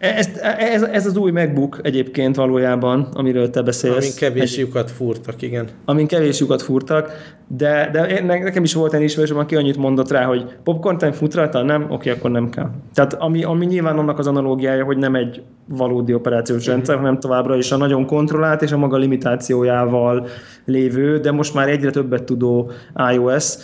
Ez, 0.00 0.28
ez, 0.58 0.82
ez 0.82 1.06
az 1.06 1.16
új 1.16 1.30
MacBook 1.30 1.78
egyébként 1.82 2.36
valójában, 2.36 3.08
amiről 3.12 3.50
te 3.50 3.62
beszélsz. 3.62 3.96
Amin 3.96 4.10
kevés 4.16 4.56
lyukat 4.56 4.90
fúrtak, 4.90 5.42
igen. 5.42 5.68
Amin 5.84 6.06
kevés 6.06 6.40
lyukat 6.40 6.62
fúrtak, 6.62 7.36
de, 7.46 7.88
de 7.92 8.22
nekem 8.22 8.62
is 8.62 8.74
volt 8.74 8.94
egy 8.94 9.02
ismerősöm, 9.02 9.38
aki 9.38 9.56
annyit 9.56 9.76
mondott 9.76 10.10
rá, 10.10 10.24
hogy 10.24 10.44
popcorn 10.64 10.98
time 10.98 11.12
fut 11.12 11.34
rajta, 11.34 11.62
nem? 11.62 11.86
Oké, 11.90 12.10
akkor 12.10 12.30
nem 12.30 12.50
kell. 12.50 12.70
Tehát 12.94 13.14
ami, 13.14 13.42
ami 13.44 13.66
nyilván 13.66 13.98
annak 13.98 14.18
az 14.18 14.26
analógiája, 14.26 14.84
hogy 14.84 14.96
nem 14.96 15.14
egy 15.14 15.42
valódi 15.68 16.14
operációs 16.14 16.66
rendszer, 16.66 16.96
hanem 16.96 17.18
továbbra 17.18 17.56
is 17.56 17.72
a 17.72 17.76
nagyon 17.76 18.06
kontrollált 18.06 18.62
és 18.62 18.72
a 18.72 18.76
maga 18.76 18.96
limitációjával 18.96 20.26
lévő, 20.64 21.18
de 21.18 21.30
most 21.30 21.54
már 21.54 21.68
egyre 21.68 21.90
többet 21.90 22.24
tudó 22.24 22.70
iOS, 23.12 23.54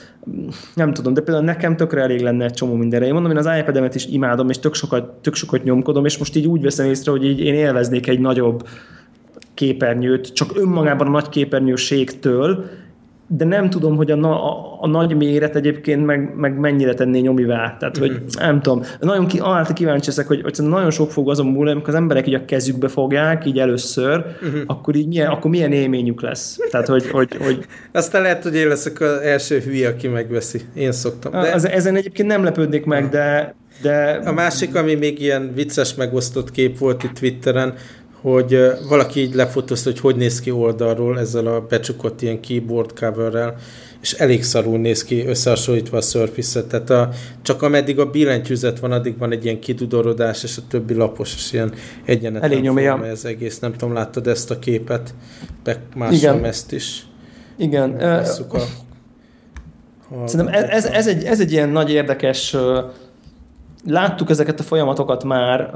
nem 0.74 0.92
tudom, 0.92 1.14
de 1.14 1.20
például 1.20 1.44
nekem 1.44 1.76
tökre 1.76 2.00
elég 2.00 2.20
lenne 2.20 2.44
egy 2.44 2.52
csomó 2.52 2.74
mindenre. 2.74 3.06
Én 3.06 3.12
mondom, 3.12 3.30
én 3.30 3.36
az 3.36 3.48
iPad-emet 3.58 3.94
is 3.94 4.06
imádom, 4.06 4.48
és 4.48 4.58
tök 4.58 4.74
sokat, 4.74 5.10
tök 5.10 5.34
sokat 5.34 5.64
nyomkodom, 5.64 6.04
és 6.04 6.18
most 6.18 6.36
így 6.36 6.46
úgy 6.46 6.62
veszem 6.62 6.86
észre, 6.86 7.10
hogy 7.10 7.24
így 7.24 7.40
én 7.40 7.54
élveznék 7.54 8.06
egy 8.08 8.20
nagyobb 8.20 8.68
képernyőt, 9.54 10.32
csak 10.32 10.50
önmagában 10.54 11.06
a 11.06 11.10
nagy 11.10 11.28
képernyőségtől, 11.28 12.64
de 13.28 13.44
nem 13.44 13.70
tudom, 13.70 13.96
hogy 13.96 14.10
a, 14.10 14.16
na, 14.16 14.52
a, 14.52 14.78
a 14.80 14.86
nagy 14.86 15.16
méret 15.16 15.56
egyébként 15.56 16.06
meg, 16.06 16.32
meg 16.36 16.58
mennyire 16.58 16.94
tenné 16.94 17.20
nyomivá. 17.20 17.76
Tehát, 17.78 17.96
hogy 17.96 18.10
uh-huh. 18.10 18.26
nem 18.38 18.62
tudom. 18.62 18.82
Nagyon 19.00 19.26
ki, 19.26 19.38
arra 19.38 19.72
kíváncsi 19.72 20.06
leszek, 20.06 20.26
hogy, 20.26 20.42
hogy 20.42 20.54
nagyon 20.58 20.90
sok 20.90 21.10
fog 21.10 21.30
azon 21.30 21.46
múlni, 21.46 21.70
amikor 21.70 21.88
az 21.88 21.94
emberek 21.94 22.26
így 22.26 22.34
a 22.34 22.44
kezükbe 22.44 22.88
fogják, 22.88 23.46
így 23.46 23.58
először, 23.58 24.24
uh-huh. 24.42 24.60
akkor 24.66 24.96
így 24.96 25.06
milyen, 25.06 25.30
akkor 25.30 25.50
milyen 25.50 25.72
élményük 25.72 26.22
lesz. 26.22 26.58
Tehát, 26.70 26.86
hogy, 26.86 27.10
hogy, 27.10 27.36
hogy... 27.44 27.66
Aztán 27.92 28.22
lehet, 28.22 28.42
hogy 28.42 28.54
én 28.54 28.68
leszek 28.68 29.00
az 29.00 29.18
első 29.18 29.58
hülye, 29.58 29.88
aki 29.88 30.08
megveszi. 30.08 30.60
Én 30.74 30.92
szoktam. 30.92 31.32
De... 31.32 31.52
Az, 31.54 31.68
ezen 31.68 31.96
egyébként 31.96 32.28
nem 32.28 32.44
lepődnék 32.44 32.84
meg, 32.84 33.08
de, 33.08 33.54
de... 33.82 34.20
A 34.24 34.32
másik, 34.32 34.74
ami 34.74 34.94
még 34.94 35.20
ilyen 35.20 35.52
vicces 35.54 35.94
megosztott 35.94 36.50
kép 36.50 36.78
volt 36.78 37.02
itt 37.02 37.12
Twitteren, 37.12 37.74
hogy 38.20 38.58
valaki 38.88 39.20
így 39.20 39.34
lefotózta, 39.34 39.90
hogy 39.90 40.00
hogy 40.00 40.16
néz 40.16 40.40
ki 40.40 40.50
oldalról 40.50 41.18
ezzel 41.18 41.46
a 41.46 41.60
becsukott 41.60 42.22
ilyen 42.22 42.40
keyboard 42.40 42.98
coverrel, 42.98 43.56
és 44.00 44.12
elég 44.12 44.44
szarul 44.44 44.78
néz 44.78 45.04
ki 45.04 45.26
összehasonlítva 45.26 45.96
a 45.96 46.00
surface 46.00 46.64
Tehát 46.64 46.90
a, 46.90 47.08
csak 47.42 47.62
ameddig 47.62 47.98
a 47.98 48.10
billentyűzet 48.10 48.80
van, 48.80 48.92
addig 48.92 49.18
van 49.18 49.32
egy 49.32 49.44
ilyen 49.44 49.60
kidudorodás, 49.60 50.42
és 50.42 50.56
a 50.56 50.62
többi 50.68 50.94
lapos, 50.94 51.34
és 51.34 51.52
ilyen 51.52 51.72
egyenetlen 52.04 52.50
elég 52.50 52.62
nyomja. 52.62 53.06
ez 53.06 53.24
egész. 53.24 53.58
Nem 53.58 53.72
tudom, 53.72 53.94
láttad 53.94 54.26
ezt 54.26 54.50
a 54.50 54.58
képet? 54.58 55.14
Másolom 55.94 56.44
ezt 56.44 56.72
is. 56.72 57.06
Igen. 57.56 57.90
Uh, 57.90 58.56
a 60.12 60.26
Szerintem 60.26 60.54
ez, 60.54 60.64
ez, 60.64 60.84
ez, 60.84 61.06
egy, 61.06 61.24
ez 61.24 61.40
egy 61.40 61.52
ilyen 61.52 61.68
nagy 61.68 61.90
érdekes 61.90 62.56
láttuk 63.86 64.30
ezeket 64.30 64.60
a 64.60 64.62
folyamatokat 64.62 65.24
már, 65.24 65.70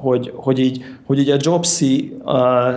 hogy, 0.00 0.32
hogy, 0.34 0.58
így, 0.58 0.84
hogy 1.06 1.18
így 1.18 1.30
a 1.30 1.36
Jobsi, 1.38 2.16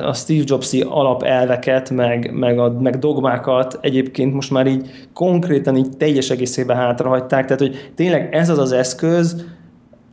a 0.06 0.14
Steve 0.14 0.44
Jobsi 0.46 0.82
alapelveket, 0.82 1.90
meg, 1.90 2.32
meg, 2.34 2.60
a, 2.60 2.80
meg 2.80 3.00
dogmákat 3.00 3.78
egyébként 3.82 4.34
most 4.34 4.52
már 4.52 4.68
így 4.68 4.90
konkrétan 5.14 5.78
így 5.78 5.98
teljes 5.98 6.30
egészében 6.30 6.78
hátrahagyták, 6.78 7.46
tehát 7.46 7.62
hogy 7.62 7.92
tényleg 7.96 8.36
ez 8.36 8.50
az 8.50 8.58
az 8.58 8.72
eszköz, 8.72 9.46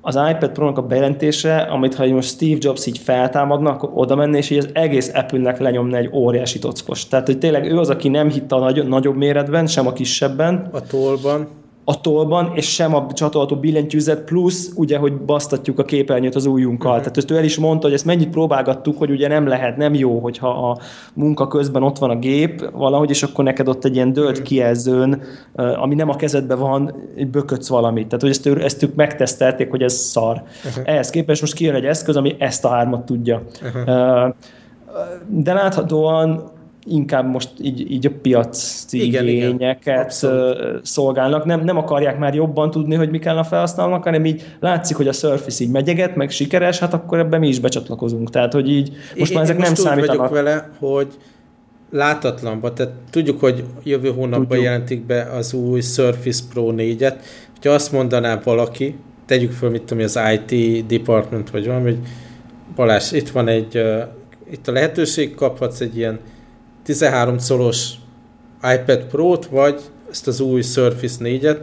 az 0.02 0.18
iPad 0.30 0.50
Pro-nak 0.50 0.78
a 0.78 0.82
bejelentése, 0.82 1.56
amit 1.56 1.94
ha 1.94 2.06
most 2.06 2.28
Steve 2.28 2.58
Jobs 2.60 2.86
így 2.86 2.98
feltámadna, 2.98 3.70
akkor 3.70 3.90
oda 3.94 4.16
menné, 4.16 4.38
és 4.38 4.50
így 4.50 4.58
az 4.58 4.68
egész 4.72 5.10
Apple-nek 5.14 5.58
lenyomna 5.58 5.96
egy 5.96 6.10
óriási 6.12 6.58
tockos. 6.58 7.08
Tehát, 7.08 7.26
hogy 7.26 7.38
tényleg 7.38 7.64
ő 7.64 7.78
az, 7.78 7.90
aki 7.90 8.08
nem 8.08 8.28
hitt 8.30 8.52
a 8.52 8.58
nagy, 8.58 8.88
nagyobb 8.88 9.16
méretben, 9.16 9.66
sem 9.66 9.86
a 9.86 9.92
kisebben. 9.92 10.68
A 10.72 10.80
tollban 10.80 11.48
a 11.90 12.00
tollban, 12.00 12.52
és 12.54 12.74
sem 12.74 12.94
a 12.94 13.06
csatolható 13.12 13.56
billentyűzet, 13.56 14.24
plusz 14.24 14.72
ugye, 14.76 14.98
hogy 14.98 15.16
basztatjuk 15.16 15.78
a 15.78 15.84
képernyőt 15.84 16.34
az 16.34 16.46
ujjunkkal. 16.46 16.90
Uh-huh. 16.90 17.02
Tehát 17.02 17.16
ezt 17.16 17.30
ő 17.30 17.36
el 17.36 17.44
is 17.44 17.58
mondta, 17.58 17.86
hogy 17.86 17.94
ezt 17.94 18.04
mennyit 18.04 18.28
próbálgattuk, 18.28 18.98
hogy 18.98 19.10
ugye 19.10 19.28
nem 19.28 19.46
lehet, 19.46 19.76
nem 19.76 19.94
jó, 19.94 20.18
hogyha 20.18 20.48
a 20.48 20.78
munka 21.14 21.46
közben 21.46 21.82
ott 21.82 21.98
van 21.98 22.10
a 22.10 22.18
gép 22.18 22.70
valahogy, 22.72 23.10
és 23.10 23.22
akkor 23.22 23.44
neked 23.44 23.68
ott 23.68 23.84
egy 23.84 23.94
ilyen 23.94 24.12
dölt 24.12 24.30
uh-huh. 24.30 24.46
kijelzőn, 24.46 25.22
ami 25.54 25.94
nem 25.94 26.08
a 26.08 26.16
kezedben 26.16 26.58
van, 26.58 26.94
bökötsz 27.30 27.68
valamit. 27.68 28.06
Tehát, 28.06 28.20
hogy 28.20 28.30
ezt, 28.30 28.46
ezt 28.46 28.82
ők 28.82 28.94
megtesztelték, 28.94 29.70
hogy 29.70 29.82
ez 29.82 29.94
szar. 29.94 30.42
Uh-huh. 30.66 30.84
Ehhez 30.84 31.10
képest 31.10 31.40
most 31.40 31.54
kijön 31.54 31.74
egy 31.74 31.84
eszköz, 31.84 32.16
ami 32.16 32.36
ezt 32.38 32.64
a 32.64 32.68
hármat 32.68 33.04
tudja. 33.04 33.42
Uh-huh. 33.62 34.34
De 35.26 35.52
láthatóan 35.52 36.58
inkább 36.90 37.30
most 37.30 37.50
így, 37.60 37.90
így 37.90 38.06
a 38.06 38.10
piaci 38.22 39.04
igen, 39.06 39.26
igényeket 39.26 40.22
igen. 40.22 40.80
szolgálnak. 40.82 41.44
Nem, 41.44 41.64
nem 41.64 41.76
akarják 41.76 42.18
már 42.18 42.34
jobban 42.34 42.70
tudni, 42.70 42.94
hogy 42.94 43.10
mi 43.10 43.18
kell 43.18 43.36
a 43.36 43.44
felhasználónak, 43.44 44.04
hanem 44.04 44.24
így 44.24 44.44
látszik, 44.60 44.96
hogy 44.96 45.08
a 45.08 45.12
Surface 45.12 45.64
így 45.64 45.70
megyeget, 45.70 46.16
meg 46.16 46.30
sikeres, 46.30 46.78
hát 46.78 46.94
akkor 46.94 47.18
ebben 47.18 47.40
mi 47.40 47.48
is 47.48 47.58
becsatlakozunk. 47.58 48.30
Tehát, 48.30 48.52
hogy 48.52 48.70
így 48.70 48.92
most 49.18 49.34
már 49.34 49.42
ezek 49.42 49.56
most 49.56 49.66
nem 49.66 49.76
számítanak. 49.84 50.16
vagyok 50.16 50.32
vele, 50.32 50.70
hogy 50.78 51.08
látatlanba, 51.90 52.72
tehát 52.72 52.92
tudjuk, 53.10 53.40
hogy 53.40 53.64
jövő 53.82 54.08
hónapban 54.08 54.46
tudjuk. 54.46 54.64
jelentik 54.64 55.06
be 55.06 55.22
az 55.22 55.52
új 55.52 55.80
Surface 55.80 56.42
Pro 56.52 56.72
4-et, 56.76 57.14
hogyha 57.52 57.72
azt 57.72 57.92
mondaná 57.92 58.40
valaki, 58.44 58.96
tegyük 59.26 59.52
föl, 59.52 59.70
mit 59.70 59.82
tudom, 59.82 60.04
az 60.04 60.18
IT 60.32 60.86
department 60.86 61.50
vagy 61.50 61.66
valami, 61.66 61.84
hogy 61.84 61.98
Balázs, 62.76 63.12
itt 63.12 63.28
van 63.28 63.48
egy, 63.48 63.76
uh, 63.76 64.02
itt 64.50 64.68
a 64.68 64.72
lehetőség, 64.72 65.34
kaphatsz 65.34 65.80
egy 65.80 65.96
ilyen 65.96 66.18
13 66.82 67.38
szolos 67.38 67.90
iPad 68.62 69.04
Pro-t, 69.04 69.46
vagy 69.46 69.80
ezt 70.10 70.26
az 70.26 70.40
új 70.40 70.62
Surface 70.62 71.16
4-et, 71.20 71.58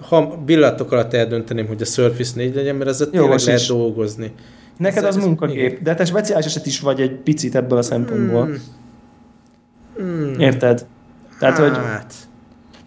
ha 0.00 0.36
billatok 0.44 0.92
alatt 0.92 1.12
eldönteném, 1.14 1.66
hogy 1.66 1.82
a 1.82 1.84
Surface 1.84 2.32
4 2.36 2.54
legyen, 2.54 2.76
mert 2.76 2.90
ezzel 2.90 3.10
tényleg 3.10 3.38
is. 3.38 3.44
lehet 3.44 3.66
dolgozni. 3.66 4.32
Neked 4.76 5.04
az 5.04 5.16
munkagép, 5.16 5.82
de 5.82 5.94
te 5.94 6.04
speciális 6.04 6.46
eset 6.46 6.66
is 6.66 6.80
vagy 6.80 7.00
egy 7.00 7.12
picit 7.12 7.54
ebből 7.54 7.78
a 7.78 7.82
szempontból. 7.82 8.46
Mm. 8.46 8.54
Mm. 10.02 10.38
Érted? 10.38 10.86
Tehát, 11.38 11.58
hát. 11.58 11.68
hogy 11.68 11.78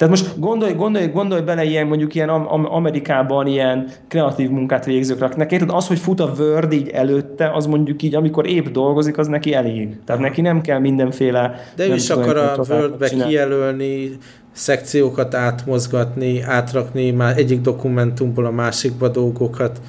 tehát 0.03 0.17
most 0.17 0.39
gondolj, 0.39 0.73
gondolj, 0.73 1.07
gondolj 1.07 1.41
bele 1.41 1.63
ilyen 1.63 1.87
mondjuk 1.87 2.15
ilyen 2.15 2.29
Amerikában 2.29 3.47
ilyen 3.47 3.89
kreatív 4.07 4.49
munkát 4.49 4.85
végzőkre. 4.85 5.29
Neki 5.35 5.53
érted, 5.53 5.69
az, 5.69 5.87
hogy 5.87 5.99
fut 5.99 6.19
a 6.19 6.33
Word 6.37 6.73
így 6.73 6.89
előtte, 6.89 7.51
az 7.53 7.65
mondjuk 7.65 8.01
így, 8.03 8.15
amikor 8.15 8.47
épp 8.47 8.67
dolgozik, 8.67 9.17
az 9.17 9.27
neki 9.27 9.53
elég. 9.53 9.97
Tehát 10.05 10.21
neki 10.21 10.41
nem 10.41 10.61
kell 10.61 10.79
mindenféle... 10.79 11.55
De 11.75 11.87
ő 11.87 11.93
is 11.93 12.09
akar 12.09 12.37
a 12.37 12.63
Wordbe 12.69 13.09
kijelölni, 13.09 14.17
szekciókat 14.51 15.33
átmozgatni, 15.33 16.41
átrakni 16.41 17.11
már 17.11 17.37
egyik 17.37 17.61
dokumentumból 17.61 18.45
a 18.45 18.51
másikba 18.51 19.07
dolgokat 19.07 19.81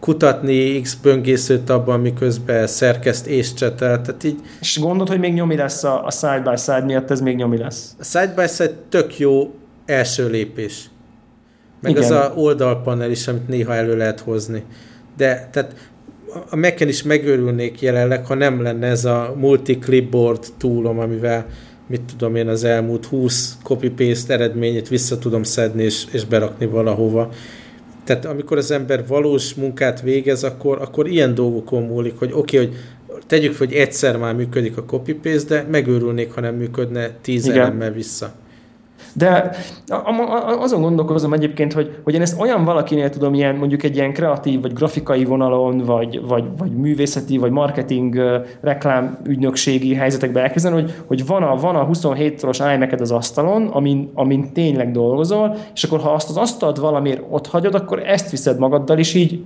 kutatni 0.00 0.80
X 0.80 0.94
böngészőt 0.94 1.70
abban, 1.70 2.00
miközben 2.00 2.66
szerkeszt 2.66 3.26
és 3.26 3.54
csetel. 3.54 4.00
Tehát 4.00 4.24
így... 4.24 4.40
És 4.60 4.78
gondolod, 4.80 5.08
hogy 5.08 5.18
még 5.18 5.32
nyomi 5.32 5.56
lesz 5.56 5.84
a, 5.84 6.04
a 6.04 6.10
side-by-side 6.10 6.84
miatt, 6.84 7.10
ez 7.10 7.20
még 7.20 7.36
nyomi 7.36 7.58
lesz? 7.58 7.94
A 7.98 8.04
side-by-side 8.04 8.74
tök 8.88 9.18
jó 9.18 9.54
első 9.86 10.28
lépés. 10.28 10.90
Meg 11.80 11.90
Igen. 11.90 12.02
az 12.02 12.10
a 12.10 12.32
oldalpanel 12.36 13.10
is, 13.10 13.28
amit 13.28 13.48
néha 13.48 13.74
elő 13.74 13.96
lehet 13.96 14.20
hozni. 14.20 14.64
De 15.16 15.48
tehát 15.52 15.74
a 16.50 16.56
mac 16.56 16.80
is 16.80 17.02
megőrülnék 17.02 17.80
jelenleg, 17.80 18.26
ha 18.26 18.34
nem 18.34 18.62
lenne 18.62 18.86
ez 18.86 19.04
a 19.04 19.34
multi-clipboard 19.36 20.44
túlom, 20.58 20.98
amivel 20.98 21.46
mit 21.86 22.02
tudom 22.16 22.36
én, 22.36 22.48
az 22.48 22.64
elmúlt 22.64 23.06
20 23.06 23.56
copy-paste 23.62 24.34
eredményét 24.34 24.88
vissza 24.88 25.18
tudom 25.18 25.42
szedni 25.42 25.82
és, 25.82 26.04
és 26.10 26.24
berakni 26.24 26.66
valahova 26.66 27.30
tehát 28.18 28.36
amikor 28.36 28.56
az 28.56 28.70
ember 28.70 29.06
valós 29.06 29.54
munkát 29.54 30.00
végez, 30.00 30.44
akkor, 30.44 30.78
akkor 30.80 31.06
ilyen 31.06 31.34
dolgokon 31.34 31.82
múlik, 31.82 32.18
hogy 32.18 32.30
oké, 32.32 32.56
okay, 32.56 32.68
hogy 32.68 32.76
tegyük 33.26 33.56
hogy 33.56 33.72
egyszer 33.72 34.16
már 34.16 34.34
működik 34.34 34.76
a 34.76 34.84
copy-paste, 34.84 35.54
de 35.54 35.68
megőrülnék, 35.70 36.32
ha 36.32 36.40
nem 36.40 36.54
működne 36.54 37.10
tíz 37.20 37.48
elemmel 37.48 37.92
vissza. 37.92 38.32
De 39.14 39.50
azon 40.60 40.80
gondolkozom 40.80 41.32
egyébként, 41.32 41.72
hogy, 41.72 41.96
hogy 42.04 42.14
én 42.14 42.20
ezt 42.20 42.40
olyan 42.40 42.64
valakinél 42.64 43.10
tudom 43.10 43.34
ilyen, 43.34 43.54
mondjuk 43.54 43.82
egy 43.82 43.96
ilyen 43.96 44.12
kreatív, 44.12 44.60
vagy 44.60 44.72
grafikai 44.72 45.24
vonalon, 45.24 45.78
vagy, 45.78 46.20
vagy, 46.26 46.44
vagy 46.58 46.70
művészeti, 46.70 47.38
vagy 47.38 47.50
marketing 47.50 48.40
reklám 48.60 49.18
ügynökségi 49.24 49.94
helyzetekbe 49.94 50.40
elkezdeni, 50.42 50.74
hogy, 50.74 50.94
hogy 51.06 51.26
van 51.26 51.42
a, 51.42 51.56
van 51.56 51.76
a 51.76 51.84
27 51.84 52.38
szoros 52.38 52.58
imac 52.58 53.00
az 53.00 53.10
asztalon, 53.10 53.66
amin, 53.66 54.10
amin 54.14 54.52
tényleg 54.52 54.90
dolgozol, 54.90 55.56
és 55.74 55.84
akkor 55.84 56.00
ha 56.00 56.10
azt 56.10 56.28
az 56.28 56.36
asztalt 56.36 56.78
valamiért 56.78 57.22
ott 57.30 57.46
hagyod, 57.46 57.74
akkor 57.74 58.02
ezt 58.06 58.30
viszed 58.30 58.58
magaddal, 58.58 58.98
és 58.98 59.14
így 59.14 59.42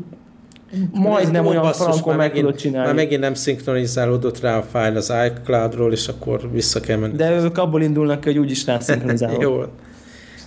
majdnem 0.93 1.47
olyan 1.47 1.72
frankon 1.72 2.16
meg 2.16 2.33
tudod 2.33 2.57
csinálni. 2.57 2.87
Már 2.87 2.95
megint 2.95 3.20
nem 3.20 3.35
szinkronizálódott 3.35 4.41
rá 4.41 4.59
a 4.59 4.62
fájl 4.62 4.97
az 4.97 5.12
iCloud-ról, 5.27 5.93
és 5.93 6.09
akkor 6.09 6.51
vissza 6.53 6.81
kell 6.81 6.97
menni. 6.97 7.16
De 7.16 7.41
ők 7.41 7.59
abból 7.59 7.83
indulnak 7.83 8.20
ki, 8.20 8.29
hogy 8.29 8.39
úgyis 8.39 8.66
rá 8.66 8.79
szinkronizálódott. 8.79 9.43
Jó. 9.49 9.57
Na, 9.57 9.66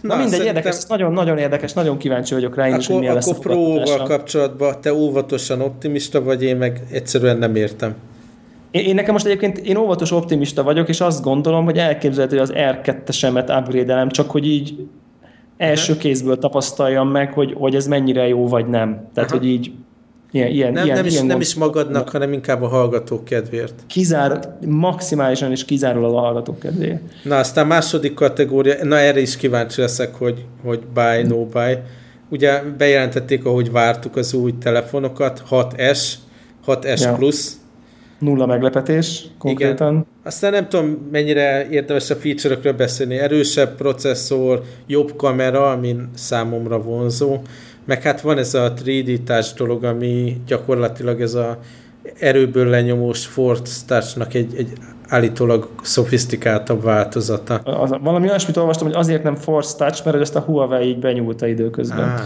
Na 0.01 0.15
mindegy, 0.15 0.31
szerintem... 0.31 0.55
érdekes, 0.55 0.85
nagyon-nagyon 0.85 1.37
érdekes, 1.37 1.73
nagyon 1.73 1.97
kíváncsi 1.97 2.33
vagyok 2.33 2.55
rá, 2.55 2.63
én 2.63 2.69
akkor, 2.69 2.81
is, 2.81 2.87
hogy 2.87 2.99
milyen 2.99 3.13
lesz 3.13 3.27
Akkor 3.27 3.39
próval 3.39 4.03
kapcsolatban 4.03 4.81
te 4.81 4.93
óvatosan 4.93 5.61
optimista 5.61 6.23
vagy, 6.23 6.43
én 6.43 6.57
meg 6.57 6.81
egyszerűen 6.91 7.37
nem 7.37 7.55
értem. 7.55 7.95
Én, 8.71 8.85
én 8.85 8.95
nekem 8.95 9.13
most 9.13 9.25
egyébként, 9.25 9.57
én 9.57 9.77
óvatos 9.77 10.11
optimista 10.11 10.63
vagyok, 10.63 10.89
és 10.89 11.01
azt 11.01 11.23
gondolom, 11.23 11.65
hogy 11.65 11.77
elképzelhető, 11.77 12.37
hogy 12.37 12.49
az 12.49 12.55
R2-esemet 12.55 13.59
upgrade 13.59 14.07
csak 14.07 14.31
hogy 14.31 14.47
így 14.47 14.87
első 15.57 15.97
kézből 15.97 16.37
tapasztaljam 16.37 17.09
meg, 17.09 17.33
hogy, 17.33 17.53
hogy 17.57 17.75
ez 17.75 17.87
mennyire 17.87 18.27
jó, 18.27 18.47
vagy 18.47 18.67
nem. 18.67 19.07
Tehát, 19.13 19.29
Aha. 19.29 19.39
hogy 19.39 19.47
így 19.47 19.71
Ilyen, 20.31 20.47
ilyen, 20.47 20.73
nem, 20.73 20.85
ilyen, 20.85 20.97
nem, 20.97 21.05
is, 21.05 21.13
ilyen 21.13 21.25
nem 21.25 21.39
is 21.39 21.55
magadnak, 21.55 22.01
gond... 22.01 22.09
hanem 22.09 22.33
inkább 22.33 22.61
a 22.61 22.67
hallgatók 22.67 23.25
kedvéért. 23.25 23.73
Kizár, 23.87 24.57
maximálisan 24.67 25.51
is 25.51 25.65
kizárólag 25.65 26.13
a 26.13 26.19
hallgatók 26.19 26.59
kedvéért. 26.59 27.01
Na, 27.23 27.37
aztán 27.37 27.67
második 27.67 28.13
kategória, 28.13 28.85
na 28.85 28.97
erre 28.97 29.19
is 29.19 29.37
kíváncsi 29.37 29.81
leszek, 29.81 30.15
hogy, 30.15 30.45
hogy 30.63 30.79
buy, 30.93 31.23
no 31.27 31.45
buy. 31.45 31.77
Ugye 32.29 32.61
bejelentették, 32.77 33.45
ahogy 33.45 33.71
vártuk 33.71 34.15
az 34.15 34.33
új 34.33 34.57
telefonokat, 34.57 35.43
6S, 35.49 36.13
6S 36.67 37.01
ja. 37.01 37.13
Plus. 37.13 37.51
Nulla 38.19 38.45
meglepetés 38.45 39.25
konkrétan. 39.37 39.91
Igen. 39.91 40.05
Aztán 40.23 40.51
nem 40.51 40.67
tudom, 40.69 41.07
mennyire 41.11 41.69
érdemes 41.69 42.09
a 42.09 42.15
feature-ökről 42.15 42.73
beszélni. 42.73 43.17
Erősebb 43.17 43.75
processzor, 43.75 44.63
jobb 44.87 45.15
kamera, 45.15 45.71
amin 45.71 46.09
számomra 46.15 46.81
vonzó 46.81 47.37
meg 47.89 48.01
hát 48.01 48.21
van 48.21 48.37
ez 48.37 48.53
a 48.53 48.73
3D 48.73 49.23
touch 49.23 49.55
dolog, 49.55 49.83
ami 49.83 50.41
gyakorlatilag 50.47 51.21
ez 51.21 51.33
a 51.33 51.59
erőből 52.19 52.67
lenyomós 52.67 53.25
Force 53.25 53.85
touch 53.87 54.35
egy, 54.35 54.55
egy 54.55 54.73
állítólag 55.07 55.69
szofisztikáltabb 55.81 56.83
változata. 56.83 57.55
Az, 57.55 57.95
valami 58.01 58.27
olyasmit 58.27 58.57
olvastam, 58.57 58.87
hogy 58.87 58.95
azért 58.95 59.23
nem 59.23 59.35
Force 59.35 59.75
Touch, 59.77 60.05
mert 60.05 60.17
ezt 60.17 60.35
a 60.35 60.39
Huawei 60.39 60.87
így 60.87 60.99
benyúlta 60.99 61.47
időközben. 61.47 62.09
Ah. 62.09 62.19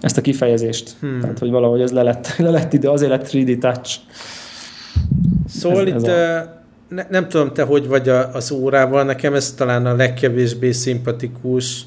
Ezt 0.00 0.18
a 0.18 0.20
kifejezést. 0.20 0.96
Hmm. 1.00 1.20
Tehát, 1.20 1.38
hogy 1.38 1.50
valahogy 1.50 1.80
ez 1.80 1.92
le 1.92 2.02
lett, 2.02 2.36
le 2.46 2.50
lett 2.50 2.72
ide, 2.72 2.90
azért 2.90 3.10
lett 3.10 3.28
3D 3.30 3.58
Touch. 3.58 3.98
Szóval 5.48 5.80
ez, 5.80 5.86
itt 5.86 5.94
ez 5.94 6.42
a... 6.42 6.62
ne, 6.88 7.06
nem 7.10 7.28
tudom 7.28 7.52
te, 7.52 7.62
hogy 7.62 7.88
vagy 7.88 8.08
a, 8.08 8.34
az 8.34 8.50
órával, 8.50 9.04
nekem 9.04 9.34
ez 9.34 9.52
talán 9.52 9.86
a 9.86 9.94
legkevésbé 9.94 10.72
szimpatikus 10.72 11.86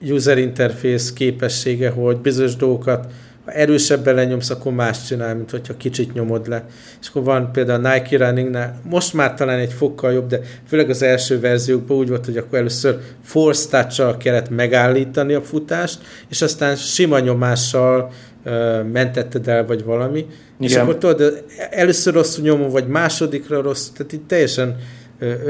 user 0.00 0.38
interface 0.38 1.12
képessége, 1.14 1.90
hogy 1.90 2.16
bizonyos 2.16 2.56
dolgokat 2.56 3.06
ha 3.48 3.54
erősebben 3.54 4.14
lenyomsz, 4.14 4.50
akkor 4.50 4.72
más 4.72 5.06
csinál, 5.06 5.34
mint 5.34 5.50
hogyha 5.50 5.76
kicsit 5.76 6.12
nyomod 6.12 6.48
le. 6.48 6.64
És 7.00 7.08
akkor 7.08 7.22
van 7.22 7.52
például 7.52 7.84
a 7.84 7.92
Nike 7.92 8.16
Runningnál, 8.16 8.80
most 8.84 9.14
már 9.14 9.34
talán 9.34 9.58
egy 9.58 9.72
fokkal 9.72 10.12
jobb, 10.12 10.26
de 10.26 10.40
főleg 10.66 10.90
az 10.90 11.02
első 11.02 11.40
verziókban 11.40 11.96
úgy 11.96 12.08
volt, 12.08 12.24
hogy 12.24 12.36
akkor 12.36 12.58
először 12.58 12.98
force 13.24 13.68
touch 13.68 14.16
kellett 14.16 14.50
megállítani 14.50 15.34
a 15.34 15.42
futást, 15.42 15.98
és 16.28 16.42
aztán 16.42 16.76
sima 16.76 17.18
nyomással 17.18 18.10
uh, 18.44 18.84
mentetted 18.92 19.48
el, 19.48 19.66
vagy 19.66 19.84
valami. 19.84 20.18
Igen. 20.18 20.30
És 20.58 20.76
akkor 20.76 20.96
tudod, 20.96 21.44
először 21.70 22.14
rosszul 22.14 22.44
nyomom, 22.44 22.70
vagy 22.70 22.86
másodikra 22.86 23.62
rossz, 23.62 23.88
tehát 23.88 24.12
itt 24.12 24.28
teljesen 24.28 24.76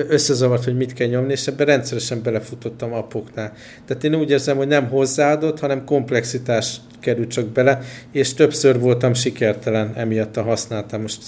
összezavart, 0.08 0.64
hogy 0.64 0.76
mit 0.76 0.92
kell 0.92 1.08
nyomni, 1.08 1.32
és 1.32 1.46
ebben 1.46 1.66
rendszeresen 1.66 2.22
belefutottam 2.22 2.92
apoknál. 2.92 3.52
Tehát 3.86 4.04
én 4.04 4.14
úgy 4.14 4.30
érzem, 4.30 4.56
hogy 4.56 4.66
nem 4.66 4.88
hozzáadott, 4.88 5.60
hanem 5.60 5.84
komplexitás 5.84 6.76
került 7.00 7.30
csak 7.30 7.46
bele, 7.46 7.80
és 8.12 8.34
többször 8.34 8.80
voltam 8.80 9.14
sikertelen 9.14 9.92
emiatt 9.94 10.36
a 10.36 10.42
használtam. 10.42 11.00
Most 11.00 11.22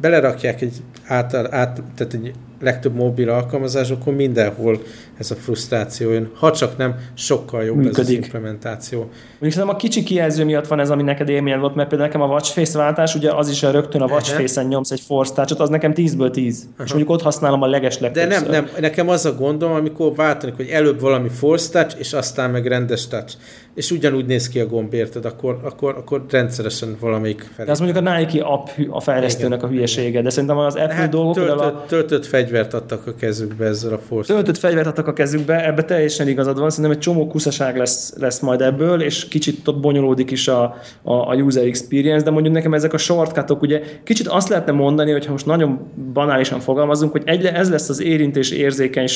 belerakják 0.00 0.60
egy, 0.60 0.74
át, 1.06 1.34
át, 1.34 1.82
tehát 1.94 2.14
egy 2.14 2.32
legtöbb 2.60 2.94
mobil 2.94 3.30
alkalmazásokon 3.30 4.14
mindenhol 4.14 4.82
ez 5.18 5.30
a 5.30 5.34
frusztráció 5.34 6.10
jön, 6.10 6.30
ha 6.34 6.52
csak 6.52 6.76
nem 6.76 6.94
sokkal 7.14 7.64
jobb 7.64 7.76
Működik. 7.76 7.98
ez 7.98 8.04
az 8.04 8.10
implementáció. 8.10 8.98
Mondjuk 8.98 9.52
szerintem 9.52 9.68
a 9.68 9.76
kicsi 9.76 10.02
kijelző 10.02 10.44
miatt 10.44 10.66
van 10.66 10.80
ez, 10.80 10.90
ami 10.90 11.02
neked 11.02 11.28
élmény 11.28 11.58
volt, 11.58 11.74
mert 11.74 11.88
például 11.88 12.10
nekem 12.10 12.28
a 12.28 12.32
watchface 12.32 12.78
váltás, 12.78 13.14
ugye 13.14 13.32
az 13.32 13.48
is 13.48 13.62
a 13.62 13.70
rögtön 13.70 14.00
a 14.00 14.06
watchface-en 14.06 14.66
nyomsz 14.66 14.90
egy 14.90 15.00
force 15.00 15.32
touch 15.34 15.60
az 15.60 15.68
nekem 15.68 15.92
10-ből 15.94 16.30
10. 16.30 16.68
Aha. 16.74 16.84
És 16.84 16.90
mondjuk 16.90 17.10
ott 17.10 17.22
használom 17.22 17.62
a 17.62 17.66
leges 17.66 17.98
De 17.98 18.26
nem, 18.26 18.44
nem, 18.50 18.68
nekem 18.80 19.08
az 19.08 19.24
a 19.24 19.34
gondom, 19.34 19.72
amikor 19.72 20.14
váltani, 20.14 20.52
hogy 20.56 20.68
előbb 20.68 21.00
valami 21.00 21.28
force 21.28 21.70
touch, 21.70 21.98
és 21.98 22.12
aztán 22.12 22.50
meg 22.50 22.66
rendes 22.66 23.08
touch 23.08 23.36
és 23.76 23.90
ugyanúgy 23.90 24.26
néz 24.26 24.48
ki 24.48 24.60
a 24.60 24.66
gomb, 24.66 24.94
érted, 25.16 25.32
akkor, 25.32 25.58
akkor, 25.62 25.94
akkor 25.98 26.24
rendszeresen 26.30 26.96
valamelyik 27.00 27.50
felé. 27.54 27.66
De 27.66 27.72
az 27.72 27.80
mondjuk 27.80 28.06
a 28.06 28.16
Nike 28.16 28.42
app 28.42 28.68
a 28.90 29.00
fejlesztőnek 29.00 29.62
a 29.62 29.66
hülyesége, 29.66 30.22
de 30.22 30.30
szerintem 30.30 30.58
az 30.58 30.74
Apple 30.74 30.94
hát, 30.94 31.10
dolgok... 31.10 31.34
Töltött, 31.34 31.58
a... 31.58 31.84
töltött 31.86 32.26
fegyvert 32.26 32.74
adtak 32.74 33.06
a 33.06 33.14
kezükbe 33.14 33.66
ezzel 33.66 33.92
a 33.92 33.98
force 33.98 34.32
Töltött 34.32 34.58
fegyvert 34.58 34.86
adtak 34.86 35.06
a 35.06 35.12
kezükbe, 35.12 35.66
ebbe 35.66 35.84
teljesen 35.84 36.28
igazad 36.28 36.58
van, 36.58 36.70
szerintem 36.70 36.92
egy 36.92 36.98
csomó 36.98 37.26
kuszaság 37.26 37.76
lesz, 37.76 38.14
lesz 38.16 38.40
majd 38.40 38.60
ebből, 38.60 39.02
és 39.02 39.28
kicsit 39.28 39.68
ott 39.68 39.80
bonyolódik 39.80 40.30
is 40.30 40.48
a, 40.48 40.62
a, 41.02 41.12
a 41.12 41.34
user 41.34 41.66
experience, 41.66 42.24
de 42.24 42.30
mondjuk 42.30 42.54
nekem 42.54 42.74
ezek 42.74 42.92
a 42.92 42.98
shortcutok, 42.98 43.62
ugye 43.62 43.82
kicsit 44.04 44.26
azt 44.26 44.48
lehetne 44.48 44.72
mondani, 44.72 45.12
hogy 45.12 45.26
ha 45.26 45.32
most 45.32 45.46
nagyon 45.46 45.90
banálisan 46.12 46.60
fogalmazunk, 46.60 47.12
hogy 47.12 47.22
egy, 47.24 47.44
ez 47.44 47.70
lesz 47.70 47.88
az 47.88 48.02
érintés 48.02 48.50
érzékeny 48.50 49.08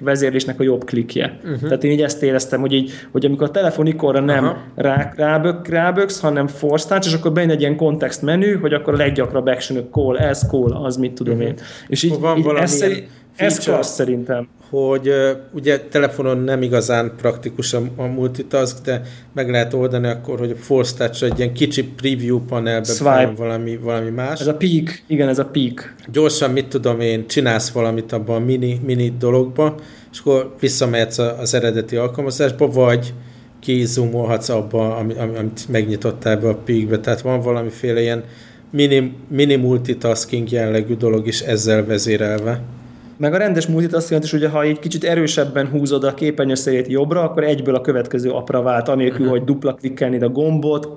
vezérlésnek 0.00 0.60
a 0.60 0.62
jobb 0.62 0.84
klikje. 0.84 1.38
Uh-huh. 1.44 1.60
Tehát 1.60 1.84
én 1.84 1.90
így 1.90 2.02
ezt 2.02 2.22
éreztem, 2.22 2.60
hogy, 2.60 2.72
így, 2.72 2.92
hogy 3.12 3.24
amikor 3.24 3.46
a 3.46 3.50
telefon 3.50 3.86
ikonra 3.86 4.20
nem 4.20 4.56
rá, 4.74 5.12
rábök, 5.44 5.68
ráböksz, 5.68 6.20
hanem 6.20 6.46
force 6.46 6.88
touch, 6.88 7.06
és 7.06 7.14
akkor 7.14 7.32
bejön 7.32 7.50
egy 7.50 7.60
ilyen 7.60 7.76
kontext 7.76 8.22
menü, 8.22 8.58
hogy 8.58 8.72
akkor 8.72 8.94
a 8.94 8.96
leggyakrabb 8.96 9.46
action 9.46 9.88
call, 9.90 10.18
ez 10.18 10.46
call, 10.48 10.72
az 10.72 10.96
mit 10.96 11.12
tudom 11.12 11.34
uh-huh. 11.34 11.48
én. 11.48 11.56
És 11.88 12.02
így, 12.02 12.18
van 12.18 12.38
így 12.38 12.66
szerint... 12.66 13.08
Ez 13.36 13.58
klassz 13.58 13.94
szerintem. 13.94 14.48
Hogy 14.70 15.10
ugye 15.52 15.80
telefonon 15.80 16.38
nem 16.38 16.62
igazán 16.62 17.12
praktikus 17.16 17.72
a, 17.72 17.82
a 17.96 18.02
multitask, 18.02 18.84
de 18.84 19.02
meg 19.32 19.50
lehet 19.50 19.74
oldani 19.74 20.06
akkor, 20.06 20.38
hogy 20.38 20.50
a 20.50 20.54
Force 20.56 20.94
touch 20.96 21.22
egy 21.22 21.38
ilyen 21.38 21.52
kicsi 21.52 21.84
preview 21.84 22.40
panelben 22.40 23.34
valami, 23.36 23.76
valami 23.76 24.10
más. 24.10 24.40
Ez 24.40 24.46
a 24.46 24.54
peak, 24.54 25.02
igen, 25.06 25.28
ez 25.28 25.38
a 25.38 25.44
peak. 25.44 25.94
Gyorsan, 26.12 26.50
mit 26.50 26.66
tudom 26.66 27.00
én, 27.00 27.26
csinálsz 27.26 27.70
valamit 27.70 28.12
abban 28.12 28.42
a 28.42 28.44
mini, 28.44 28.80
mini 28.84 29.14
dologba, 29.18 29.74
és 30.12 30.18
akkor 30.18 30.54
visszamehetsz 30.60 31.18
az 31.18 31.54
eredeti 31.54 31.96
alkalmazásba, 31.96 32.66
vagy 32.66 33.14
kizumolhatsz 33.64 34.48
abba, 34.48 34.96
amit, 34.96 35.16
amit 35.16 35.68
megnyitottál 35.68 36.32
ebbe 36.32 36.48
a 36.48 36.54
peakbe. 36.54 36.98
Tehát 36.98 37.20
van 37.20 37.40
valamiféle 37.40 38.00
ilyen 38.00 38.24
mini, 38.70 39.12
mini 39.28 39.56
multitasking 39.56 40.50
jellegű 40.50 40.96
dolog 40.96 41.26
is 41.26 41.40
ezzel 41.40 41.84
vezérelve. 41.84 42.62
Meg 43.16 43.34
a 43.34 43.36
rendes 43.36 43.66
multitasking 43.66 44.22
is, 44.22 44.32
ugye, 44.32 44.48
ha 44.48 44.62
egy 44.62 44.78
kicsit 44.78 45.04
erősebben 45.04 45.68
húzod 45.68 46.04
a 46.04 46.14
képernyőszerét 46.14 46.86
jobbra, 46.86 47.22
akkor 47.22 47.44
egyből 47.44 47.74
a 47.74 47.80
következő 47.80 48.30
apra 48.30 48.62
vált, 48.62 48.88
anélkül, 48.88 49.18
uh-huh. 49.18 49.30
hogy 49.30 49.44
dupla 49.44 49.74
klikkelnéd 49.74 50.22
a 50.22 50.28
gombot, 50.28 50.88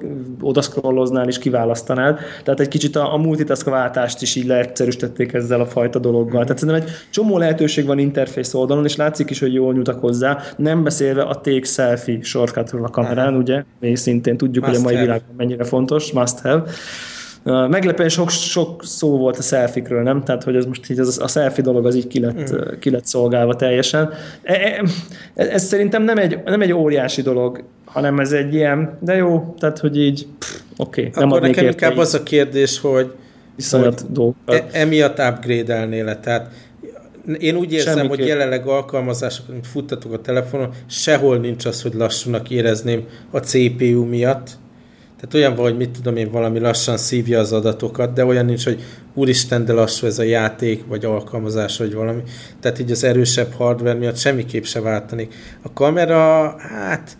oda 0.41 0.61
scrolloznál 0.61 1.27
és 1.27 1.37
kiválasztanád. 1.37 2.19
Tehát 2.43 2.59
egy 2.59 2.67
kicsit 2.67 2.95
a, 2.95 3.13
a 3.13 3.17
multitask 3.17 3.69
váltást 3.69 4.21
is 4.21 4.35
így 4.35 4.45
leegyszerűsítették 4.45 5.33
ezzel 5.33 5.61
a 5.61 5.65
fajta 5.65 5.99
dologgal. 5.99 6.41
Uh-huh. 6.41 6.43
Tehát 6.43 6.57
szerintem 6.57 6.83
egy 6.83 6.93
csomó 7.09 7.37
lehetőség 7.37 7.85
van 7.85 7.99
interfész 7.99 8.53
oldalon, 8.53 8.85
és 8.85 8.95
látszik 8.95 9.29
is, 9.29 9.39
hogy 9.39 9.53
jól 9.53 9.73
nyújtak 9.73 9.99
hozzá, 9.99 10.37
nem 10.57 10.83
beszélve 10.83 11.21
a 11.21 11.35
take 11.41 11.65
selfie 11.65 12.21
shortcutról 12.21 12.83
a 12.85 12.89
kamerán, 12.89 13.27
uh-huh. 13.27 13.41
ugye? 13.41 13.63
Mi 13.79 13.95
szintén 13.95 14.37
tudjuk, 14.37 14.65
must 14.65 14.75
hogy 14.75 14.85
a 14.85 14.93
mai 14.93 15.03
világban 15.03 15.35
mennyire 15.37 15.63
fontos, 15.63 16.11
must 16.11 16.39
have. 16.39 16.63
Meglepően 17.43 18.09
sok, 18.09 18.29
sok 18.29 18.83
szó 18.85 19.17
volt 19.17 19.37
a 19.37 19.41
szelfikről, 19.41 20.03
nem? 20.03 20.23
Tehát, 20.23 20.43
hogy 20.43 20.55
ez 20.55 20.65
most 20.65 20.89
így 20.89 20.99
az, 20.99 21.19
a 21.19 21.27
selfie 21.27 21.63
dolog 21.63 21.85
az 21.85 21.95
így 21.95 22.07
ki 22.07 22.19
lett, 22.19 22.53
mm. 22.53 22.79
ki 22.79 22.89
lett 22.89 23.05
szolgálva 23.05 23.55
teljesen. 23.55 24.13
E, 24.43 24.53
e, 24.53 24.83
ez, 25.35 25.47
ez 25.47 25.63
szerintem 25.63 26.03
nem 26.03 26.17
egy, 26.17 26.39
nem 26.45 26.61
egy 26.61 26.73
óriási 26.73 27.21
dolog, 27.21 27.63
hanem 27.85 28.19
ez 28.19 28.31
egy 28.31 28.53
ilyen, 28.53 28.97
de 29.01 29.15
jó, 29.15 29.55
tehát, 29.59 29.79
hogy 29.79 29.97
így, 29.97 30.27
oké. 30.77 31.01
Okay, 31.07 31.11
nem 31.15 31.29
Akkor 31.29 31.41
nekem 31.41 31.65
inkább 31.65 31.91
így. 31.91 31.99
az 31.99 32.13
a 32.13 32.23
kérdés, 32.23 32.79
hogy, 32.79 33.11
hogy 33.69 33.95
e, 34.45 34.65
emiatt 34.71 35.19
upgrade-elnél 35.19 36.19
tehát 36.19 36.51
én 37.39 37.55
úgy 37.55 37.73
érzem, 37.73 37.95
Semmi 37.97 38.07
hogy 38.07 38.19
jelenleg 38.19 38.67
alkalmazások, 38.67 39.49
amit 39.49 39.67
futtatok 39.67 40.13
a 40.13 40.21
telefonon, 40.21 40.69
sehol 40.85 41.37
nincs 41.37 41.65
az, 41.65 41.81
hogy 41.81 41.93
lassúnak 41.93 42.49
érezném 42.49 43.07
a 43.31 43.39
CPU 43.39 44.05
miatt, 44.05 44.49
tehát 45.19 45.33
olyan 45.33 45.55
van, 45.55 45.65
hogy 45.65 45.77
mit 45.77 45.89
tudom 45.89 46.15
én, 46.15 46.31
valami 46.31 46.59
lassan 46.59 46.97
szívja 46.97 47.39
az 47.39 47.53
adatokat, 47.53 48.13
de 48.13 48.25
olyan 48.25 48.45
nincs, 48.45 48.63
hogy 48.63 48.83
úristen, 49.13 49.65
de 49.65 49.73
lassú 49.73 50.05
ez 50.05 50.19
a 50.19 50.23
játék, 50.23 50.85
vagy 50.87 51.05
alkalmazás, 51.05 51.77
vagy 51.77 51.93
valami. 51.93 52.21
Tehát 52.59 52.79
így 52.79 52.91
az 52.91 53.03
erősebb 53.03 53.53
hardware 53.53 53.93
miatt 53.93 54.17
semmiképp 54.17 54.63
se 54.63 54.81
váltanék. 54.81 55.33
A 55.61 55.73
kamera, 55.73 56.55
hát 56.57 57.17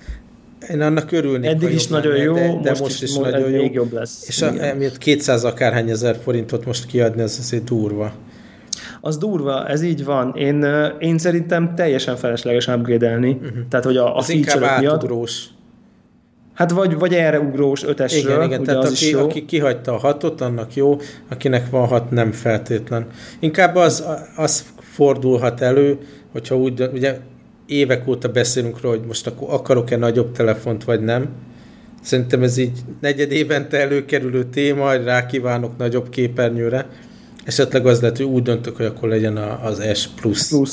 én 0.69 0.81
annak 0.81 1.11
örülnék. 1.11 1.49
Eddig 1.49 1.73
is 1.73 1.87
nagyon 1.87 2.11
lenne, 2.11 2.23
jó, 2.23 2.33
de, 2.33 2.59
de 2.61 2.69
most, 2.69 2.81
most 2.81 3.01
is, 3.01 3.09
is 3.09 3.17
nagyon 3.17 3.49
jó. 3.49 3.69
jobb 3.71 3.93
lesz. 3.93 4.27
És 4.27 4.41
a, 4.41 4.63
emiatt 4.63 4.97
200 4.97 5.43
akárhány 5.43 5.89
ezer 5.89 6.17
forintot 6.23 6.65
most 6.65 6.85
kiadni, 6.85 7.21
az 7.21 7.37
azért 7.39 7.63
durva. 7.63 8.13
Az 9.01 9.17
durva, 9.17 9.67
ez 9.67 9.81
így 9.81 10.05
van. 10.05 10.35
Én, 10.35 10.65
én 10.99 11.17
szerintem 11.17 11.75
teljesen 11.75 12.15
felesleges 12.15 12.67
upgrade-elni. 12.67 13.31
Uh-huh. 13.31 13.67
Tehát, 13.69 13.85
hogy 13.85 13.97
a, 13.97 14.17
a 14.17 14.21
feature 14.21 14.79
miatt... 14.79 14.93
Átugrós 14.93 15.45
Hát 16.57 16.71
vagy, 16.71 16.97
vagy 16.97 17.13
erre 17.13 17.39
ugrós 17.39 17.83
ötesről, 17.83 18.31
igen, 18.31 18.43
igen, 18.43 18.63
tehát 18.63 18.83
aki, 18.83 19.09
jó. 19.09 19.19
aki 19.19 19.45
kihagyta 19.45 19.93
a 19.93 19.97
hatot, 19.97 20.41
annak 20.41 20.75
jó, 20.75 20.97
akinek 21.29 21.69
van 21.69 21.87
hat, 21.87 22.11
nem 22.11 22.31
feltétlen. 22.31 23.07
Inkább 23.39 23.75
az, 23.75 24.05
az 24.35 24.65
fordulhat 24.79 25.61
elő, 25.61 25.97
hogyha 26.31 26.57
úgy, 26.57 26.89
ugye 26.93 27.19
évek 27.65 28.07
óta 28.07 28.29
beszélünk 28.29 28.81
róla, 28.81 28.97
hogy 28.97 29.05
most 29.07 29.27
akkor 29.27 29.53
akarok-e 29.53 29.97
nagyobb 29.97 30.31
telefont, 30.31 30.83
vagy 30.83 31.03
nem. 31.03 31.29
Szerintem 32.01 32.43
ez 32.43 32.57
így 32.57 32.79
negyed 33.01 33.31
évente 33.31 33.79
előkerülő 33.79 34.43
téma, 34.43 34.89
hogy 34.89 35.03
rákívánok 35.03 35.77
nagyobb 35.77 36.09
képernyőre. 36.09 36.89
Esetleg 37.45 37.85
az 37.85 38.01
lehet, 38.01 38.17
hogy 38.17 38.25
úgy 38.25 38.43
döntök, 38.43 38.75
hogy 38.75 38.85
akkor 38.85 39.09
legyen 39.09 39.37
az 39.37 39.83
S+. 39.93 40.07
Plus. 40.07 40.47
Plus. 40.47 40.71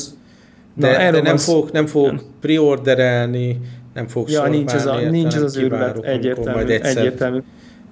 De, 0.74 1.04
Na, 1.04 1.10
de 1.10 1.20
nem, 1.20 1.36
fogok, 1.36 1.72
nem 1.72 1.86
fogok 1.86 2.24
preorderelni, 2.40 3.60
nem 3.94 4.06
fog 4.06 4.30
ja, 4.30 4.48
nincs 4.48 4.72
ez, 4.72 4.86
a, 4.86 5.00
nincs 5.10 5.34
ez 5.34 5.42
az 5.42 5.56
őrület, 5.56 6.04
egyértelmű, 6.04 6.50
majd 6.50 6.70
egyszer 6.70 6.96
egyértelmű. 6.96 7.38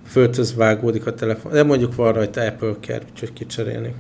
Földhöz 0.07 0.55
vágódik 0.55 1.07
a 1.07 1.15
telefon. 1.15 1.53
De 1.53 1.63
mondjuk 1.63 1.95
van 1.95 2.13
rajta 2.13 2.41
Apple 2.41 2.75
Care, 2.81 3.03
úgyhogy 3.11 3.33
kicserélni. 3.33 3.95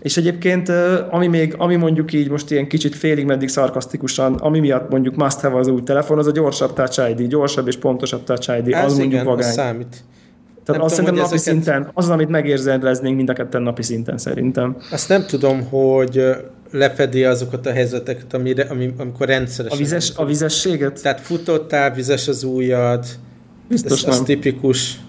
És 0.00 0.16
egyébként, 0.16 0.68
ami 1.10 1.26
még, 1.26 1.54
ami 1.58 1.76
mondjuk 1.76 2.12
így 2.12 2.30
most 2.30 2.50
ilyen 2.50 2.68
kicsit 2.68 2.94
félig 2.94 3.24
meddig 3.24 3.48
szarkasztikusan, 3.48 4.34
ami 4.34 4.60
miatt 4.60 4.90
mondjuk 4.90 5.16
must 5.16 5.40
have 5.40 5.58
az 5.58 5.68
új 5.68 5.82
telefon, 5.82 6.18
az 6.18 6.26
a 6.26 6.30
gyorsabb 6.30 6.72
Touch 6.72 7.10
ID, 7.10 7.26
gyorsabb 7.26 7.66
és 7.66 7.76
pontosabb 7.76 8.24
Touch 8.24 8.58
ID, 8.58 8.72
Ez 8.72 8.84
az 8.84 8.98
igen, 8.98 9.08
mondjuk 9.08 9.22
vagány. 9.22 9.52
Számít. 9.52 10.04
Tehát 10.64 10.80
nem 10.80 10.90
azt 10.90 10.96
tudom, 10.96 11.14
szerintem 11.14 11.14
napi 11.14 11.34
ezeket... 11.34 11.62
szinten, 11.62 11.90
az, 11.94 12.08
amit 12.08 12.28
megérzeleznénk 12.28 13.16
mind 13.16 13.28
a 13.28 13.32
ketten 13.32 13.62
napi 13.62 13.82
szinten 13.82 14.18
szerintem. 14.18 14.76
Azt 14.90 15.08
nem 15.08 15.26
tudom, 15.26 15.62
hogy 15.68 16.24
lefedi 16.70 17.24
azokat 17.24 17.66
a 17.66 17.72
helyzeteket, 17.72 18.34
amire, 18.34 18.62
ami, 18.62 18.94
amikor 18.98 19.26
rendszeresen... 19.26 19.78
A, 19.78 19.80
vizes, 19.80 20.12
a 20.16 20.24
vizességet? 20.24 21.02
Tehát 21.02 21.20
futottál, 21.20 21.94
vizes 21.94 22.28
az 22.28 22.42
ujjad, 22.42 23.04
Biztos 23.68 23.98
ez, 23.98 24.02
nem. 24.02 24.18
az 24.18 24.22
tipikus. 24.24 25.00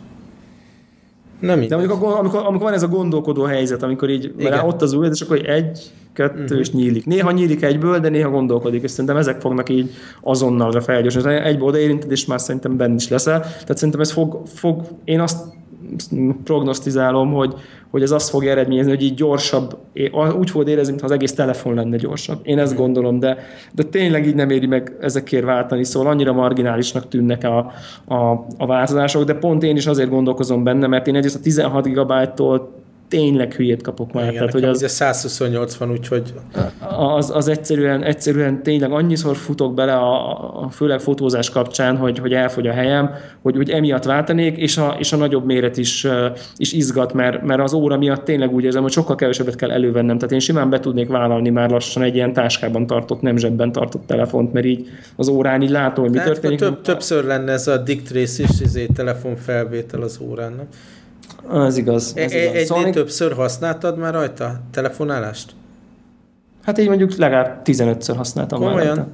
Nem. 1.44 1.68
De 1.68 1.76
mondjuk 1.76 1.92
amikor, 1.92 2.20
amikor, 2.20 2.40
amikor 2.46 2.62
van 2.62 2.74
ez 2.74 2.84
a 2.84 2.88
gondolkodó 2.88 3.44
helyzet, 3.44 3.84
amikor 3.84 4.10
így, 4.10 4.34
mert 4.38 4.64
ott 4.68 4.82
az 4.82 4.94
ujjad, 4.94 5.14
és 5.14 5.22
akkor 5.22 5.50
egy, 5.50 5.92
kettő, 6.14 6.42
uh-huh. 6.42 6.60
és 6.60 6.72
nyílik. 6.72 7.06
Néha 7.06 7.32
nyílik 7.32 7.64
egyből, 7.64 8.00
de 8.00 8.10
néha 8.10 8.30
gondolkodik, 8.30 8.84
és 8.84 8.92
szerintem 8.92 9.18
ezek 9.18 9.42
fognak 9.42 9.70
így 9.70 9.92
azonnalra 10.22 10.82
felgyorsítani. 10.82 11.36
Egyből 11.36 11.68
odaérinted, 11.68 12.12
és 12.12 12.26
már 12.26 12.40
szerintem 12.40 12.78
benne 12.78 12.96
is 12.96 13.10
leszel. 13.10 13.40
Tehát 13.40 13.78
szerintem 13.78 14.02
ez 14.02 14.12
fog, 14.12 14.42
fog 14.46 14.82
én 15.04 15.20
azt 15.20 15.38
prognosztizálom, 16.44 17.32
hogy, 17.34 17.54
hogy 17.94 18.02
ez 18.02 18.12
azt 18.12 18.30
fogja 18.30 18.52
eredményezni, 18.52 18.92
hogy 18.92 19.04
így 19.04 19.14
gyorsabb, 19.14 19.78
úgy 20.40 20.50
fogod 20.50 20.68
érezni, 20.68 20.90
mintha 20.90 21.08
az 21.08 21.14
egész 21.14 21.34
telefon 21.34 21.74
lenne 21.74 21.98
gyorsabb. 21.98 22.40
Én 22.44 22.60
ezt 22.60 22.76
gondolom, 22.76 23.20
de, 23.20 23.38
de 23.72 23.84
tényleg 23.84 24.28
így 24.28 24.36
nem 24.36 24.50
éri 24.50 24.66
meg 24.66 24.98
ezekért 25.00 25.46
váltani, 25.46 25.84
szóval 25.84 26.12
annyira 26.12 26.34
marginálisnak 26.34 27.08
tűnnek 27.08 27.44
a, 27.44 27.58
a, 28.06 28.46
a 28.58 28.66
változások, 28.66 29.24
de 29.24 29.34
pont 29.34 29.64
én 29.64 29.76
is 29.76 29.88
azért 29.88 30.10
gondolkozom 30.10 30.64
benne, 30.64 30.88
mert 30.88 31.08
én 31.08 31.16
egyrészt 31.16 31.36
a 31.36 31.40
16 31.40 31.88
GB-tól 31.88 32.83
tényleg 33.14 33.54
hülyét 33.54 33.82
kapok 33.82 34.14
már. 34.14 34.24
Igen, 34.24 34.36
Tehát, 34.36 34.52
hogy 34.52 34.64
az, 34.64 34.84
128 34.88 35.76
van, 35.76 35.92
úgyhogy... 35.92 36.34
Az, 36.98 37.32
az 37.36 37.48
egyszerűen, 37.48 38.04
egyszerűen 38.04 38.64
tényleg 38.64 38.92
annyiszor 38.92 39.36
futok 39.36 39.74
bele, 39.74 39.94
a, 39.94 40.64
a 40.64 40.70
főleg 40.70 41.00
fotózás 41.00 41.50
kapcsán, 41.50 41.98
hogy, 41.98 42.20
hogy 42.20 42.34
elfogy 42.34 42.68
a 42.68 42.72
helyem, 42.72 43.10
hogy, 43.42 43.56
hogy 43.56 43.70
emiatt 43.70 44.04
váltanék, 44.04 44.58
és 44.58 44.78
a, 44.78 44.96
és 45.00 45.14
a 45.14 45.18
nagyobb 45.18 45.46
méret 45.46 45.78
is, 45.78 46.08
is 46.56 46.74
izgat, 46.74 47.14
mert, 47.14 47.44
mert 47.44 47.62
az 47.62 47.74
óra 47.74 47.98
miatt 47.98 48.24
tényleg 48.24 48.54
úgy 48.54 48.64
érzem, 48.64 48.82
hogy 48.82 48.92
sokkal 48.92 49.16
kevesebbet 49.16 49.56
kell 49.56 49.72
elővennem. 49.72 50.18
Tehát 50.18 50.32
én 50.32 50.40
simán 50.40 50.70
be 50.70 50.80
tudnék 50.80 51.08
vállalni 51.08 51.50
már 51.50 51.70
lassan 51.70 52.04
egy 52.04 52.16
ilyen 52.16 52.34
táskában 52.34 52.88
tartott, 52.88 53.22
nem 53.22 53.38
zsebben 53.38 53.72
tartott 53.72 54.08
telefont, 54.08 54.54
mert 54.54 54.66
így 54.66 54.88
az 55.16 55.28
órán 55.28 55.62
így 55.62 55.70
látom, 55.70 56.04
hogy 56.04 56.14
mi 56.14 56.20
Tehát 56.20 56.34
történik. 56.34 56.60
Több, 56.60 56.82
többször 56.82 57.24
lenne 57.24 57.52
ez 57.52 57.68
a 57.68 57.78
Dick 57.78 58.08
Trace 58.08 58.44
is, 58.44 58.62
izé, 58.62 58.86
telefonfelvétel 58.86 60.02
az 60.02 60.20
órán, 60.22 60.54
nem? 60.54 60.68
Az 61.48 61.78
igaz. 61.78 62.14
Ez 62.16 62.34
igaz. 62.34 62.54
Egy 62.54 62.66
szóval 62.66 62.90
többször 62.90 63.34
használtad 63.34 63.98
már 63.98 64.14
rajta 64.14 64.60
telefonálást? 64.72 65.56
Hát 66.64 66.78
így 66.78 66.88
mondjuk 66.88 67.16
legalább 67.16 67.62
15-ször 67.66 68.14
használtam 68.18 68.60
Komolyan? 68.60 68.88
már 68.88 68.96
rajta. 68.96 69.12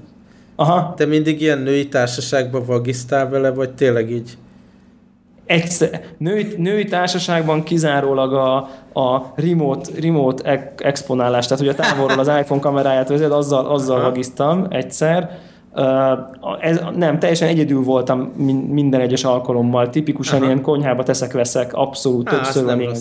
Aha. 0.55 0.93
Te 0.97 1.05
mindig 1.05 1.41
ilyen 1.41 1.59
női 1.59 1.87
társaságban 1.87 2.65
vagisztál 2.65 3.29
vele, 3.29 3.49
vagy 3.49 3.73
tényleg 3.73 4.11
így? 4.11 4.37
Egyszer, 5.45 6.01
női, 6.17 6.53
női 6.57 6.83
társaságban 6.83 7.63
kizárólag 7.63 8.33
a, 8.33 8.55
a 8.99 9.33
remote, 9.35 9.89
remote 10.01 10.65
exponálás, 10.77 11.47
tehát 11.47 11.63
hogy 11.63 11.73
a 11.73 11.75
távolról 11.75 12.19
az 12.19 12.27
iPhone 12.27 12.61
kameráját 12.61 13.09
vezet, 13.09 13.31
azzal, 13.31 13.65
azzal 13.65 14.01
vagisztam 14.01 14.65
egyszer, 14.69 15.39
ez, 16.59 16.81
nem, 16.95 17.19
teljesen 17.19 17.47
egyedül 17.47 17.83
voltam 17.83 18.19
minden 18.69 19.01
egyes 19.01 19.23
alkalommal. 19.23 19.89
Tipikusan 19.89 20.37
Aha. 20.37 20.45
ilyen 20.45 20.61
konyhába 20.61 21.03
teszek-veszek, 21.03 21.73
abszolút 21.73 22.29
Á, 22.29 22.31
többször 22.31 22.65
van 22.65 22.79
ilyen. 22.79 22.95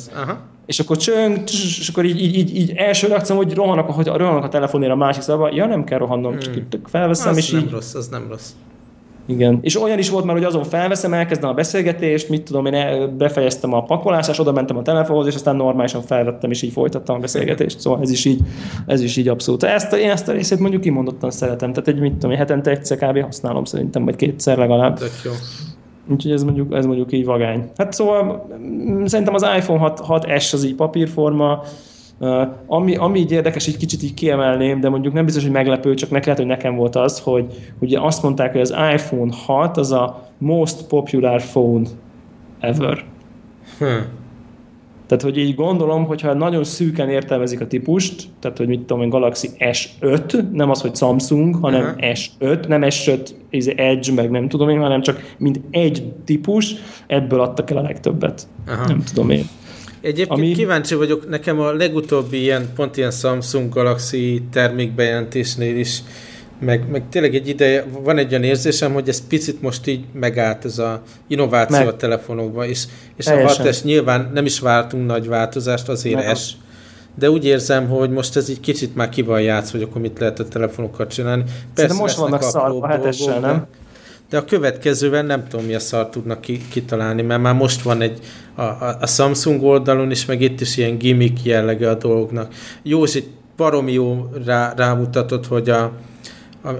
És 0.67 0.81
akkor 0.81 0.97
csöng, 0.97 1.43
és 1.45 1.89
akkor 1.89 2.05
így, 2.05 2.23
így, 2.23 2.37
így, 2.37 2.57
így 2.57 2.73
első 2.77 3.07
reakcióm, 3.07 3.39
hogy 3.39 3.55
rohanok, 3.55 3.91
hogy 3.91 4.07
rohanok 4.07 4.45
a 4.45 4.49
telefonért 4.49 4.93
a 4.93 4.97
másik 4.97 5.23
szabba, 5.23 5.53
ja 5.53 5.67
nem 5.67 5.85
kell 5.85 5.99
rohannom, 5.99 6.31
hmm. 6.31 6.41
csak 6.41 6.57
itt 6.57 6.79
felveszem, 6.85 7.31
az 7.31 7.37
és 7.37 7.51
nem 7.51 7.61
így... 7.61 7.71
rossz, 7.71 7.95
az 7.95 8.09
nem 8.09 8.27
rossz. 8.29 8.51
Igen. 9.29 9.59
És 9.61 9.83
olyan 9.83 9.99
is 9.99 10.11
volt 10.11 10.25
már, 10.25 10.35
hogy 10.35 10.45
azon 10.45 10.65
felveszem, 10.65 11.13
elkezdem 11.13 11.51
a 11.51 11.53
beszélgetést, 11.53 12.29
mit 12.29 12.43
tudom, 12.43 12.67
én 12.67 13.17
befejeztem 13.17 13.73
a 13.73 13.83
pakolást, 13.83 14.39
oda 14.39 14.53
mentem 14.53 14.77
a 14.77 14.83
telefonhoz, 14.83 15.27
és 15.27 15.35
aztán 15.35 15.57
normálisan 15.57 16.03
felvettem, 16.03 16.51
és 16.51 16.63
így 16.63 16.73
folytattam 16.73 17.17
a 17.17 17.19
beszélgetést. 17.19 17.81
Szóval 17.81 18.03
ez 18.03 18.11
is 18.11 18.25
így, 18.25 18.41
ez 18.87 19.01
is 19.01 19.17
így 19.17 19.29
abszolút. 19.29 19.63
Ezt 19.63 19.93
én 19.93 20.11
ezt 20.11 20.29
a 20.29 20.33
részét 20.33 20.59
mondjuk 20.59 20.83
kimondottan 20.83 21.31
szeretem. 21.31 21.73
Tehát 21.73 21.89
egy, 21.89 22.01
mit 22.01 22.13
tudom, 22.13 22.37
hetente 22.37 22.71
egyszer 22.71 22.99
kb. 22.99 23.23
használom 23.23 23.65
szerintem, 23.65 24.05
vagy 24.05 24.17
kétszer 24.17 24.59
legalább. 24.59 24.99
Tök 24.99 25.11
jó. 25.25 25.31
Úgyhogy 26.11 26.33
ez 26.33 26.43
mondjuk, 26.43 26.75
ez 26.75 26.87
mondjuk 26.87 27.13
így 27.13 27.25
vagány. 27.25 27.71
Hát 27.77 27.93
szóval 27.93 28.49
mm, 28.59 29.05
szerintem 29.05 29.35
az 29.35 29.47
iPhone 29.57 29.81
6, 29.81 30.01
6S 30.09 30.53
az 30.53 30.65
így 30.65 30.75
papírforma, 30.75 31.63
ami, 32.67 32.97
ami 32.97 33.19
így 33.19 33.33
érdekes, 33.33 33.67
egy 33.67 33.77
kicsit 33.77 34.03
így 34.03 34.15
kiemelném, 34.15 34.81
de 34.81 34.89
mondjuk 34.89 35.15
nem 35.15 35.25
biztos, 35.25 35.43
hogy 35.43 35.53
meglepő, 35.53 35.95
csak 35.95 36.11
nek 36.11 36.25
lehet, 36.25 36.41
hogy 36.41 36.49
nekem 36.49 36.77
volt 36.77 36.97
az, 36.97 37.21
hogy 37.21 37.73
ugye 37.79 38.01
azt 38.01 38.23
mondták, 38.23 38.53
hogy 38.53 38.61
az 38.61 38.75
iPhone 38.95 39.35
6 39.47 39.77
az 39.77 39.93
a 39.93 40.29
most 40.39 40.87
popular 40.87 41.43
phone 41.43 41.89
ever. 42.61 43.05
Hmm. 43.79 44.07
Tehát, 45.07 45.23
hogy 45.23 45.39
így 45.39 45.55
gondolom, 45.55 46.05
hogyha 46.05 46.35
nagyon 46.35 46.65
szűken 46.65 47.09
értelmezik 47.09 47.61
a 47.61 47.67
típust, 47.67 48.29
tehát, 48.41 48.57
hogy 48.57 48.67
mit 48.67 48.81
tudom 48.81 49.03
én, 49.03 49.09
Galaxy 49.09 49.49
S5, 49.59 50.51
nem 50.53 50.71
az, 50.71 50.81
hogy 50.81 50.97
Samsung, 50.97 51.55
hanem 51.55 51.81
uh-huh. 51.81 52.13
S5, 52.13 52.67
nem 52.67 52.81
S5, 52.85 53.31
Edge, 53.77 54.13
meg 54.13 54.31
nem 54.31 54.49
tudom 54.49 54.69
én, 54.69 54.81
hanem 54.81 55.03
csak 55.03 55.35
mint 55.39 55.61
egy 55.71 56.13
típus, 56.25 56.75
ebből 57.07 57.41
adtak 57.41 57.71
el 57.71 57.77
a 57.77 57.83
legtöbbet. 57.83 58.49
Uh-huh. 58.67 58.87
Nem 58.87 59.03
tudom 59.03 59.31
én. 59.31 59.45
Egyébként 60.01 60.41
Ami... 60.41 60.53
kíváncsi 60.53 60.95
vagyok, 60.95 61.29
nekem 61.29 61.61
a 61.61 61.73
legutóbbi 61.73 62.41
ilyen, 62.41 62.69
pont 62.75 62.97
ilyen 62.97 63.11
Samsung 63.11 63.73
Galaxy 63.73 64.43
termékbejelentésnél 64.53 65.77
is 65.77 66.03
meg, 66.61 66.91
meg 66.91 67.03
tényleg 67.11 67.35
egy 67.35 67.49
ideje, 67.49 67.85
van 68.03 68.19
egy 68.19 68.31
olyan 68.31 68.43
érzésem, 68.43 68.93
hogy 68.93 69.09
ez 69.09 69.27
picit 69.27 69.63
most 69.63 69.87
így 69.87 70.05
megállt 70.13 70.65
ez 70.65 70.79
a 70.79 71.03
innováció 71.27 71.79
meg. 71.79 71.87
a 71.87 71.97
telefonokban, 71.97 72.67
és, 72.67 72.85
és 73.17 73.27
a 73.27 73.47
6 73.47 73.83
nyilván 73.83 74.31
nem 74.35 74.45
is 74.45 74.61
vártunk 74.61 75.07
nagy 75.07 75.29
változást, 75.29 75.89
azért 75.89 76.25
Aha. 76.25 76.35
S, 76.35 76.53
de 77.15 77.31
úgy 77.31 77.45
érzem, 77.45 77.89
hogy 77.89 78.11
most 78.11 78.37
ez 78.37 78.49
egy 78.49 78.61
kicsit 78.61 78.95
már 78.95 79.09
ki 79.09 79.23
van 79.23 79.43
játsz, 79.43 79.71
hogy 79.71 79.83
akkor 79.83 80.01
mit 80.01 80.19
lehet 80.19 80.39
a 80.39 80.49
telefonokkal 80.49 81.07
csinálni. 81.07 81.45
Persze 81.75 81.95
most 81.95 82.17
vannak 82.17 82.43
szarva 82.43 82.81
a 82.81 82.89
hetessel, 82.89 83.41
nem? 83.41 83.67
De 84.31 84.37
a 84.37 84.45
következőben 84.45 85.27
nem 85.27 85.49
tudom, 85.49 85.67
mi 85.67 85.75
a 85.75 85.79
szar 85.79 86.09
tudnak 86.09 86.41
ki, 86.41 86.61
kitalálni, 86.71 87.23
mert 87.23 87.43
már 87.43 87.55
most 87.55 87.83
van 87.83 88.01
egy 88.01 88.19
a, 88.55 88.63
a, 88.63 88.97
a 89.01 89.07
Samsung 89.07 89.63
oldalon 89.63 90.11
is, 90.11 90.25
meg 90.25 90.41
itt 90.41 90.61
is 90.61 90.77
ilyen 90.77 90.99
gimmick 90.99 91.45
jellege 91.45 91.91
a 91.91 91.95
dolgnak. 91.95 92.55
Józsi 92.83 93.25
baromi 93.57 93.93
jó 93.93 94.31
rá, 94.45 94.75
rámutatott, 94.77 95.47
hogy 95.47 95.71
a, 95.71 95.93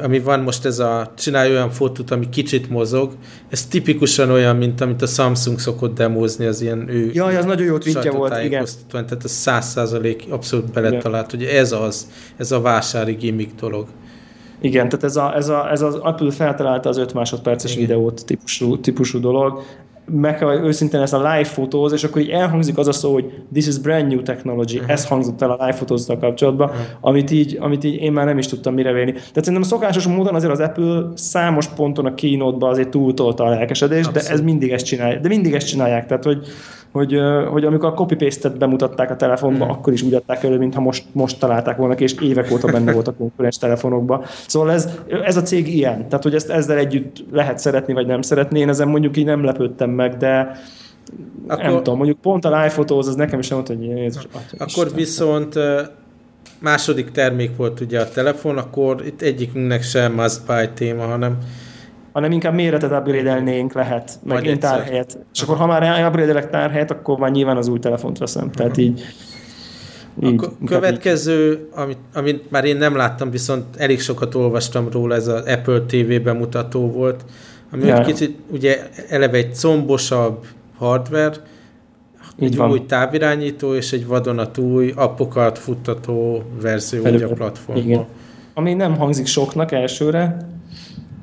ami 0.03 0.21
van 0.21 0.41
most 0.41 0.65
ez 0.65 0.79
a, 0.79 1.13
csinálj 1.17 1.51
olyan 1.51 1.71
fotót, 1.71 2.11
ami 2.11 2.29
kicsit 2.29 2.71
mozog, 2.71 3.13
ez 3.49 3.67
tipikusan 3.67 4.31
olyan, 4.31 4.57
mint 4.57 4.81
amit 4.81 5.03
a 5.03 5.07
Samsung 5.07 5.59
szokott 5.59 5.95
demózni, 5.95 6.47
az 6.47 6.61
ilyen 6.61 6.89
ő... 6.89 7.11
Jaj, 7.13 7.37
az 7.37 7.45
nagyon 7.45 7.67
jó 7.67 7.79
tweetje 7.79 8.11
volt, 8.11 8.45
igen. 8.45 8.67
Tehát 8.91 9.25
a 9.25 9.29
száz 9.29 9.67
százalék 9.67 10.25
abszolút 10.29 10.73
beletalált, 10.73 11.31
hogy 11.31 11.45
ez 11.45 11.73
az, 11.73 12.07
ez 12.37 12.53
a 12.53 12.61
vásári 12.61 13.13
gimmick 13.13 13.61
dolog. 13.61 13.87
Igen, 14.61 14.89
tehát 14.89 15.05
ez, 15.05 15.17
a, 15.17 15.37
ez, 15.37 15.49
a, 15.49 15.71
ez 15.71 15.81
az 15.81 15.95
Apple 15.95 16.31
feltalálta 16.31 16.89
az 16.89 16.97
5 16.97 17.15
másodperces 17.15 17.77
Igen. 17.77 17.87
videót 17.87 18.25
típusú, 18.27 18.81
típusú 18.81 19.21
dolog, 19.21 19.63
meg 20.11 20.37
kell 20.37 20.49
őszintén 20.49 21.01
ezt 21.01 21.13
a 21.13 21.17
live 21.17 21.45
fotóz, 21.45 21.93
és 21.93 22.05
akkor 22.05 22.23
így 22.23 22.29
elhangzik 22.29 22.79
az 22.79 22.89
a 22.89 22.93
szó, 22.93 23.13
hogy 23.13 23.33
this 23.53 23.67
is 23.67 23.79
brand 23.79 24.07
new 24.07 24.23
technology, 24.23 24.77
uh-huh. 24.77 24.93
ez 24.93 25.07
hangzott 25.07 25.43
el 25.43 25.51
a 25.51 25.57
live 25.65 25.77
fotózzal 25.77 26.19
kapcsolatban, 26.19 26.69
uh-huh. 26.69 26.85
amit, 27.01 27.31
így, 27.31 27.57
amit 27.61 27.85
így 27.85 27.95
én 27.95 28.13
már 28.13 28.25
nem 28.25 28.39
is 28.39 28.47
tudtam 28.47 28.75
mire 28.75 28.93
vélni. 28.93 29.13
Tehát 29.13 29.35
szerintem 29.35 29.63
szokásos 29.63 30.07
módon 30.07 30.35
azért 30.35 30.53
az 30.53 30.61
Apple 30.61 31.03
számos 31.15 31.69
ponton 31.69 32.07
a 32.07 32.15
keynote 32.15 32.67
azért 32.67 32.89
túltolta 32.89 33.45
a 33.45 33.49
lelkesedést, 33.49 34.07
Abszolút. 34.09 34.29
de 34.29 34.35
ez 34.35 34.41
mindig 34.41 34.71
ezt 34.71 34.85
csinálja. 34.85 35.21
De 35.21 35.29
mindig 35.29 35.55
ezt 35.55 35.67
csinálják, 35.67 36.07
tehát 36.07 36.25
hogy 36.25 36.47
hogy, 36.93 37.19
hogy 37.51 37.65
amikor 37.65 37.89
a 37.89 37.95
copy-paste-et 37.95 38.59
bemutatták 38.59 39.11
a 39.11 39.17
telefonba, 39.17 39.65
mm. 39.65 39.69
akkor 39.69 39.93
is 39.93 40.03
úgy 40.03 40.15
adták 40.15 40.43
elő, 40.45 40.59
mintha 40.59 40.81
most, 40.81 41.05
most 41.13 41.39
találták 41.39 41.77
volna 41.77 41.95
és 41.95 42.15
évek 42.21 42.53
óta 42.53 42.73
benne 42.73 42.93
volt 42.93 43.09
a 43.09 43.15
konkurens 43.15 43.59
telefonokba. 43.59 44.25
Szóval 44.47 44.73
ez, 44.73 44.89
ez 45.25 45.37
a 45.37 45.43
cég 45.43 45.75
ilyen, 45.75 46.09
tehát 46.09 46.23
hogy 46.23 46.35
ezt 46.35 46.51
ezzel 46.51 46.77
együtt 46.77 47.25
lehet 47.33 47.59
szeretni, 47.59 47.93
vagy 47.93 48.07
nem 48.07 48.23
szeretni. 48.23 48.59
Én 48.59 48.69
ezen 48.69 48.89
mondjuk 48.89 49.17
így 49.17 49.25
nem 49.25 49.45
lepődtem 49.45 49.91
meg, 49.91 50.17
de 50.17 50.61
akkor, 51.47 51.65
nem 51.65 51.77
tudom, 51.77 51.97
mondjuk 51.97 52.21
pont 52.21 52.45
a 52.45 52.71
fotóz, 52.71 53.09
az 53.09 53.15
nekem 53.15 53.39
is 53.39 53.49
nem 53.49 53.59
mondta, 53.59 53.77
hogy 53.77 53.85
Jézus, 53.85 54.27
Akkor 54.53 54.67
Isten. 54.67 54.95
viszont 54.95 55.55
második 56.59 57.11
termék 57.11 57.57
volt 57.57 57.81
ugye 57.81 58.01
a 58.01 58.09
telefon, 58.09 58.59
akkor 58.59 59.03
itt 59.07 59.23
egyikünknek 59.23 59.83
sem 59.83 60.13
must 60.13 60.47
buy 60.47 60.69
téma, 60.75 61.05
hanem 61.05 61.39
hanem 62.19 62.33
inkább 62.33 62.55
méretet 62.55 62.93
upgrade 62.93 63.67
lehet, 63.75 64.19
meg 64.25 64.45
én 64.45 64.59
tárhelyet. 64.59 65.19
És 65.35 65.43
akkor 65.43 65.57
ha 65.57 65.67
már 65.67 66.07
upgrade 66.07 66.47
tárhelyet, 66.47 66.91
akkor 66.91 67.19
már 67.19 67.31
nyilván 67.31 67.57
az 67.57 67.69
új 67.69 67.79
telefont 67.79 68.19
veszem. 68.19 68.51
Tehát 68.51 68.77
így, 68.77 69.05
így 70.23 70.45
a 70.45 70.65
következő, 70.65 71.69
amit, 71.75 71.99
amit 72.15 72.51
már 72.51 72.65
én 72.65 72.77
nem 72.77 72.97
láttam, 72.97 73.31
viszont 73.31 73.65
elég 73.77 74.01
sokat 74.01 74.35
olvastam 74.35 74.89
róla, 74.93 75.15
ez 75.15 75.27
az 75.27 75.45
Apple 75.47 75.81
TV 75.81 76.23
bemutató 76.23 76.91
volt, 76.91 77.25
ami 77.73 77.87
ja. 77.87 78.01
kicsit 78.01 78.39
ugye 78.51 78.89
eleve 79.09 79.37
egy 79.37 79.55
combosabb 79.55 80.45
hardware, 80.79 81.37
egy 82.39 82.57
van. 82.57 82.71
új 82.71 82.87
távirányító 82.87 83.75
és 83.75 83.93
egy 83.93 84.07
vadonatúj 84.07 84.93
appokat 84.97 85.59
futtató 85.59 86.43
verzió 86.63 87.05
a 87.05 87.33
platformon. 87.35 87.85
Igen. 87.85 88.07
Ami 88.55 88.75
nem 88.75 88.97
hangzik 88.97 89.27
soknak 89.27 89.73
elsőre, 89.73 90.37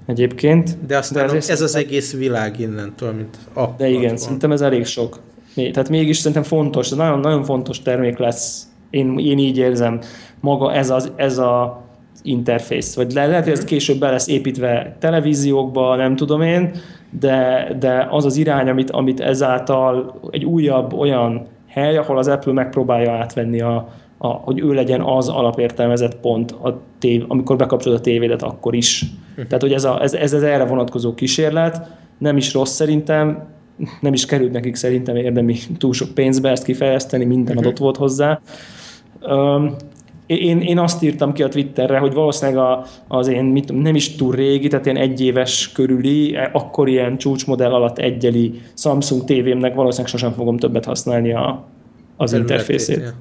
egyébként. 0.06 0.86
De 0.88 0.97
aztán 0.97 1.28
de 1.28 1.36
ez, 1.36 1.49
ez 1.49 1.62
az 1.62 1.76
egész 1.76 2.14
világ 2.14 2.60
innentől, 2.60 3.12
mint 3.12 3.38
app. 3.53 3.78
De 3.78 3.89
igen, 3.89 4.08
van. 4.08 4.18
szerintem 4.18 4.51
ez 4.51 4.62
elég 4.62 4.86
sok. 4.86 5.20
Tehát 5.56 5.89
mégis 5.89 6.18
szerintem 6.18 6.43
fontos, 6.43 6.91
ez 6.91 6.97
nagyon, 6.97 7.20
nagyon 7.20 7.43
fontos 7.43 7.82
termék 7.82 8.18
lesz. 8.18 8.68
Én, 8.89 9.20
én 9.20 9.38
így 9.38 9.58
érzem, 9.58 9.99
maga 10.39 10.74
ez, 10.74 10.89
az, 10.89 11.12
ez 11.16 11.38
a 11.38 11.84
interfész. 12.22 12.95
Vagy 12.95 13.14
le, 13.14 13.26
lehet, 13.26 13.43
hogy 13.43 13.53
ez 13.53 13.64
később 13.64 13.99
be 13.99 14.12
lesz 14.12 14.28
építve 14.28 14.95
televíziókba, 14.99 15.95
nem 15.95 16.16
tudom 16.16 16.41
én, 16.41 16.72
de, 17.20 17.68
de 17.80 18.08
az 18.10 18.26
az 18.26 18.36
irány, 18.38 18.70
amit, 18.70 18.91
amit 18.91 19.20
ezáltal 19.20 20.20
egy 20.32 20.45
újabb 20.45 20.93
olyan 20.93 21.47
hely, 21.68 21.97
ahol 21.97 22.18
az 22.18 22.28
Apple 22.28 22.53
megpróbálja 22.53 23.12
átvenni 23.12 23.62
a, 23.62 23.89
a, 24.18 24.28
hogy 24.28 24.59
ő 24.59 24.74
legyen 24.74 25.01
az 25.01 25.30
alapértelmezett 25.30 26.16
pont, 26.16 26.51
a 26.51 26.80
tév, 26.99 27.24
amikor 27.28 27.55
bekapcsolod 27.55 27.99
a 27.99 28.01
tévédet, 28.01 28.43
akkor 28.43 28.76
is. 28.76 29.05
Hm. 29.36 29.41
Tehát, 29.41 29.61
hogy 29.61 29.74
ez, 29.74 29.84
a, 29.84 30.01
ez, 30.01 30.13
ez 30.13 30.34
az 30.34 30.43
erre 30.43 30.66
vonatkozó 30.66 31.13
kísérlet, 31.13 31.88
nem 32.18 32.38
is 32.38 32.53
rossz 32.53 32.74
szerintem, 32.74 33.47
nem 34.01 34.13
is 34.13 34.26
került 34.26 34.51
nekik 34.51 34.76
szerintem 34.76 35.16
érdemi 35.16 35.57
túl 35.78 35.93
sok 35.93 36.13
pénzbe 36.13 36.49
ezt 36.49 36.63
kifejezteni, 36.63 37.26
minden 37.26 37.57
adott 37.57 37.78
volt 37.78 37.97
hozzá. 37.97 38.41
Um, 39.28 39.76
én, 40.26 40.59
én 40.59 40.80
azt 40.80 41.03
írtam 41.03 41.34
ki 41.34 41.43
a 41.43 41.47
Twitterre, 41.47 41.97
hogy 41.97 42.13
valószínűleg 42.13 42.61
a, 42.61 42.86
az 43.07 43.28
én 43.28 43.43
mit, 43.43 43.82
nem 43.82 43.95
is 43.95 44.16
túl 44.16 44.36
régi, 44.36 44.68
tehát 44.68 44.86
ilyen 44.86 44.97
egyéves 44.97 45.72
körüli, 45.72 46.38
akkor 46.51 46.89
ilyen 46.89 47.18
csúcsmodell 47.18 47.74
alatt 47.74 47.97
egyeli 47.97 48.61
Samsung 48.76 49.24
tévémnek 49.24 49.76
valószínűleg 49.76 50.11
sosem 50.11 50.32
fogom 50.32 50.57
többet 50.57 50.86
használni 50.86 51.34
a, 51.34 51.66
az 52.18 52.34
interfészét. 52.34 53.01
Ja. 53.01 53.13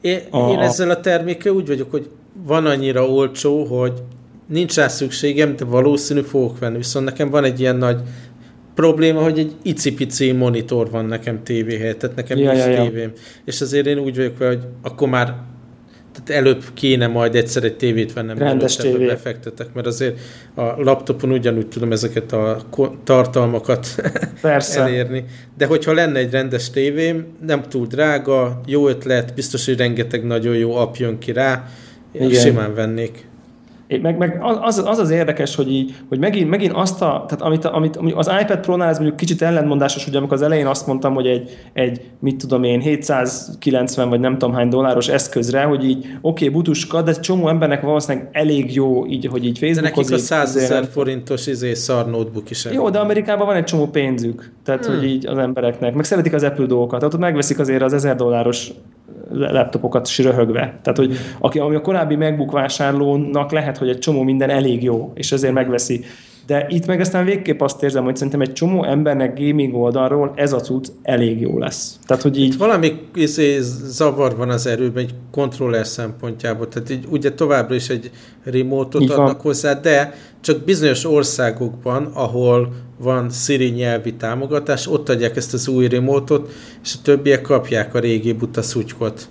Én, 0.00 0.20
a, 0.30 0.50
én 0.50 0.58
ezzel 0.58 0.90
a 0.90 1.00
termékkel 1.00 1.52
úgy 1.52 1.66
vagyok, 1.66 1.90
hogy 1.90 2.08
van 2.46 2.66
annyira 2.66 3.08
olcsó, 3.10 3.64
hogy 3.64 3.92
nincs 4.46 4.74
rá 4.74 4.88
szükségem, 4.88 5.56
de 5.56 5.64
valószínű 5.64 6.20
fogok 6.20 6.58
venni. 6.58 6.76
Viszont 6.76 7.04
nekem 7.04 7.30
van 7.30 7.44
egy 7.44 7.60
ilyen 7.60 7.76
nagy 7.76 8.00
probléma, 8.74 9.22
hogy 9.22 9.38
egy 9.38 9.52
icipici 9.62 10.32
monitor 10.32 10.90
van 10.90 11.04
nekem 11.04 11.42
tévé 11.42 11.76
helyett, 11.76 11.98
tehát 11.98 12.16
nekem 12.16 12.38
ja, 12.38 12.52
nincs 12.52 12.64
ja, 12.64 12.82
tévém. 12.82 13.12
Ja. 13.14 13.22
És 13.44 13.60
azért 13.60 13.86
én 13.86 13.98
úgy 13.98 14.16
vagyok 14.16 14.38
hogy 14.38 14.60
akkor 14.82 15.08
már 15.08 15.34
tehát 16.24 16.42
előbb 16.42 16.64
kéne 16.74 17.06
majd 17.06 17.34
egyszer 17.34 17.64
egy 17.64 17.76
tévét 17.76 18.12
vennem, 18.12 18.38
Rendes 18.38 18.76
tévé. 18.76 19.06
befektetek, 19.06 19.72
mert 19.74 19.86
azért 19.86 20.18
a 20.54 20.62
laptopon 20.62 21.30
ugyanúgy 21.32 21.66
tudom 21.68 21.92
ezeket 21.92 22.32
a 22.32 22.62
tartalmakat 23.04 23.88
Persze. 24.40 24.80
elérni. 24.82 25.24
De 25.56 25.66
hogyha 25.66 25.92
lenne 25.92 26.18
egy 26.18 26.30
rendes 26.30 26.70
tévém, 26.70 27.26
nem 27.46 27.62
túl 27.62 27.86
drága, 27.86 28.60
jó 28.66 28.88
ötlet, 28.88 29.34
biztos, 29.34 29.66
hogy 29.66 29.76
rengeteg 29.76 30.24
nagyon 30.26 30.56
jó 30.56 30.74
app 30.74 30.94
jön 30.96 31.18
ki 31.18 31.32
rá, 31.32 31.68
Igen. 32.12 32.30
simán 32.30 32.74
vennék. 32.74 33.27
Meg, 34.02 34.18
meg 34.18 34.38
az, 34.62 34.82
az 34.86 34.98
az 34.98 35.10
érdekes, 35.10 35.56
hogy, 35.56 35.72
így, 35.72 35.94
hogy 36.08 36.18
megint, 36.18 36.50
megint 36.50 36.72
azt 36.72 37.02
a, 37.02 37.24
tehát 37.28 37.42
amit, 37.42 37.64
amit, 37.64 38.14
az 38.14 38.30
iPad 38.40 38.60
Pro-nál 38.60 38.88
ez 38.88 38.96
mondjuk 38.96 39.16
kicsit 39.18 39.42
ellentmondásos, 39.42 40.04
hogy 40.04 40.16
amikor 40.16 40.34
az 40.34 40.42
elején 40.42 40.66
azt 40.66 40.86
mondtam, 40.86 41.14
hogy 41.14 41.26
egy, 41.26 41.58
egy 41.72 42.00
mit 42.18 42.36
tudom 42.36 42.62
én, 42.62 42.80
790 42.80 44.08
vagy 44.08 44.20
nem 44.20 44.32
tudom 44.38 44.54
hány 44.54 44.68
dolláros 44.68 45.08
eszközre, 45.08 45.62
hogy 45.62 45.84
így 45.84 45.98
oké, 45.98 46.14
okay, 46.20 46.48
butuska, 46.48 47.02
de 47.02 47.12
csomó 47.12 47.48
embernek 47.48 47.82
valószínűleg 47.82 48.28
elég 48.32 48.74
jó, 48.74 49.06
így, 49.06 49.26
hogy 49.26 49.44
így 49.44 49.58
Facebookozik. 49.58 49.94
De 49.94 50.10
nekik 50.10 50.12
a 50.12 50.18
100 50.18 50.56
ezer 50.56 50.84
forintos 50.84 51.46
izé 51.46 51.74
szar 51.74 52.10
notebook 52.10 52.50
is. 52.50 52.64
Jó, 52.64 52.90
de 52.90 52.98
Amerikában 52.98 53.46
van 53.46 53.56
egy 53.56 53.64
csomó 53.64 53.86
pénzük, 53.86 54.52
tehát 54.64 54.86
hmm. 54.86 54.94
hogy 54.94 55.04
így 55.04 55.26
az 55.26 55.38
embereknek, 55.38 55.94
meg 55.94 56.04
szeretik 56.04 56.32
az 56.32 56.42
Apple 56.42 56.66
dolgokat, 56.66 56.98
tehát 56.98 57.14
ott 57.14 57.20
megveszik 57.20 57.58
azért 57.58 57.82
az 57.82 57.92
1000 57.92 58.16
dolláros 58.16 58.70
laptopokat 59.30 60.06
is 60.06 60.18
röhögve. 60.18 60.78
Tehát, 60.82 60.98
hogy 60.98 61.16
aki, 61.38 61.58
ami 61.58 61.74
a 61.74 61.80
korábbi 61.80 62.16
MacBook 62.16 62.52
vásárlónak 62.52 63.50
lehet, 63.50 63.78
hogy 63.78 63.88
egy 63.88 63.98
csomó 63.98 64.22
minden 64.22 64.50
elég 64.50 64.82
jó, 64.82 65.12
és 65.14 65.32
ezért 65.32 65.52
megveszi. 65.52 66.04
De 66.46 66.66
itt 66.68 66.86
meg 66.86 67.00
aztán 67.00 67.24
végképp 67.24 67.60
azt 67.60 67.82
érzem, 67.82 68.04
hogy 68.04 68.16
szerintem 68.16 68.40
egy 68.40 68.52
csomó 68.52 68.84
embernek 68.84 69.38
gaming 69.38 69.74
oldalról 69.74 70.32
ez 70.34 70.52
a 70.52 70.60
cucc 70.60 70.88
elég 71.02 71.40
jó 71.40 71.58
lesz. 71.58 71.98
Tehát, 72.06 72.22
hogy 72.22 72.38
így... 72.38 72.52
Itt 72.52 72.58
valami 72.58 72.92
izé, 73.14 73.58
zavar 73.84 74.36
van 74.36 74.50
az 74.50 74.66
erőben 74.66 75.02
egy 75.02 75.14
kontroller 75.30 75.86
szempontjából. 75.86 76.68
Tehát 76.68 76.90
így 76.90 77.04
ugye 77.10 77.32
továbbra 77.32 77.74
is 77.74 77.88
egy 77.88 78.10
remote-ot 78.44 79.10
adnak 79.10 79.40
hozzá, 79.40 79.74
de 79.74 80.14
csak 80.40 80.64
bizonyos 80.64 81.04
országokban, 81.04 82.10
ahol 82.14 82.72
van 82.98 83.30
Siri 83.30 83.68
nyelvi 83.68 84.14
támogatás, 84.14 84.86
ott 84.86 85.08
adják 85.08 85.36
ezt 85.36 85.54
az 85.54 85.68
új 85.68 85.88
remote 85.88 86.34
és 86.82 86.94
a 86.94 87.02
többiek 87.02 87.40
kapják 87.40 87.94
a 87.94 87.98
régi 87.98 88.32
buta 88.32 88.62
szutykot. 88.62 89.28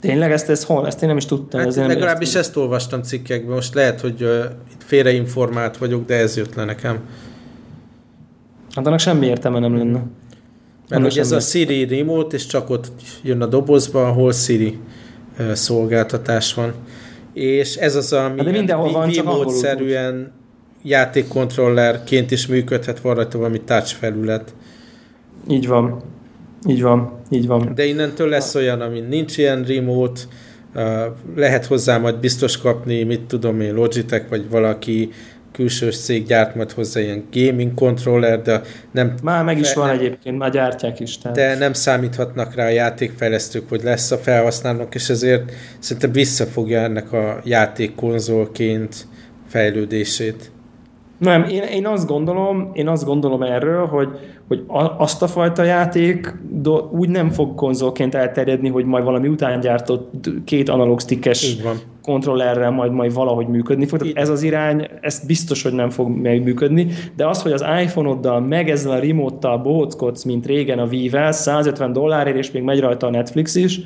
Tényleg 0.00 0.32
ezt, 0.32 0.48
ezt 0.48 0.64
hol? 0.64 0.86
Ezt 0.86 1.02
én 1.02 1.08
nem 1.08 1.16
is 1.16 1.24
tudtam. 1.24 1.60
Hát 1.60 1.68
ez 1.68 1.76
legalábbis 1.76 2.28
ezt, 2.28 2.36
ezt 2.36 2.56
olvastam 2.56 3.02
cikkekben. 3.02 3.54
Most 3.54 3.74
lehet, 3.74 4.00
hogy 4.00 4.22
uh, 4.22 4.44
itt 4.72 4.82
félreinformált 4.84 5.76
vagyok, 5.76 6.06
de 6.06 6.14
ez 6.14 6.36
jött 6.36 6.54
le 6.54 6.64
nekem. 6.64 7.00
Hát 8.74 8.86
annak 8.86 8.98
semmi 8.98 9.26
értelme 9.26 9.58
nem 9.58 9.76
lenne. 9.76 10.02
Mert 10.88 11.02
hogy 11.02 11.18
ez 11.18 11.32
a 11.32 11.40
Siri 11.40 11.86
remote, 11.96 12.36
és 12.36 12.46
csak 12.46 12.70
ott 12.70 12.92
jön 13.22 13.42
a 13.42 13.46
dobozba, 13.46 14.06
ahol 14.06 14.32
Siri 14.32 14.78
uh, 15.38 15.52
szolgáltatás 15.52 16.54
van. 16.54 16.72
És 17.32 17.76
ez 17.76 17.96
az, 17.96 18.12
ami 18.12 18.42
hát 18.42 18.52
mindenhol 18.52 18.92
van, 18.92 19.10
csak 19.10 19.26
játékkontrollerként 20.88 22.30
is 22.30 22.46
működhet, 22.46 23.00
van 23.00 23.14
rajta 23.14 23.38
valami 23.38 23.60
touch 23.60 23.94
felület. 23.94 24.54
Így 25.48 25.66
van. 25.66 26.02
Így 26.68 26.82
van, 26.82 27.12
így 27.30 27.46
van. 27.46 27.72
De 27.74 27.84
innentől 27.84 28.28
lesz 28.28 28.54
olyan, 28.54 28.80
ami 28.80 29.00
nincs 29.00 29.38
ilyen 29.38 29.64
remote, 29.64 30.20
lehet 31.36 31.66
hozzá 31.66 31.98
majd 31.98 32.16
biztos 32.16 32.58
kapni, 32.58 33.02
mit 33.02 33.20
tudom 33.20 33.60
én, 33.60 33.74
Logitech, 33.74 34.28
vagy 34.28 34.50
valaki 34.50 35.10
külső 35.52 35.90
cég 35.90 36.26
gyárt 36.26 36.54
majd 36.54 36.72
hozzá 36.72 37.00
ilyen 37.00 37.24
gaming 37.32 37.74
controller, 37.74 38.42
de 38.42 38.60
nem... 38.90 39.14
Már 39.22 39.44
meg 39.44 39.58
is 39.58 39.74
van 39.74 39.86
nem, 39.86 39.96
egyébként, 39.96 40.38
már 40.38 40.50
gyártják 40.50 41.00
is. 41.00 41.18
Tehát. 41.18 41.36
De 41.36 41.58
nem 41.58 41.72
számíthatnak 41.72 42.54
rá 42.54 42.66
a 42.66 42.70
játékfejlesztők, 42.70 43.68
hogy 43.68 43.82
lesz 43.82 44.10
a 44.10 44.16
felhasználók, 44.16 44.94
és 44.94 45.08
ezért 45.08 45.52
szerintem 45.78 46.12
visszafogja 46.12 46.80
ennek 46.80 47.12
a 47.12 47.40
játékkonzolként 47.44 49.06
fejlődését. 49.48 50.50
Nem, 51.18 51.42
én, 51.42 51.62
én 51.62 51.86
azt 51.86 52.06
gondolom, 52.06 52.70
én 52.72 52.88
azt 52.88 53.04
gondolom 53.04 53.42
erről, 53.42 53.86
hogy, 53.86 54.08
hogy 54.48 54.64
azt 54.98 55.22
a 55.22 55.26
fajta 55.26 55.62
játék 55.62 56.34
do, 56.50 56.88
úgy 56.90 57.08
nem 57.08 57.30
fog 57.30 57.54
konzolként 57.54 58.14
elterjedni, 58.14 58.68
hogy 58.68 58.84
majd 58.84 59.04
valami 59.04 59.28
után 59.28 59.60
gyártott 59.60 60.28
két 60.44 60.68
analóg 60.68 61.00
stickes 61.00 61.56
kontrollerrel 62.02 62.70
majd, 62.70 62.92
majd 62.92 63.14
valahogy 63.14 63.46
működni 63.46 63.86
fog. 63.86 63.98
Tehát 63.98 64.16
ez 64.16 64.28
az 64.28 64.42
irány, 64.42 64.88
ez 65.00 65.26
biztos, 65.26 65.62
hogy 65.62 65.72
nem 65.72 65.90
fog 65.90 66.08
megműködni, 66.08 66.86
de 67.16 67.26
az, 67.26 67.42
hogy 67.42 67.52
az 67.52 67.64
iPhone-oddal 67.82 68.40
meg 68.40 68.70
ezzel 68.70 68.92
a 68.92 68.98
remote-tal 68.98 69.58
bohockodsz, 69.58 70.22
mint 70.22 70.46
régen 70.46 70.78
a 70.78 70.84
Wii-vel, 70.84 71.32
150 71.32 71.92
dollárért, 71.92 72.36
és 72.36 72.50
még 72.50 72.62
megy 72.62 72.80
rajta 72.80 73.06
a 73.06 73.10
Netflix 73.10 73.54
is, 73.54 73.80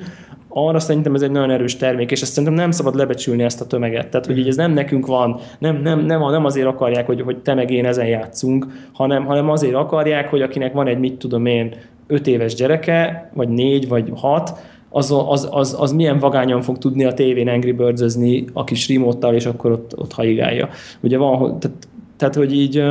arra 0.53 0.79
szerintem 0.79 1.15
ez 1.15 1.23
egy 1.23 1.31
nagyon 1.31 1.51
erős 1.51 1.77
termék, 1.77 2.11
és 2.11 2.23
ezt 2.23 2.33
szerintem 2.33 2.55
nem 2.55 2.71
szabad 2.71 2.95
lebecsülni 2.95 3.43
ezt 3.43 3.61
a 3.61 3.67
tömeget. 3.67 4.09
Tehát, 4.09 4.27
hogy 4.27 4.39
így 4.39 4.49
ez 4.49 4.57
nem 4.57 4.73
nekünk 4.73 5.07
van, 5.07 5.41
nem, 5.59 5.81
nem, 5.83 5.99
nem, 5.99 6.31
nem 6.31 6.45
azért 6.45 6.67
akarják, 6.67 7.07
hogy, 7.07 7.21
hogy 7.21 7.37
te 7.39 7.55
meg 7.55 7.71
én 7.71 7.87
ezen 7.87 8.07
játszunk, 8.07 8.67
hanem, 8.93 9.25
hanem 9.25 9.51
azért 9.51 9.75
akarják, 9.75 10.29
hogy 10.29 10.43
akinek 10.43 10.73
van 10.73 10.87
egy, 10.87 10.99
mit 10.99 11.19
tudom 11.19 11.47
én, 11.47 11.75
öt 12.07 12.27
éves 12.27 12.55
gyereke, 12.55 13.31
vagy 13.35 13.49
négy, 13.49 13.89
vagy 13.89 14.13
hat, 14.15 14.59
az, 14.89 15.15
az, 15.27 15.49
az, 15.51 15.77
az 15.79 15.93
milyen 15.93 16.19
vagányan 16.19 16.63
fog 16.63 16.79
tudni 16.79 17.05
a 17.05 17.15
tévén 17.15 17.49
Angry 17.49 17.73
birds 17.73 18.17
a 18.53 18.65
kis 18.65 18.89
remote 18.89 19.29
és 19.29 19.47
akkor 19.47 19.71
ott, 19.71 19.99
ott 19.99 20.13
haigálja. 20.13 20.69
Ugye 21.01 21.19
van, 21.19 21.59
tehát, 21.59 21.77
tehát 22.17 22.35
hogy 22.35 22.53
így, 22.53 22.83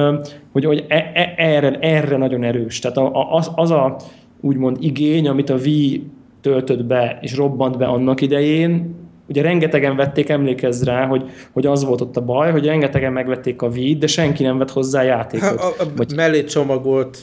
hogy, 0.52 0.66
hogy 0.66 0.86
e, 0.88 1.12
e, 1.14 1.34
erre, 1.38 1.80
erre 1.80 2.18
nagyon 2.18 2.44
erős. 2.44 2.80
Tehát 2.80 2.98
az, 3.32 3.52
az 3.56 3.72
a 3.72 3.96
úgymond 4.42 4.78
igény, 4.80 5.28
amit 5.28 5.50
a 5.50 5.56
Wii 5.56 6.04
töltött 6.42 6.86
be 6.86 7.20
és 7.22 7.36
robbant 7.36 7.78
be 7.78 7.86
annak 7.86 8.22
idején, 8.22 8.96
ugye 9.30 9.42
rengetegen 9.42 9.96
vették, 9.96 10.30
emlékezz 10.30 10.84
rá, 10.84 11.06
hogy, 11.06 11.24
hogy 11.52 11.66
az 11.66 11.86
volt 11.86 12.02
ott 12.02 12.18
a 12.18 12.22
baj, 12.22 12.52
hogy 12.52 12.66
rengetegen 12.66 13.14
megvették 13.14 13.62
a 13.62 13.68
Wii, 13.68 13.96
de 13.96 14.08
senki 14.08 14.44
nem 14.44 14.58
vett 14.58 14.72
hozzá 14.72 15.02
játékot. 15.02 15.60
A, 15.60 15.68
a 15.68 15.86
Vagy 15.96 16.16
mellé 16.16 16.44
csomagolt 16.44 17.18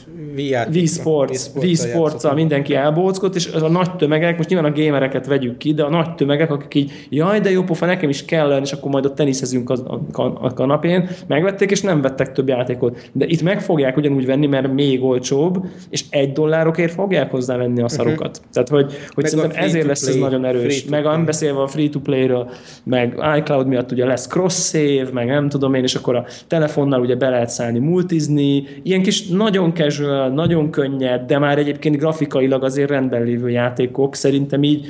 Wii 0.71 0.85
Sports, 0.85 1.41
Wii 1.55 1.75
Sports 1.75 2.33
mindenki 2.33 2.75
elbóckott, 2.75 3.35
és 3.35 3.49
az 3.53 3.61
a 3.61 3.69
nagy 3.69 3.95
tömegek, 3.95 4.37
most 4.37 4.49
nyilván 4.49 4.71
a 4.71 4.75
gamereket 4.75 5.27
vegyük 5.27 5.57
ki, 5.57 5.73
de 5.73 5.83
a 5.83 5.89
nagy 5.89 6.15
tömegek, 6.15 6.51
akik 6.51 6.73
így, 6.73 6.91
jaj, 7.09 7.39
de 7.39 7.49
jó 7.49 7.63
pofa, 7.63 7.85
nekem 7.85 8.09
is 8.09 8.25
kell 8.25 8.59
és 8.61 8.71
akkor 8.71 8.91
majd 8.91 9.05
ott 9.05 9.15
teniszezünk 9.15 9.69
a, 9.69 9.73
a, 10.11 10.21
a 10.21 10.53
kanapén, 10.53 11.09
megvették, 11.27 11.71
és 11.71 11.81
nem 11.81 12.01
vettek 12.01 12.31
több 12.31 12.47
játékot. 12.47 13.09
De 13.11 13.25
itt 13.25 13.41
meg 13.41 13.61
fogják 13.61 13.97
ugyanúgy 13.97 14.25
venni, 14.25 14.47
mert 14.47 14.73
még 14.73 15.03
olcsóbb, 15.03 15.65
és 15.89 16.03
egy 16.09 16.31
dollárokért 16.31 16.93
fogják 16.93 17.31
hozzá 17.31 17.57
venni 17.57 17.81
a 17.81 17.89
szarokat. 17.89 18.37
Uh-huh. 18.37 18.51
Tehát, 18.53 18.69
hogy, 18.69 18.93
hogy 19.09 19.25
szerintem 19.25 19.63
ezért 19.63 19.85
lesz 19.85 20.07
ez 20.07 20.15
nagyon 20.15 20.45
erős. 20.45 20.85
Meg 20.85 21.03
nem 21.03 21.25
beszélve 21.25 21.61
a 21.61 21.67
free 21.67 21.89
to 21.97 22.03
play-ről, 22.03 22.49
meg 22.83 23.19
iCloud 23.37 23.67
miatt 23.67 23.91
ugye 23.91 24.05
lesz 24.05 24.27
cross-save, 24.27 25.09
meg 25.13 25.27
nem 25.27 25.49
tudom 25.49 25.73
én, 25.73 25.83
és 25.83 25.95
akkor 25.95 26.15
a 26.15 26.25
telefonnal 26.47 27.01
ugye 27.01 27.15
be 27.15 27.29
lehet 27.29 27.49
szállni 27.49 27.79
multizni, 27.79 28.63
ilyen 28.83 29.01
kis 29.01 29.27
nagyon 29.27 29.73
casual, 29.73 30.29
nagyon 30.29 30.69
könnyed, 30.69 31.21
de 31.25 31.39
már 31.39 31.57
egyébként 31.57 31.97
grafikailag 31.97 32.63
azért 32.63 32.89
rendben 32.89 33.23
lévő 33.23 33.49
játékok 33.49 34.15
szerintem 34.15 34.63
így 34.63 34.87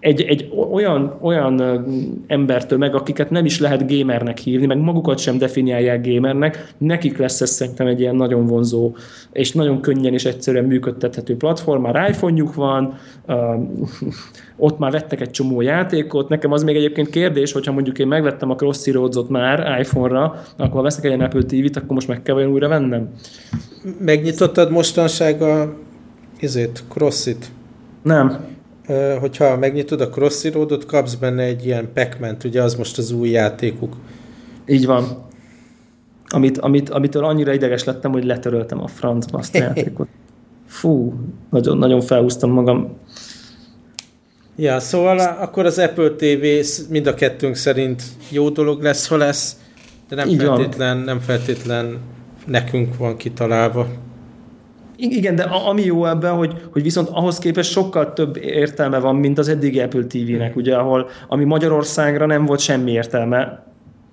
egy, 0.00 0.22
egy 0.22 0.52
olyan, 0.72 1.18
olyan 1.20 1.84
embertől 2.26 2.78
meg, 2.78 2.94
akiket 2.94 3.30
nem 3.30 3.44
is 3.44 3.60
lehet 3.60 3.96
gamernek 3.96 4.38
hívni, 4.38 4.66
meg 4.66 4.78
magukat 4.78 5.18
sem 5.18 5.38
definiálják 5.38 6.06
gamernek, 6.06 6.72
nekik 6.78 7.18
lesz 7.18 7.40
ez 7.40 7.50
szerintem 7.50 7.86
egy 7.86 8.00
ilyen 8.00 8.16
nagyon 8.16 8.46
vonzó, 8.46 8.96
és 9.32 9.52
nagyon 9.52 9.80
könnyen 9.80 10.12
és 10.12 10.24
egyszerűen 10.24 10.64
működtethető 10.64 11.36
platform. 11.36 11.82
Már 11.82 12.10
iPhone-juk 12.10 12.54
van, 12.54 12.94
ott 14.56 14.78
már 14.78 14.90
vettek 14.90 15.20
egy 15.20 15.30
csomó 15.30 15.60
játékot. 15.60 16.28
Nekem 16.28 16.52
az 16.52 16.62
még 16.62 16.76
egyébként 16.76 17.10
kérdés, 17.10 17.52
hogyha 17.52 17.72
mondjuk 17.72 17.98
én 17.98 18.06
megvettem 18.06 18.50
a 18.50 18.54
Crossy 18.54 18.90
Roads-ot 18.90 19.28
már 19.28 19.80
iPhone-ra, 19.80 20.42
akkor 20.56 20.82
veszek 20.82 21.04
egy 21.04 21.20
Apple 21.20 21.42
TV-t, 21.42 21.76
akkor 21.76 21.94
most 21.94 22.08
meg 22.08 22.22
kell 22.22 22.34
olyan 22.34 22.50
újra 22.50 22.68
vennem. 22.68 23.08
Megnyitottad 24.00 24.70
mostanság 24.70 25.42
a 25.42 25.74
izét, 26.40 26.84
Crossit? 26.88 27.46
Nem 28.02 28.56
hogyha 29.20 29.56
megnyitod 29.56 30.00
a 30.00 30.08
Crossy 30.08 30.50
Roadot, 30.50 30.86
kapsz 30.86 31.14
benne 31.14 31.42
egy 31.42 31.66
ilyen 31.66 31.88
pac 31.94 32.44
ugye 32.44 32.62
az 32.62 32.74
most 32.74 32.98
az 32.98 33.10
új 33.10 33.28
játékuk. 33.28 33.96
Így 34.66 34.86
van. 34.86 35.26
Amit, 36.28 36.58
amit, 36.58 36.88
amitől 36.88 37.24
annyira 37.24 37.52
ideges 37.52 37.84
lettem, 37.84 38.12
hogy 38.12 38.24
letöröltem 38.24 38.82
a 38.82 38.86
francba 38.86 39.38
azt 39.38 39.54
a 39.54 39.58
játékot. 39.68 40.08
Fú, 40.66 41.14
nagyon, 41.50 41.78
nagyon 41.78 42.00
felhúztam 42.00 42.50
magam. 42.50 42.96
Ja, 44.56 44.80
szóval 44.80 45.18
akkor 45.18 45.64
az 45.66 45.78
Apple 45.78 46.10
TV 46.10 46.44
mind 46.90 47.06
a 47.06 47.14
kettőnk 47.14 47.54
szerint 47.54 48.02
jó 48.30 48.48
dolog 48.48 48.82
lesz, 48.82 49.08
ha 49.08 49.16
lesz, 49.16 49.56
de 50.08 50.16
nem 50.16 50.28
Így 50.28 50.42
feltétlen, 50.42 50.96
van. 50.96 51.04
nem 51.04 51.20
feltétlen 51.20 51.98
nekünk 52.46 52.96
van 52.96 53.16
kitalálva. 53.16 53.86
Igen, 55.00 55.34
de 55.34 55.42
ami 55.42 55.82
jó 55.82 56.06
ebben, 56.06 56.34
hogy, 56.34 56.54
hogy 56.72 56.82
viszont 56.82 57.08
ahhoz 57.08 57.38
képest 57.38 57.70
sokkal 57.70 58.12
több 58.12 58.36
értelme 58.36 58.98
van, 58.98 59.16
mint 59.16 59.38
az 59.38 59.48
eddigi 59.48 59.80
Apple 59.80 60.04
TV-nek, 60.04 60.56
ugye, 60.56 60.76
ahol 60.76 61.08
ami 61.28 61.44
Magyarországra 61.44 62.26
nem 62.26 62.44
volt 62.44 62.60
semmi 62.60 62.90
értelme, 62.90 63.67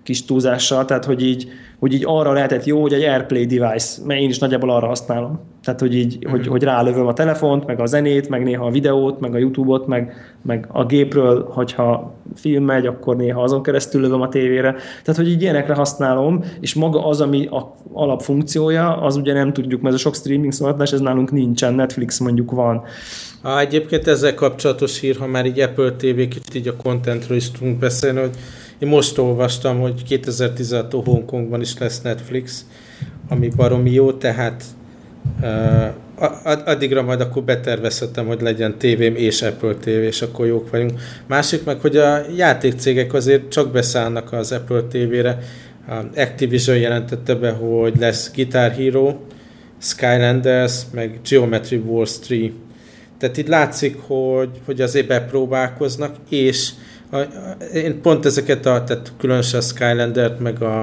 kis 0.06 0.26
túlzással, 0.26 0.86
tehát 0.86 1.06
hogy 1.06 1.24
így, 1.24 1.48
hogy 1.80 1.94
így 1.94 2.04
arra 2.06 2.34
lehetett 2.34 2.66
jó, 2.66 2.82
hogy 2.82 2.94
egy 2.94 3.04
AirPlay 3.04 3.46
device, 3.46 4.02
mert 4.06 4.20
én 4.20 4.30
is 4.30 4.40
nagyjából 4.40 4.70
arra 4.70 4.88
használom. 4.88 5.40
Tehát, 5.64 5.80
hogy 5.80 5.96
így, 5.96 6.18
mm-hmm. 6.18 6.32
hogy, 6.32 6.40
mhm. 6.40 6.50
hogy 6.50 6.64
rálövöm 6.64 7.08
a 7.08 7.14
telefont, 7.14 7.66
meg 7.66 7.80
a 7.80 7.86
zenét, 7.86 8.30
meg 8.30 8.44
néha 8.44 8.66
a 8.66 8.72
videót, 8.72 9.20
meg 9.20 9.36
a 9.36 9.38
YouTube-ot, 9.38 9.88
meg, 9.88 10.14
meg 10.42 10.68
a 10.72 10.86
gépről, 10.86 11.50
hogyha 11.50 12.14
film 12.36 12.64
megy, 12.64 12.86
akkor 12.86 13.16
néha 13.16 13.42
azon 13.42 13.64
keresztül 13.64 14.02
lövöm 14.02 14.22
a 14.22 14.30
tévére. 14.30 14.72
Tehát, 15.04 15.22
hogy 15.22 15.30
így 15.30 15.42
ilyenekre 15.42 15.74
használom, 15.74 16.44
és 16.60 16.74
maga 16.74 17.08
az, 17.08 17.22
ami 17.22 17.46
a 17.46 17.76
alapfunkciója, 17.94 18.98
az 18.98 19.16
ugye 19.16 19.34
nem 19.34 19.54
tudjuk, 19.54 19.82
mert 19.82 19.94
ez 19.96 20.00
a 20.00 20.04
sok 20.04 20.16
streaming 20.16 20.52
szolgáltatás, 20.52 20.92
ez 20.92 21.00
nálunk 21.00 21.32
nincsen, 21.32 21.74
Netflix 21.74 22.20
mondjuk 22.20 22.52
van. 22.52 22.84
Há, 23.44 23.60
egyébként 23.60 24.08
ezzel 24.08 24.34
kapcsolatos 24.34 25.00
hír, 25.00 25.18
ha 25.18 25.28
már 25.28 25.46
így 25.46 25.60
Apple 25.60 25.92
TV, 25.92 26.16
kicsit 26.16 26.56
így 26.56 26.68
a 26.68 26.76
contentről 26.76 27.38
is 27.38 27.52
tudunk 27.52 27.80
beszélni, 27.80 28.20
hogy 28.20 28.36
én 28.80 28.88
most 28.88 29.18
olvastam, 29.18 29.80
hogy 29.80 30.04
2016 30.04 30.92
Hongkongban 30.92 31.62
is 31.62 31.78
lesz 31.78 32.02
Netflix, 32.02 32.66
ami 33.30 33.50
baromi 33.56 33.92
jó, 33.92 34.12
tehát 34.12 34.64
uh, 35.42 35.86
addigra 36.66 37.02
majd 37.02 37.22
akkor 37.22 37.44
betervezhetem, 37.44 38.26
hogy 38.26 38.42
legyen 38.42 38.78
tévém 38.78 39.16
és 39.16 39.42
Apple 39.42 39.74
TV, 39.74 39.88
és 39.88 40.22
akkor 40.22 40.46
jók 40.46 40.70
vagyunk. 40.70 40.92
Másik 41.28 41.64
meg, 41.64 41.80
hogy 41.80 41.98
a 41.98 42.22
játékcégek 42.36 43.14
azért 43.14 43.50
csak 43.50 43.72
beszállnak 43.72 44.34
az 44.34 44.52
Apple 44.52 44.82
TV-re. 44.82 45.38
Activision 46.16 46.78
jelentette 46.78 47.36
be, 47.36 47.52
hogy 47.52 47.98
lesz 48.00 48.32
Guitar 48.36 48.72
Hero, 48.72 49.16
Skylanders, 49.78 50.82
meg 50.92 51.20
Geometry 51.30 51.78
Wars 51.78 52.18
3. 52.30 52.64
Tehát 53.18 53.38
itt 53.38 53.48
látszik, 53.48 53.98
hogy, 54.00 54.50
hogy 54.66 54.82
azért 54.82 55.08
bepróbálkoznak, 55.08 56.16
és 56.30 56.70
én 57.74 58.02
pont 58.02 58.26
ezeket 58.26 58.66
a, 58.66 58.84
tehát 58.84 59.14
különösen 59.18 59.60
a 59.60 59.64
Skylander-t, 59.64 60.40
meg 60.40 60.62
a, 60.62 60.82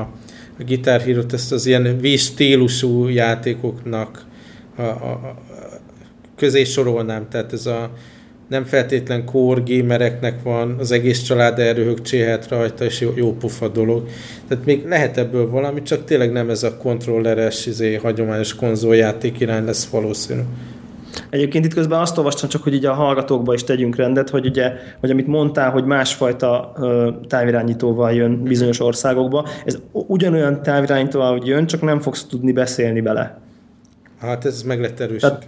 a 0.59 0.65
Guitar 0.67 1.01
Hero-t, 1.01 1.33
ezt 1.33 1.53
az 1.53 1.67
ilyen 1.67 1.99
V-stílusú 2.01 3.09
játékoknak 3.09 4.25
a, 4.77 4.83
a, 4.83 5.11
a, 5.11 5.39
közé 6.37 6.65
sorolnám, 6.65 7.29
tehát 7.29 7.53
ez 7.53 7.67
a 7.67 7.91
nem 8.49 8.65
feltétlen 8.65 9.25
core 9.25 9.63
gamereknek 9.67 10.43
van, 10.43 10.77
az 10.79 10.91
egész 10.91 11.23
család 11.23 11.59
erőhög 11.59 12.03
cséhet 12.03 12.49
rajta, 12.49 12.85
és 12.85 13.01
jó, 13.01 13.13
jó 13.17 13.37
pufa 13.37 13.69
dolog. 13.69 14.09
Tehát 14.49 14.65
még 14.65 14.87
lehet 14.87 15.19
ebből 15.19 15.51
valami, 15.51 15.83
csak 15.83 16.05
tényleg 16.05 16.33
nem 16.33 16.51
ez 16.51 16.63
a 16.63 16.77
kontrolleres, 16.77 17.67
izé, 17.67 17.95
hagyományos 17.95 18.55
konzoljáték 18.55 19.41
irány 19.41 19.65
lesz 19.65 19.87
valószínű. 19.87 20.41
Egyébként 21.33 21.65
itt 21.65 21.75
közben 21.75 22.01
azt 22.01 22.19
olvastam 22.19 22.49
csak, 22.49 22.63
hogy 22.63 22.75
így 22.75 22.85
a 22.85 22.93
hallgatókba 22.93 23.55
is 23.55 23.65
tegyünk 23.65 23.97
rendet, 23.97 24.31
hogy 24.31 24.47
ugye, 24.47 24.73
hogy 25.01 25.11
amit 25.11 25.27
mondtál, 25.27 25.71
hogy 25.71 25.85
másfajta 25.85 26.73
ö, 26.77 27.11
távirányítóval 27.29 28.13
jön 28.13 28.43
bizonyos 28.43 28.81
országokba, 28.81 29.49
ez 29.65 29.79
ugyanolyan 29.93 30.63
távirányítóval, 30.63 31.33
hogy 31.33 31.47
jön, 31.47 31.67
csak 31.67 31.83
nem 31.83 32.01
fogsz 32.01 32.25
tudni 32.25 32.53
beszélni 32.53 33.01
bele. 33.01 33.39
Hát 34.21 34.45
ez 34.45 34.63
meg 34.63 34.81
lett 34.81 35.01
erősítve. 35.01 35.29
Tehát, 35.29 35.47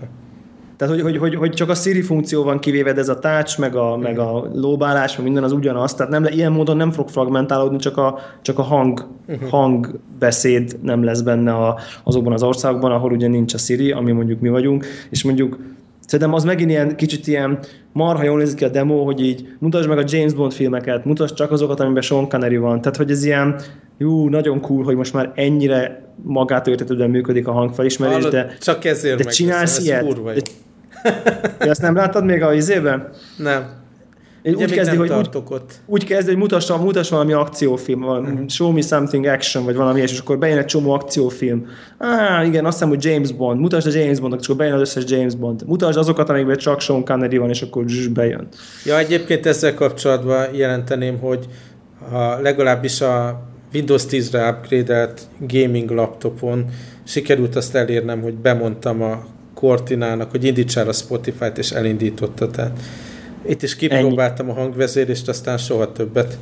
tehát, 0.87 1.01
hogy, 1.01 1.11
hogy, 1.11 1.21
hogy, 1.21 1.35
hogy 1.35 1.53
csak 1.53 1.69
a 1.69 1.75
Siri 1.75 2.03
funkció 2.03 2.43
van 2.43 2.59
kivéve, 2.59 2.95
ez 2.95 3.09
a 3.09 3.19
touch, 3.19 3.59
meg 3.59 3.77
a, 3.77 3.97
meg 3.97 4.19
a 4.19 4.51
lóbálás, 4.55 5.17
meg 5.17 5.25
minden 5.25 5.45
az 5.45 5.53
ugyanaz. 5.53 5.95
Tehát 5.95 6.13
nem, 6.13 6.25
ilyen 6.25 6.53
módon 6.53 6.77
nem 6.77 6.91
fog 6.91 7.09
fragmentálódni, 7.09 7.79
csak 7.79 7.97
a, 7.97 8.19
csak 8.43 8.59
a 8.59 8.63
hang, 8.63 9.07
uh-huh. 9.29 9.49
hangbeszéd 9.49 10.77
nem 10.83 11.05
lesz 11.05 11.21
benne 11.21 11.53
a, 11.53 11.79
azokban 12.05 12.33
az 12.33 12.43
országokban, 12.43 12.93
ahol 12.93 13.13
ugye 13.13 13.29
nincs 13.29 13.55
a 13.55 13.59
Siri, 13.59 13.93
ami 13.93 14.13
mondjuk 14.13 14.41
mi 14.41 14.49
vagyunk, 14.49 14.87
és 15.11 15.25
mondjuk 15.25 15.59
Szerintem 16.07 16.35
az 16.35 16.45
megint 16.45 16.71
ilyen 16.71 16.97
kicsit 16.97 17.27
ilyen 17.27 17.59
marha 17.93 18.23
jól 18.23 18.39
nézik 18.39 18.57
ki 18.57 18.65
a 18.65 18.69
demo, 18.69 19.05
hogy 19.05 19.21
így 19.21 19.49
mutasd 19.59 19.89
meg 19.89 19.99
a 19.99 20.05
James 20.07 20.33
Bond 20.33 20.53
filmeket, 20.53 21.05
mutasd 21.05 21.35
csak 21.35 21.51
azokat, 21.51 21.81
amiben 21.81 22.03
Sean 22.03 22.29
Connery 22.29 22.57
van. 22.57 22.81
Tehát, 22.81 22.97
hogy 22.97 23.11
ez 23.11 23.25
ilyen, 23.25 23.61
jó, 23.99 24.29
nagyon 24.29 24.61
cool, 24.61 24.85
hogy 24.85 24.97
most 24.97 25.13
már 25.13 25.33
ennyire 25.35 26.05
magától 26.23 26.73
értetődően 26.73 27.11
működik 27.11 27.49
a 27.49 27.53
hangfelismerés, 27.53 28.15
Hallod, 28.15 28.33
de, 28.33 28.57
csak 28.61 28.85
ezért 28.85 29.23
de 29.23 29.31
csinálsz 29.31 29.85
ilyet. 29.85 30.23
De, 30.23 30.41
de 31.59 31.69
ezt 31.71 31.83
nem 31.83 31.95
láttad 31.95 32.25
még 32.25 32.43
a 32.43 32.55
izében? 32.55 33.09
Nem. 33.37 33.83
Ugye 34.45 34.65
úgy 34.65 34.73
kezdi, 34.73 34.97
hogy 34.97 35.11
úgy, 35.11 35.29
ott. 35.49 35.73
úgy 35.87 36.05
kezdi, 36.05 36.31
hogy 36.31 36.41
mutassa, 36.41 36.77
mutass 36.77 37.11
valami 37.11 37.33
akciófilm, 37.33 38.01
valami, 38.01 38.31
uh-huh. 38.31 38.49
show 38.49 38.73
me 38.73 38.81
something 38.81 39.25
action, 39.25 39.65
vagy 39.65 39.75
valami 39.75 40.01
és 40.01 40.19
akkor 40.19 40.39
bejön 40.39 40.59
egy 40.59 40.65
csomó 40.65 40.93
akciófilm. 40.93 41.67
Á, 41.99 42.45
igen, 42.45 42.65
azt 42.65 42.73
hiszem, 42.73 42.89
hogy 42.89 43.05
James 43.05 43.33
Bond. 43.33 43.61
Mutasd 43.61 43.87
a 43.87 43.99
James 43.99 44.21
Bondnak, 44.21 44.41
és 44.41 44.47
akkor 44.47 44.59
bejön 44.59 44.75
az 44.75 44.81
összes 44.81 45.05
James 45.07 45.35
Bond. 45.35 45.63
Mutasd 45.67 45.99
azokat, 45.99 46.29
amikben 46.29 46.57
csak 46.57 46.81
Sean 46.81 47.05
Connery 47.05 47.37
van, 47.37 47.49
és 47.49 47.63
akkor 47.63 47.85
zs, 47.87 48.07
bejön. 48.07 48.49
Ja, 48.85 48.99
egyébként 48.99 49.47
ezzel 49.47 49.75
kapcsolatban 49.75 50.55
jelenteném, 50.55 51.19
hogy 51.19 51.47
ha 52.11 52.41
legalábbis 52.41 53.01
a 53.01 53.43
Windows 53.75 54.03
10-re 54.11 54.49
upgrade 54.49 55.13
gaming 55.39 55.91
laptopon 55.91 56.65
sikerült 57.05 57.57
azt 57.57 57.75
elérnem, 57.75 58.23
hogy 58.23 58.35
bemondtam 58.35 59.03
a 59.03 59.25
Cortinának, 59.55 60.31
hogy 60.31 60.45
indítsál 60.45 60.89
a 60.89 60.93
Spotify-t, 60.93 61.59
és 61.59 61.71
elindította. 61.71 62.51
Tehát 62.51 62.79
itt 63.47 63.63
is 63.63 63.77
kipróbáltam 63.77 64.49
Ennyi. 64.49 64.59
a 64.59 64.61
hangvezérést, 64.61 65.29
aztán 65.29 65.59
soha 65.59 65.93
többet. 65.93 66.39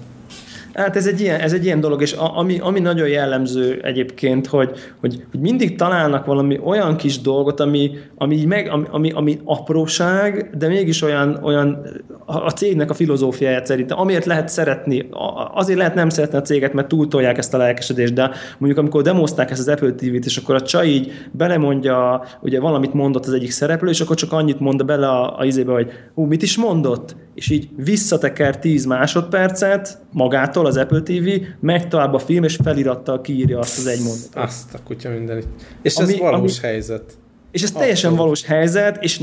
Hát 0.73 0.97
ez 0.97 1.07
egy 1.07 1.21
ilyen, 1.21 1.41
ez 1.41 1.53
egy 1.53 1.65
ilyen 1.65 1.81
dolog, 1.81 2.03
és 2.03 2.13
a, 2.13 2.39
ami, 2.39 2.59
ami 2.59 2.81
nagyon 2.81 3.09
jellemző 3.09 3.81
egyébként, 3.83 4.47
hogy, 4.47 4.71
hogy, 5.01 5.25
hogy 5.31 5.41
mindig 5.41 5.77
találnak 5.77 6.27
valami 6.27 6.59
olyan 6.65 6.97
kis 6.97 7.21
dolgot, 7.21 7.61
ami, 7.61 7.91
ami, 8.17 8.45
meg, 8.45 8.69
ami, 8.69 8.85
ami, 8.91 9.11
ami 9.11 9.41
apróság, 9.45 10.51
de 10.59 10.69
mégis 10.69 11.03
olyan, 11.03 11.39
olyan 11.43 11.87
a 12.27 12.51
cégnek 12.51 12.91
a 12.91 12.95
filozófiáját 12.95 13.67
szerintem, 13.67 13.99
amiért 13.99 14.25
lehet 14.25 14.49
szeretni, 14.49 15.09
azért 15.55 15.79
lehet 15.79 15.95
nem 15.95 16.09
szeretni 16.09 16.39
a 16.39 16.43
céget, 16.43 16.73
mert 16.73 16.89
túltolják 16.89 17.39
ezt 17.39 17.55
a 17.55 17.57
lelkesedést, 17.57 18.13
de 18.13 18.31
mondjuk 18.59 18.81
amikor 18.81 19.03
demozták 19.03 19.51
ezt 19.51 19.61
az 19.61 19.69
Apple 19.69 19.93
TV-t, 19.93 20.25
és 20.25 20.37
akkor 20.37 20.55
a 20.55 20.61
csaj 20.61 20.87
így 20.87 21.13
belemondja, 21.33 22.25
ugye 22.41 22.61
valamit 22.61 22.95
mondott 22.95 23.27
az 23.27 23.33
egyik 23.33 23.51
szereplő, 23.51 23.89
és 23.89 24.01
akkor 24.01 24.17
csak 24.17 24.33
annyit 24.33 24.61
mond 24.61 24.85
bele 24.85 25.09
a, 25.09 25.39
a 25.39 25.45
izébe, 25.45 25.73
hogy 25.73 25.91
hú, 26.15 26.25
mit 26.25 26.43
is 26.43 26.57
mondott? 26.57 27.17
És 27.35 27.51
így 27.51 27.69
visszateker 27.77 28.59
10 28.59 28.85
másodpercet 28.85 29.99
magától 30.13 30.67
az 30.67 30.77
Apple 30.77 31.01
TV, 31.01 31.29
megy 31.61 31.89
tovább 31.89 32.15
a 32.15 32.19
film, 32.19 32.45
és 32.45 32.59
felirattal 32.63 33.21
kiírja 33.21 33.59
azt 33.59 33.79
az 33.79 33.87
egy 33.87 34.01
mondatot. 34.03 34.37
Azt 34.37 34.75
a 34.75 34.79
kutya 34.85 35.11
mindenit. 35.11 35.49
És 35.83 35.97
ami, 35.97 36.13
ez 36.13 36.19
valós 36.19 36.59
ami, 36.59 36.69
helyzet. 36.69 37.22
És 37.53 37.63
ez 37.63 37.71
teljesen 37.73 38.15
valós 38.15 38.45
helyzet, 38.45 39.03
és 39.03 39.21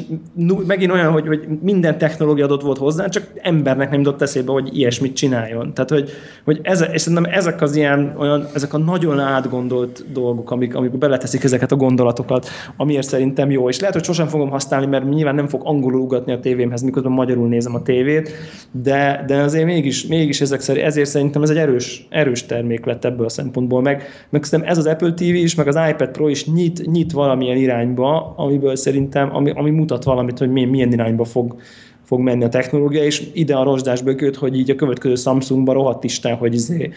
megint 0.67 0.91
olyan, 0.91 1.11
hogy, 1.11 1.27
hogy 1.27 1.47
minden 1.61 1.97
technológia 1.97 2.45
adott 2.45 2.61
volt 2.61 2.77
hozzá, 2.77 3.07
csak 3.07 3.31
embernek 3.41 3.89
nem 3.89 3.99
jutott 3.99 4.21
eszébe, 4.21 4.51
hogy 4.51 4.77
ilyesmit 4.77 5.15
csináljon. 5.15 5.73
Tehát, 5.73 5.89
hogy, 5.89 6.09
hogy 6.45 6.59
ez, 6.63 6.85
és 6.91 7.01
szerintem 7.01 7.33
ezek 7.33 7.61
az 7.61 7.75
ilyen, 7.75 8.15
olyan, 8.17 8.47
ezek 8.53 8.73
a 8.73 8.77
nagyon 8.77 9.19
átgondolt 9.19 10.11
dolgok, 10.11 10.51
amik, 10.51 10.75
amik 10.75 10.97
beleteszik 10.97 11.43
ezeket 11.43 11.71
a 11.71 11.75
gondolatokat, 11.75 12.47
amiért 12.77 13.07
szerintem 13.07 13.51
jó. 13.51 13.69
És 13.69 13.79
lehet, 13.79 13.95
hogy 13.95 14.03
sosem 14.03 14.27
fogom 14.27 14.49
használni, 14.49 14.85
mert 14.85 15.09
nyilván 15.09 15.35
nem 15.35 15.47
fog 15.47 15.61
angolul 15.63 16.01
ugatni 16.01 16.31
a 16.31 16.39
tévémhez, 16.39 16.81
miközben 16.81 17.11
magyarul 17.11 17.47
nézem 17.47 17.75
a 17.75 17.81
tévét, 17.81 18.31
de, 18.71 19.23
de 19.27 19.41
azért 19.41 19.65
mégis, 19.65 20.07
mégis 20.07 20.41
ezek 20.41 20.59
szerint, 20.59 20.85
ezért 20.85 21.09
szerintem 21.09 21.41
ez 21.41 21.49
egy 21.49 21.57
erős, 21.57 22.07
erős 22.09 22.45
termék 22.45 22.85
lett 22.85 23.05
ebből 23.05 23.25
a 23.25 23.29
szempontból. 23.29 23.81
Meg, 23.81 24.03
meg 24.29 24.43
szerintem 24.43 24.71
ez 24.71 24.77
az 24.77 24.85
Apple 24.85 25.13
TV 25.13 25.21
is, 25.21 25.55
meg 25.55 25.67
az 25.67 25.77
iPad 25.89 26.09
Pro 26.09 26.27
is 26.27 26.45
nyit, 26.45 26.91
nyit 26.91 27.11
valamilyen 27.11 27.57
irányba, 27.57 28.18
amiből 28.35 28.75
szerintem, 28.75 29.35
ami, 29.35 29.51
ami 29.51 29.69
mutat 29.69 30.03
valamit, 30.03 30.37
hogy 30.37 30.51
milyen, 30.51 30.69
milyen 30.69 30.91
irányba 30.91 31.25
fog, 31.25 31.55
fog 32.03 32.19
menni 32.19 32.43
a 32.43 32.49
technológia, 32.49 33.03
és 33.03 33.29
ide 33.33 33.55
a 33.55 33.63
rozsdás 33.63 34.01
bököt, 34.01 34.35
hogy 34.35 34.57
így 34.57 34.69
a 34.69 34.75
következő 34.75 35.15
Samsungban 35.15 35.75
rohadt 35.75 36.03
Isten, 36.03 36.35
hogy 36.35 36.53
izé, 36.53 36.91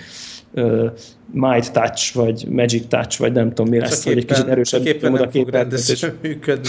uh, 0.55 0.91
Might 1.33 1.73
Touch, 1.73 2.15
vagy 2.15 2.47
Magic 2.51 2.87
Touch, 2.89 3.19
vagy 3.19 3.33
nem 3.33 3.49
tudom 3.49 3.71
mi 3.71 3.79
lesz, 3.79 4.05
hogy 4.05 4.17
egy 4.17 4.25
kicsit 4.25 4.47
erősebb 4.47 5.03
nyomod 5.03 5.21
a 5.21 5.29
képet. 5.29 5.73
És... 5.73 6.07
működni. 6.23 6.69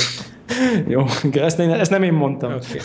Jó, 0.88 1.04
ezt, 1.34 1.60
én, 1.60 1.70
ezt 1.70 1.91
nem 1.91 2.04
én 2.04 2.14
mondtam. 2.14 2.51
Okay. 2.51 2.80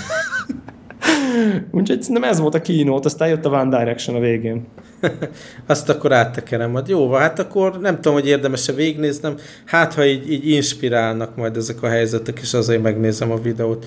Úgyhogy 1.70 2.04
nem 2.08 2.24
ez 2.24 2.40
volt 2.40 2.54
a 2.54 2.60
keynote, 2.60 3.06
aztán 3.06 3.28
jött 3.28 3.44
a 3.44 3.50
One 3.50 3.78
Direction 3.78 4.16
a 4.16 4.20
végén. 4.20 4.66
Azt 5.66 5.88
akkor 5.88 6.12
áttekerem 6.12 6.70
majd. 6.70 6.88
Jó, 6.88 7.12
hát 7.12 7.38
akkor 7.38 7.78
nem 7.80 7.94
tudom, 7.94 8.12
hogy 8.12 8.26
érdemes-e 8.26 8.72
végignéznem. 8.72 9.34
Hát, 9.64 9.94
ha 9.94 10.04
így, 10.04 10.32
így 10.32 10.48
inspirálnak 10.48 11.36
majd 11.36 11.56
ezek 11.56 11.82
a 11.82 11.88
helyzetek, 11.88 12.38
és 12.42 12.54
azért 12.54 12.82
megnézem 12.82 13.30
a 13.30 13.40
videót. 13.40 13.86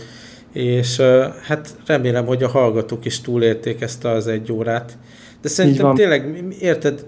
És 0.54 1.02
hát 1.42 1.76
remélem, 1.86 2.26
hogy 2.26 2.44
a 2.44 2.48
hallgatók 2.48 3.06
is 3.06 3.22
túlélték 3.22 3.82
ezt 3.82 4.06
az 4.06 4.28
egy 4.28 4.52
órát. 4.52 4.98
De 5.42 5.50
szerintem 5.50 5.96
tényleg, 5.96 6.44
érted, 6.60 7.06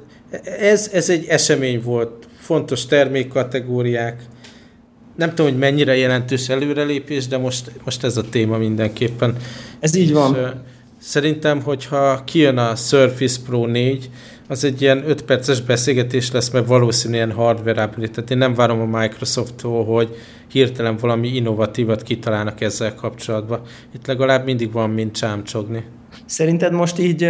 ez, 0.60 0.90
ez 0.94 1.10
egy 1.10 1.26
esemény 1.28 1.82
volt. 1.82 2.28
Fontos 2.40 2.86
termékkategóriák. 2.86 4.22
Nem 5.16 5.30
tudom, 5.30 5.52
hogy 5.52 5.60
mennyire 5.60 5.96
jelentős 5.96 6.50
előrelépés, 6.50 7.28
de 7.28 7.38
most, 7.38 7.72
most 7.84 8.04
ez 8.04 8.18
a 8.18 8.30
téma 8.30 8.58
mindenképpen. 8.58 9.36
Ez 9.80 9.96
így 9.96 10.08
és, 10.08 10.14
van. 10.14 10.32
Uh, 10.32 10.50
Szerintem, 11.06 11.62
hogyha 11.62 12.24
kijön 12.24 12.58
a 12.58 12.76
Surface 12.76 13.40
Pro 13.46 13.66
4, 13.66 14.10
az 14.48 14.64
egy 14.64 14.82
ilyen 14.82 15.10
5 15.10 15.22
perces 15.22 15.62
beszélgetés 15.62 16.32
lesz, 16.32 16.50
mert 16.50 16.68
valószínűen 16.68 17.32
hardware 17.32 17.84
upgrade. 17.84 18.12
Tehát 18.12 18.32
én 18.32 18.38
nem 18.38 18.54
várom 18.54 18.80
a 18.80 19.00
Microsoft-tól, 19.00 19.86
hogy 19.86 20.16
hirtelen 20.48 20.98
valami 20.98 21.28
innovatívat 21.28 22.04
kitalálnak 22.04 22.62
ezzel 22.62 22.96
kapcsolatban. 22.96 23.62
Itt 23.96 24.08
legalább 24.08 24.46
mindig 24.46 24.72
van 24.72 24.90
mint 24.90 25.16
csámcsogni. 25.16 25.84
Szerinted 26.26 26.74
most 26.74 27.00
így 27.00 27.30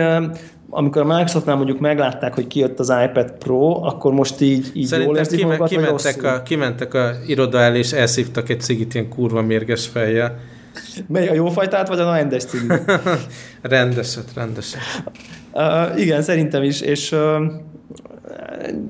amikor 0.74 1.02
a 1.02 1.06
Microsoftnál 1.06 1.56
mondjuk 1.56 1.80
meglátták, 1.80 2.34
hogy 2.34 2.48
kijött 2.48 2.80
az 2.80 2.94
iPad 3.04 3.32
Pro, 3.32 3.86
akkor 3.86 4.14
most 4.14 4.42
így, 4.42 4.72
így 4.74 4.86
Szerintem 4.86 5.14
jól 5.14 5.18
érzik 5.18 5.38
kime, 5.38 5.50
magukat, 5.50 5.70
kimentek, 5.70 6.24
a, 6.24 6.44
kimentek 6.44 6.94
a 6.94 7.12
iroda 7.28 7.60
elé, 7.60 7.78
és 7.78 7.92
elszívtak 7.92 8.50
egy 8.50 8.62
cigit 8.62 8.94
ilyen 8.94 9.10
kurva 9.10 9.42
mérges 9.42 9.88
fejjel. 9.88 10.40
Mely 11.08 11.28
a 11.28 11.34
jófajtát, 11.34 11.88
vagy 11.88 12.00
a 12.00 12.14
rendes 12.14 12.46
cigit? 12.46 12.92
rendeset, 13.62 14.34
rendeset. 14.36 14.82
Uh, 15.52 16.00
igen, 16.00 16.22
szerintem 16.22 16.64
is, 16.64 16.82
és 16.82 17.12
uh, 17.12 17.20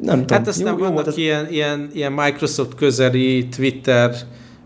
nem 0.01 0.19
tudom. 0.19 0.25
Hát 0.27 0.47
aztán 0.47 0.73
jó, 0.73 0.77
vannak 0.77 0.95
jó 0.95 1.03
volt 1.03 1.17
ilyen, 1.17 1.47
ilyen, 1.49 1.89
ilyen 1.93 2.11
Microsoft 2.11 2.75
közeli 2.75 3.47
Twitter 3.47 4.15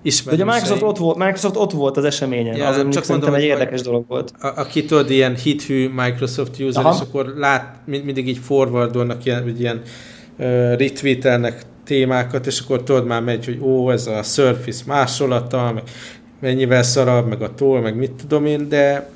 ismerősei. 0.07 0.45
Ugye 0.45 0.53
Microsoft 0.53 0.81
ott, 0.81 0.97
volt, 0.97 1.17
Microsoft 1.17 1.55
ott 1.55 1.71
volt 1.71 1.97
az 1.97 2.03
eseményen, 2.03 2.55
ja, 2.55 2.67
az 2.67 2.85
csak 2.89 3.07
mondom, 3.07 3.33
egy 3.33 3.43
érdekes 3.43 3.81
dolog 3.81 4.05
volt. 4.07 4.31
A, 4.39 4.51
aki 4.55 4.85
tudod, 4.85 5.09
ilyen 5.09 5.35
hithű 5.35 5.89
Microsoft 5.89 6.59
user, 6.59 6.85
Aha. 6.85 6.95
és 6.95 7.01
akkor 7.01 7.33
lát, 7.35 7.75
mindig 7.85 8.27
így 8.27 8.37
forwardolnak 8.37 9.25
ilyen, 9.25 9.43
vagy 9.43 9.59
ilyen 9.59 9.81
uh, 10.37 10.77
retweetelnek 10.77 11.61
témákat, 11.83 12.45
és 12.45 12.59
akkor 12.59 12.83
tudod 12.83 13.05
már 13.05 13.21
megy, 13.21 13.45
hogy 13.45 13.59
ó, 13.61 13.91
ez 13.91 14.07
a 14.07 14.23
Surface 14.23 14.83
másolata, 14.85 15.71
meg 15.73 15.83
mennyivel 16.39 16.83
szarabb, 16.83 17.27
meg 17.27 17.41
a 17.41 17.53
toll, 17.53 17.81
meg 17.81 17.95
mit 17.95 18.11
tudom 18.11 18.45
én, 18.45 18.69
de, 18.69 19.09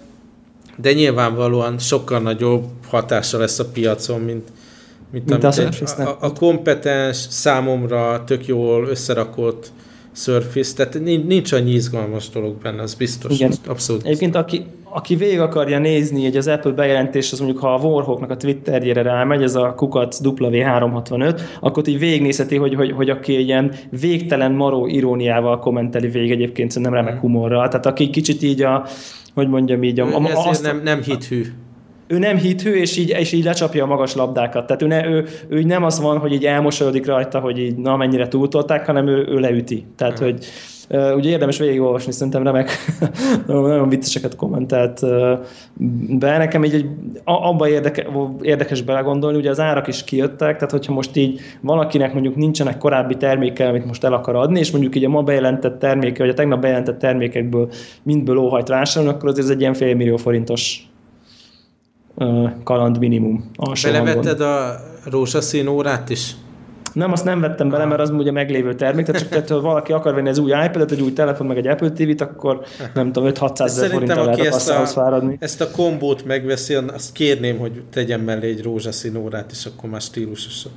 de 0.75 0.93
nyilvánvalóan 0.93 1.79
sokkal 1.79 2.19
nagyobb 2.19 2.63
hatása 2.87 3.37
lesz 3.37 3.59
a 3.59 3.65
piacon, 3.65 4.21
mint, 4.21 4.49
mint, 5.11 5.29
mint 5.29 5.43
amit 5.43 5.81
a, 5.97 6.01
a, 6.01 6.17
a 6.19 6.33
kompetens, 6.33 7.17
számomra 7.17 8.23
tök 8.25 8.45
jól 8.45 8.87
összerakott 8.87 9.71
Surface, 10.13 10.75
tehát 10.75 10.99
nincs 11.27 11.51
annyi 11.51 11.71
izgalmas 11.71 12.29
dolog 12.29 12.55
benne, 12.61 12.81
az 12.81 12.93
biztos, 12.93 13.39
Igen. 13.39 13.53
abszolút. 13.67 14.05
Egyébként 14.05 14.35
aki, 14.35 14.65
aki 14.83 15.15
végig 15.15 15.39
akarja 15.39 15.79
nézni, 15.79 16.23
hogy 16.23 16.37
az 16.37 16.47
Apple 16.47 16.71
bejelentés, 16.71 17.31
az 17.31 17.39
mondjuk 17.39 17.61
ha 17.61 17.73
a 17.73 17.77
Warhawknak 17.77 18.29
a 18.29 18.37
Twitterjére 18.37 19.01
rámegy, 19.01 19.43
ez 19.43 19.55
a 19.55 19.73
kukac 19.75 20.19
W365, 20.23 21.41
akkor 21.59 21.87
így 21.87 21.99
végignézheti, 21.99 22.55
hogy, 22.55 22.75
hogy, 22.75 22.91
hogy 22.91 23.09
aki 23.09 23.43
ilyen 23.43 23.73
végtelen 23.89 24.51
maró 24.51 24.87
iróniával 24.87 25.59
kommenteli 25.59 26.07
végig 26.07 26.31
egyébként 26.31 26.71
szerintem 26.71 26.93
remek 26.93 27.19
humorral. 27.19 27.67
Tehát 27.67 27.85
aki 27.85 28.09
kicsit 28.09 28.43
így 28.43 28.61
a, 28.61 28.85
hogy 29.33 29.47
mondjam 29.47 29.83
így, 29.83 29.99
a, 29.99 30.05
a, 30.05 30.47
azt, 30.47 30.63
nem, 30.63 30.81
nem 30.83 31.01
hithű 31.01 31.45
ő 32.11 32.17
nem 32.17 32.37
hithű, 32.37 32.71
és 32.73 32.97
így, 32.97 33.09
és 33.09 33.31
így 33.31 33.43
lecsapja 33.43 33.83
a 33.83 33.87
magas 33.87 34.15
labdákat. 34.15 34.65
Tehát 34.65 34.81
ő, 34.81 34.87
ne, 34.87 35.07
ő, 35.07 35.25
ő 35.47 35.63
nem 35.63 35.83
az 35.83 35.99
van, 35.99 36.17
hogy 36.17 36.33
így 36.33 36.45
elmosolyodik 36.45 37.05
rajta, 37.05 37.39
hogy 37.39 37.59
így 37.59 37.75
na 37.75 37.97
mennyire 37.97 38.27
túltolták, 38.27 38.85
hanem 38.85 39.07
ő, 39.07 39.25
ő 39.27 39.39
leüti. 39.39 39.85
Tehát, 39.95 40.19
uh-huh. 40.19 40.29
hogy 40.29 40.45
ugye 41.15 41.29
érdemes 41.29 41.57
végigolvasni, 41.57 42.11
szerintem 42.11 42.43
remek, 42.43 42.69
nagyon 43.47 43.89
vicceseket 43.89 44.35
kommentelt 44.35 44.99
be. 46.19 46.37
Nekem 46.37 46.63
így 46.63 46.73
egy, 46.73 46.85
abban 47.23 47.67
érdeke, 47.67 48.07
érdekes 48.41 48.81
belegondolni, 48.81 49.37
ugye 49.37 49.49
az 49.49 49.59
árak 49.59 49.87
is 49.87 50.03
kijöttek, 50.03 50.55
tehát 50.55 50.71
hogyha 50.71 50.93
most 50.93 51.15
így 51.15 51.39
valakinek 51.61 52.13
mondjuk 52.13 52.35
nincsenek 52.35 52.77
korábbi 52.77 53.17
terméke, 53.17 53.67
amit 53.67 53.85
most 53.85 54.03
el 54.03 54.13
akar 54.13 54.35
adni, 54.35 54.59
és 54.59 54.71
mondjuk 54.71 54.95
így 54.95 55.05
a 55.05 55.09
ma 55.09 55.21
bejelentett 55.21 55.79
terméke, 55.79 56.23
vagy 56.23 56.31
a 56.31 56.33
tegnap 56.33 56.61
bejelentett 56.61 56.99
termékekből 56.99 57.69
mindből 58.03 58.37
óhajt 58.37 58.67
vásárolni, 58.67 59.15
akkor 59.15 59.29
azért 59.29 59.45
ez 59.45 59.51
egy 59.51 59.59
ilyen 59.59 59.73
fél 59.73 59.95
millió 59.95 60.17
forintos 60.17 60.90
kaland 62.63 62.99
minimum. 62.99 63.51
Belevetted 63.83 64.41
a 64.41 64.75
rózsaszín 65.09 65.67
órát 65.67 66.09
is? 66.09 66.35
Nem, 66.93 67.11
azt 67.11 67.25
nem 67.25 67.39
vettem 67.39 67.69
bele, 67.69 67.85
mert 67.85 68.01
az 68.01 68.09
ugye 68.09 68.31
meglévő 68.31 68.75
termék, 68.75 69.05
tehát 69.05 69.21
csak 69.21 69.29
tehát, 69.29 69.49
ha 69.49 69.61
valaki 69.61 69.91
akar 69.91 70.13
venni 70.13 70.29
az 70.29 70.37
új 70.37 70.51
iPad-et, 70.51 70.91
egy 70.91 71.01
új 71.01 71.13
telefon, 71.13 71.47
meg 71.47 71.57
egy 71.57 71.67
Apple 71.67 71.91
TV-t, 71.91 72.21
akkor 72.21 72.61
nem 72.93 73.11
tudom, 73.11 73.31
5-600 73.33 73.59
ezer 73.59 73.89
forinttal 73.89 74.25
lehet 74.25 74.39
a 74.39 74.49
kasszához 74.49 74.91
fáradni. 74.91 75.37
Ezt 75.39 75.61
a 75.61 75.71
kombót 75.71 76.25
megveszi, 76.25 76.73
azt 76.73 77.11
kérném, 77.11 77.57
hogy 77.57 77.81
tegyen 77.91 78.19
mellé 78.19 78.49
egy 78.49 78.63
rózsaszín 78.63 79.15
órát, 79.15 79.51
és 79.51 79.65
akkor 79.65 79.89
már 79.89 80.01
stílusosat. 80.01 80.71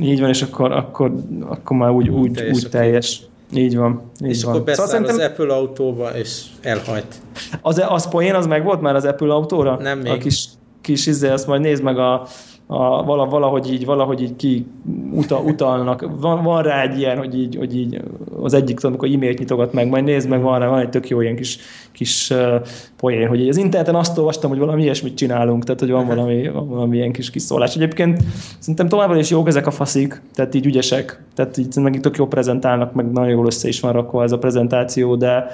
Így 0.00 0.20
van, 0.20 0.28
és 0.28 0.42
akkor, 0.42 0.72
akkor, 0.72 1.14
akkor 1.46 1.76
már 1.76 1.90
úgy, 1.90 2.08
úgy, 2.08 2.20
úgy 2.20 2.32
teljes. 2.32 2.56
Úgy 2.56 2.68
teljes. 2.70 3.22
Így 3.54 3.76
van. 3.76 4.02
Így 4.22 4.28
és 4.28 4.44
van. 4.44 4.52
akkor 4.52 4.64
beszáll 4.64 4.86
szóval 4.86 5.08
az 5.08 5.18
Apple 5.18 5.54
autóba, 5.54 6.10
és 6.16 6.42
elhajt. 6.62 7.14
Az, 7.62 7.82
az 7.88 8.08
poén, 8.08 8.34
az 8.34 8.46
meg 8.46 8.64
volt 8.64 8.80
már 8.80 8.94
az 8.94 9.04
Apple 9.04 9.32
autóra? 9.32 9.78
Nem 9.80 9.98
még. 9.98 10.12
A 10.12 10.16
kis, 10.16 10.44
kis 10.84 11.06
izé, 11.06 11.28
azt 11.28 11.46
majd 11.46 11.60
nézd 11.60 11.82
meg 11.82 11.98
a, 11.98 12.26
a, 12.66 13.04
valahogy 13.04 13.72
így, 13.72 13.84
valahogy 13.84 14.22
így 14.22 14.36
ki 14.36 14.66
uta, 15.12 15.38
utalnak. 15.38 16.10
Van, 16.20 16.42
van 16.42 16.62
rá 16.62 16.82
egy 16.82 16.98
ilyen, 16.98 17.18
hogy 17.18 17.38
így, 17.38 17.56
hogy 17.56 17.76
így 17.76 18.00
az 18.40 18.54
egyik, 18.54 18.84
amikor 18.84 19.08
e-mailt 19.08 19.38
nyitogat 19.38 19.72
meg, 19.72 19.88
majd 19.88 20.04
nézd 20.04 20.28
meg, 20.28 20.42
van 20.42 20.58
rá, 20.58 20.68
van 20.68 20.80
egy 20.80 20.88
tök 20.88 21.08
jó 21.08 21.20
ilyen 21.20 21.36
kis, 21.36 21.58
kis 21.92 22.30
uh, 22.30 22.66
poén, 22.96 23.28
hogy 23.28 23.48
az 23.48 23.56
interneten 23.56 23.94
azt 23.94 24.18
olvastam, 24.18 24.50
hogy 24.50 24.58
valami 24.58 24.82
ilyesmit 24.82 25.16
csinálunk, 25.16 25.64
tehát 25.64 25.80
hogy 25.80 25.90
van 25.90 26.06
valami, 26.06 26.48
van 26.48 26.68
valami 26.68 26.96
ilyen 26.96 27.12
kis 27.12 27.30
kiszólás. 27.30 27.74
Egyébként 27.74 28.22
szerintem 28.58 28.88
továbbra 28.88 29.18
is 29.18 29.30
jók 29.30 29.48
ezek 29.48 29.66
a 29.66 29.70
faszik, 29.70 30.22
tehát 30.34 30.54
így 30.54 30.66
ügyesek, 30.66 31.22
tehát 31.34 31.56
így 31.56 31.76
meg 31.76 32.00
tök 32.00 32.16
jó 32.16 32.26
prezentálnak, 32.26 32.94
meg 32.94 33.12
nagyon 33.12 33.30
jól 33.30 33.46
össze 33.46 33.68
is 33.68 33.80
van 33.80 33.92
rakva 33.92 34.22
ez 34.22 34.32
a 34.32 34.38
prezentáció, 34.38 35.16
de 35.16 35.46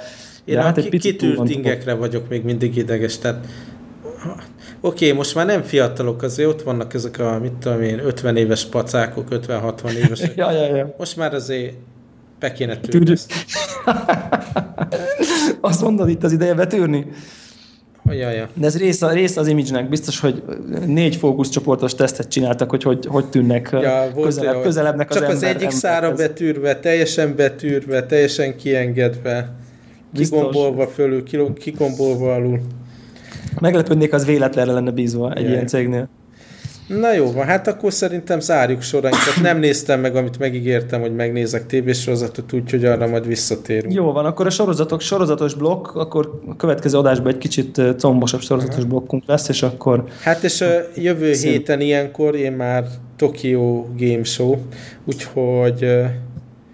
én 0.45 0.55
de 0.55 0.61
hát 0.61 0.77
egy 0.77 0.89
picit 0.89 1.11
kitűrt 1.11 1.49
ingekre 1.49 1.93
vagyok 1.93 2.29
még 2.29 2.43
mindig 2.43 2.75
ideges, 2.75 3.17
tehát 3.17 3.47
Oké, 4.83 5.05
okay, 5.05 5.17
most 5.17 5.35
már 5.35 5.45
nem 5.45 5.61
fiatalok, 5.61 6.21
azért 6.21 6.49
ott 6.49 6.61
vannak 6.61 6.93
ezek 6.93 7.19
a, 7.19 7.39
mit 7.41 7.51
tudom 7.51 7.81
én, 7.81 7.99
50 7.99 8.37
éves 8.37 8.65
pacákok, 8.65 9.27
50-60 9.31 9.91
évesek. 9.91 10.35
ja, 10.35 10.51
ja, 10.51 10.75
ja. 10.75 10.95
Most 10.97 11.17
már 11.17 11.33
azért 11.33 11.73
be 12.39 12.51
kéne 12.51 12.77
tűrni. 12.77 13.15
Azt 15.61 15.81
mondod, 15.81 16.09
itt 16.09 16.23
az 16.23 16.31
ideje 16.31 16.53
betűrni? 16.53 17.07
Ja, 18.05 18.29
ja. 18.29 18.49
De 18.53 18.65
ez 18.65 18.77
része, 18.77 19.11
része 19.11 19.39
az 19.39 19.47
image 19.47 19.81
Biztos, 19.81 20.19
hogy 20.19 20.43
négy 20.85 21.15
fókuszcsoportos 21.15 21.95
tesztet 21.95 22.27
csináltak, 22.27 22.69
hogy 22.69 22.83
hogy, 22.83 23.05
hogy 23.05 23.29
tűnnek 23.29 23.69
ja, 23.71 24.11
közelebb, 24.21 24.55
jó. 24.55 24.61
közelebbnek 24.61 25.09
az 25.09 25.15
Csak 25.15 25.23
ember, 25.23 25.37
az 25.37 25.55
egyik 25.55 25.69
szára 25.69 26.13
betűrve, 26.13 26.79
teljesen 26.79 27.35
betűrve, 27.35 28.05
teljesen 28.05 28.55
kiengedve, 28.55 29.55
kigombolva 30.13 30.87
fölül, 30.87 31.23
kigombolva 31.53 32.33
alul. 32.33 32.61
Meglepődnék, 33.59 34.13
az 34.13 34.25
véletlenre 34.25 34.71
lenne 34.71 34.91
bízva 34.91 35.33
egy 35.33 35.43
Jaj. 35.43 35.51
ilyen 35.51 35.67
cégnél. 35.67 36.09
Na 36.99 37.13
jó 37.13 37.31
van, 37.31 37.45
hát 37.45 37.67
akkor 37.67 37.93
szerintem 37.93 38.39
zárjuk 38.39 38.81
sorainkat. 38.81 39.41
Nem 39.41 39.59
néztem 39.59 39.99
meg, 39.99 40.15
amit 40.15 40.39
megígértem, 40.39 41.01
hogy 41.01 41.15
megnézek 41.15 41.65
tévésorozatot, 41.65 42.53
úgyhogy 42.53 42.85
arra 42.85 43.07
majd 43.07 43.27
visszatérünk. 43.27 43.93
Jó 43.93 44.11
van, 44.11 44.25
akkor 44.25 44.45
a 44.45 44.49
sorozatok, 44.49 45.01
sorozatos 45.01 45.53
blokk, 45.53 45.95
akkor 45.95 46.41
a 46.47 46.55
következő 46.55 46.97
adásban 46.97 47.31
egy 47.31 47.37
kicsit 47.37 47.81
combosabb 47.97 48.41
sorozatos 48.41 48.77
Aha. 48.77 48.87
blokkunk 48.87 49.23
lesz, 49.25 49.49
és 49.49 49.63
akkor... 49.63 50.03
Hát 50.21 50.43
és 50.43 50.61
a 50.61 50.69
jövő 50.95 51.33
szint... 51.33 51.53
héten 51.53 51.81
ilyenkor 51.81 52.35
én 52.35 52.51
már 52.51 52.85
Tokyo 53.15 53.85
Game 53.97 54.23
Show, 54.23 54.55
úgyhogy... 55.05 55.85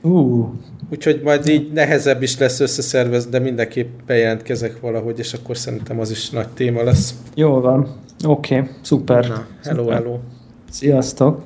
Uh, 0.01 0.47
Úgyhogy 0.89 1.21
majd 1.23 1.47
így 1.47 1.71
nehezebb 1.71 2.21
is 2.21 2.37
lesz 2.37 2.59
összeszervezni, 2.59 3.31
de 3.31 3.39
mindenképp 3.39 3.87
bejelentkezek 4.05 4.79
valahogy, 4.79 5.19
és 5.19 5.33
akkor 5.33 5.57
szerintem 5.57 5.99
az 5.99 6.11
is 6.11 6.29
nagy 6.29 6.47
téma 6.47 6.83
lesz. 6.83 7.15
Jó 7.35 7.59
van. 7.59 7.95
Oké, 8.25 8.55
okay, 8.55 8.69
szuper. 8.81 9.27
Na, 9.27 9.47
hello, 9.63 9.83
szuper. 9.83 9.97
hello. 9.97 10.19
Sziasztok. 10.69 11.43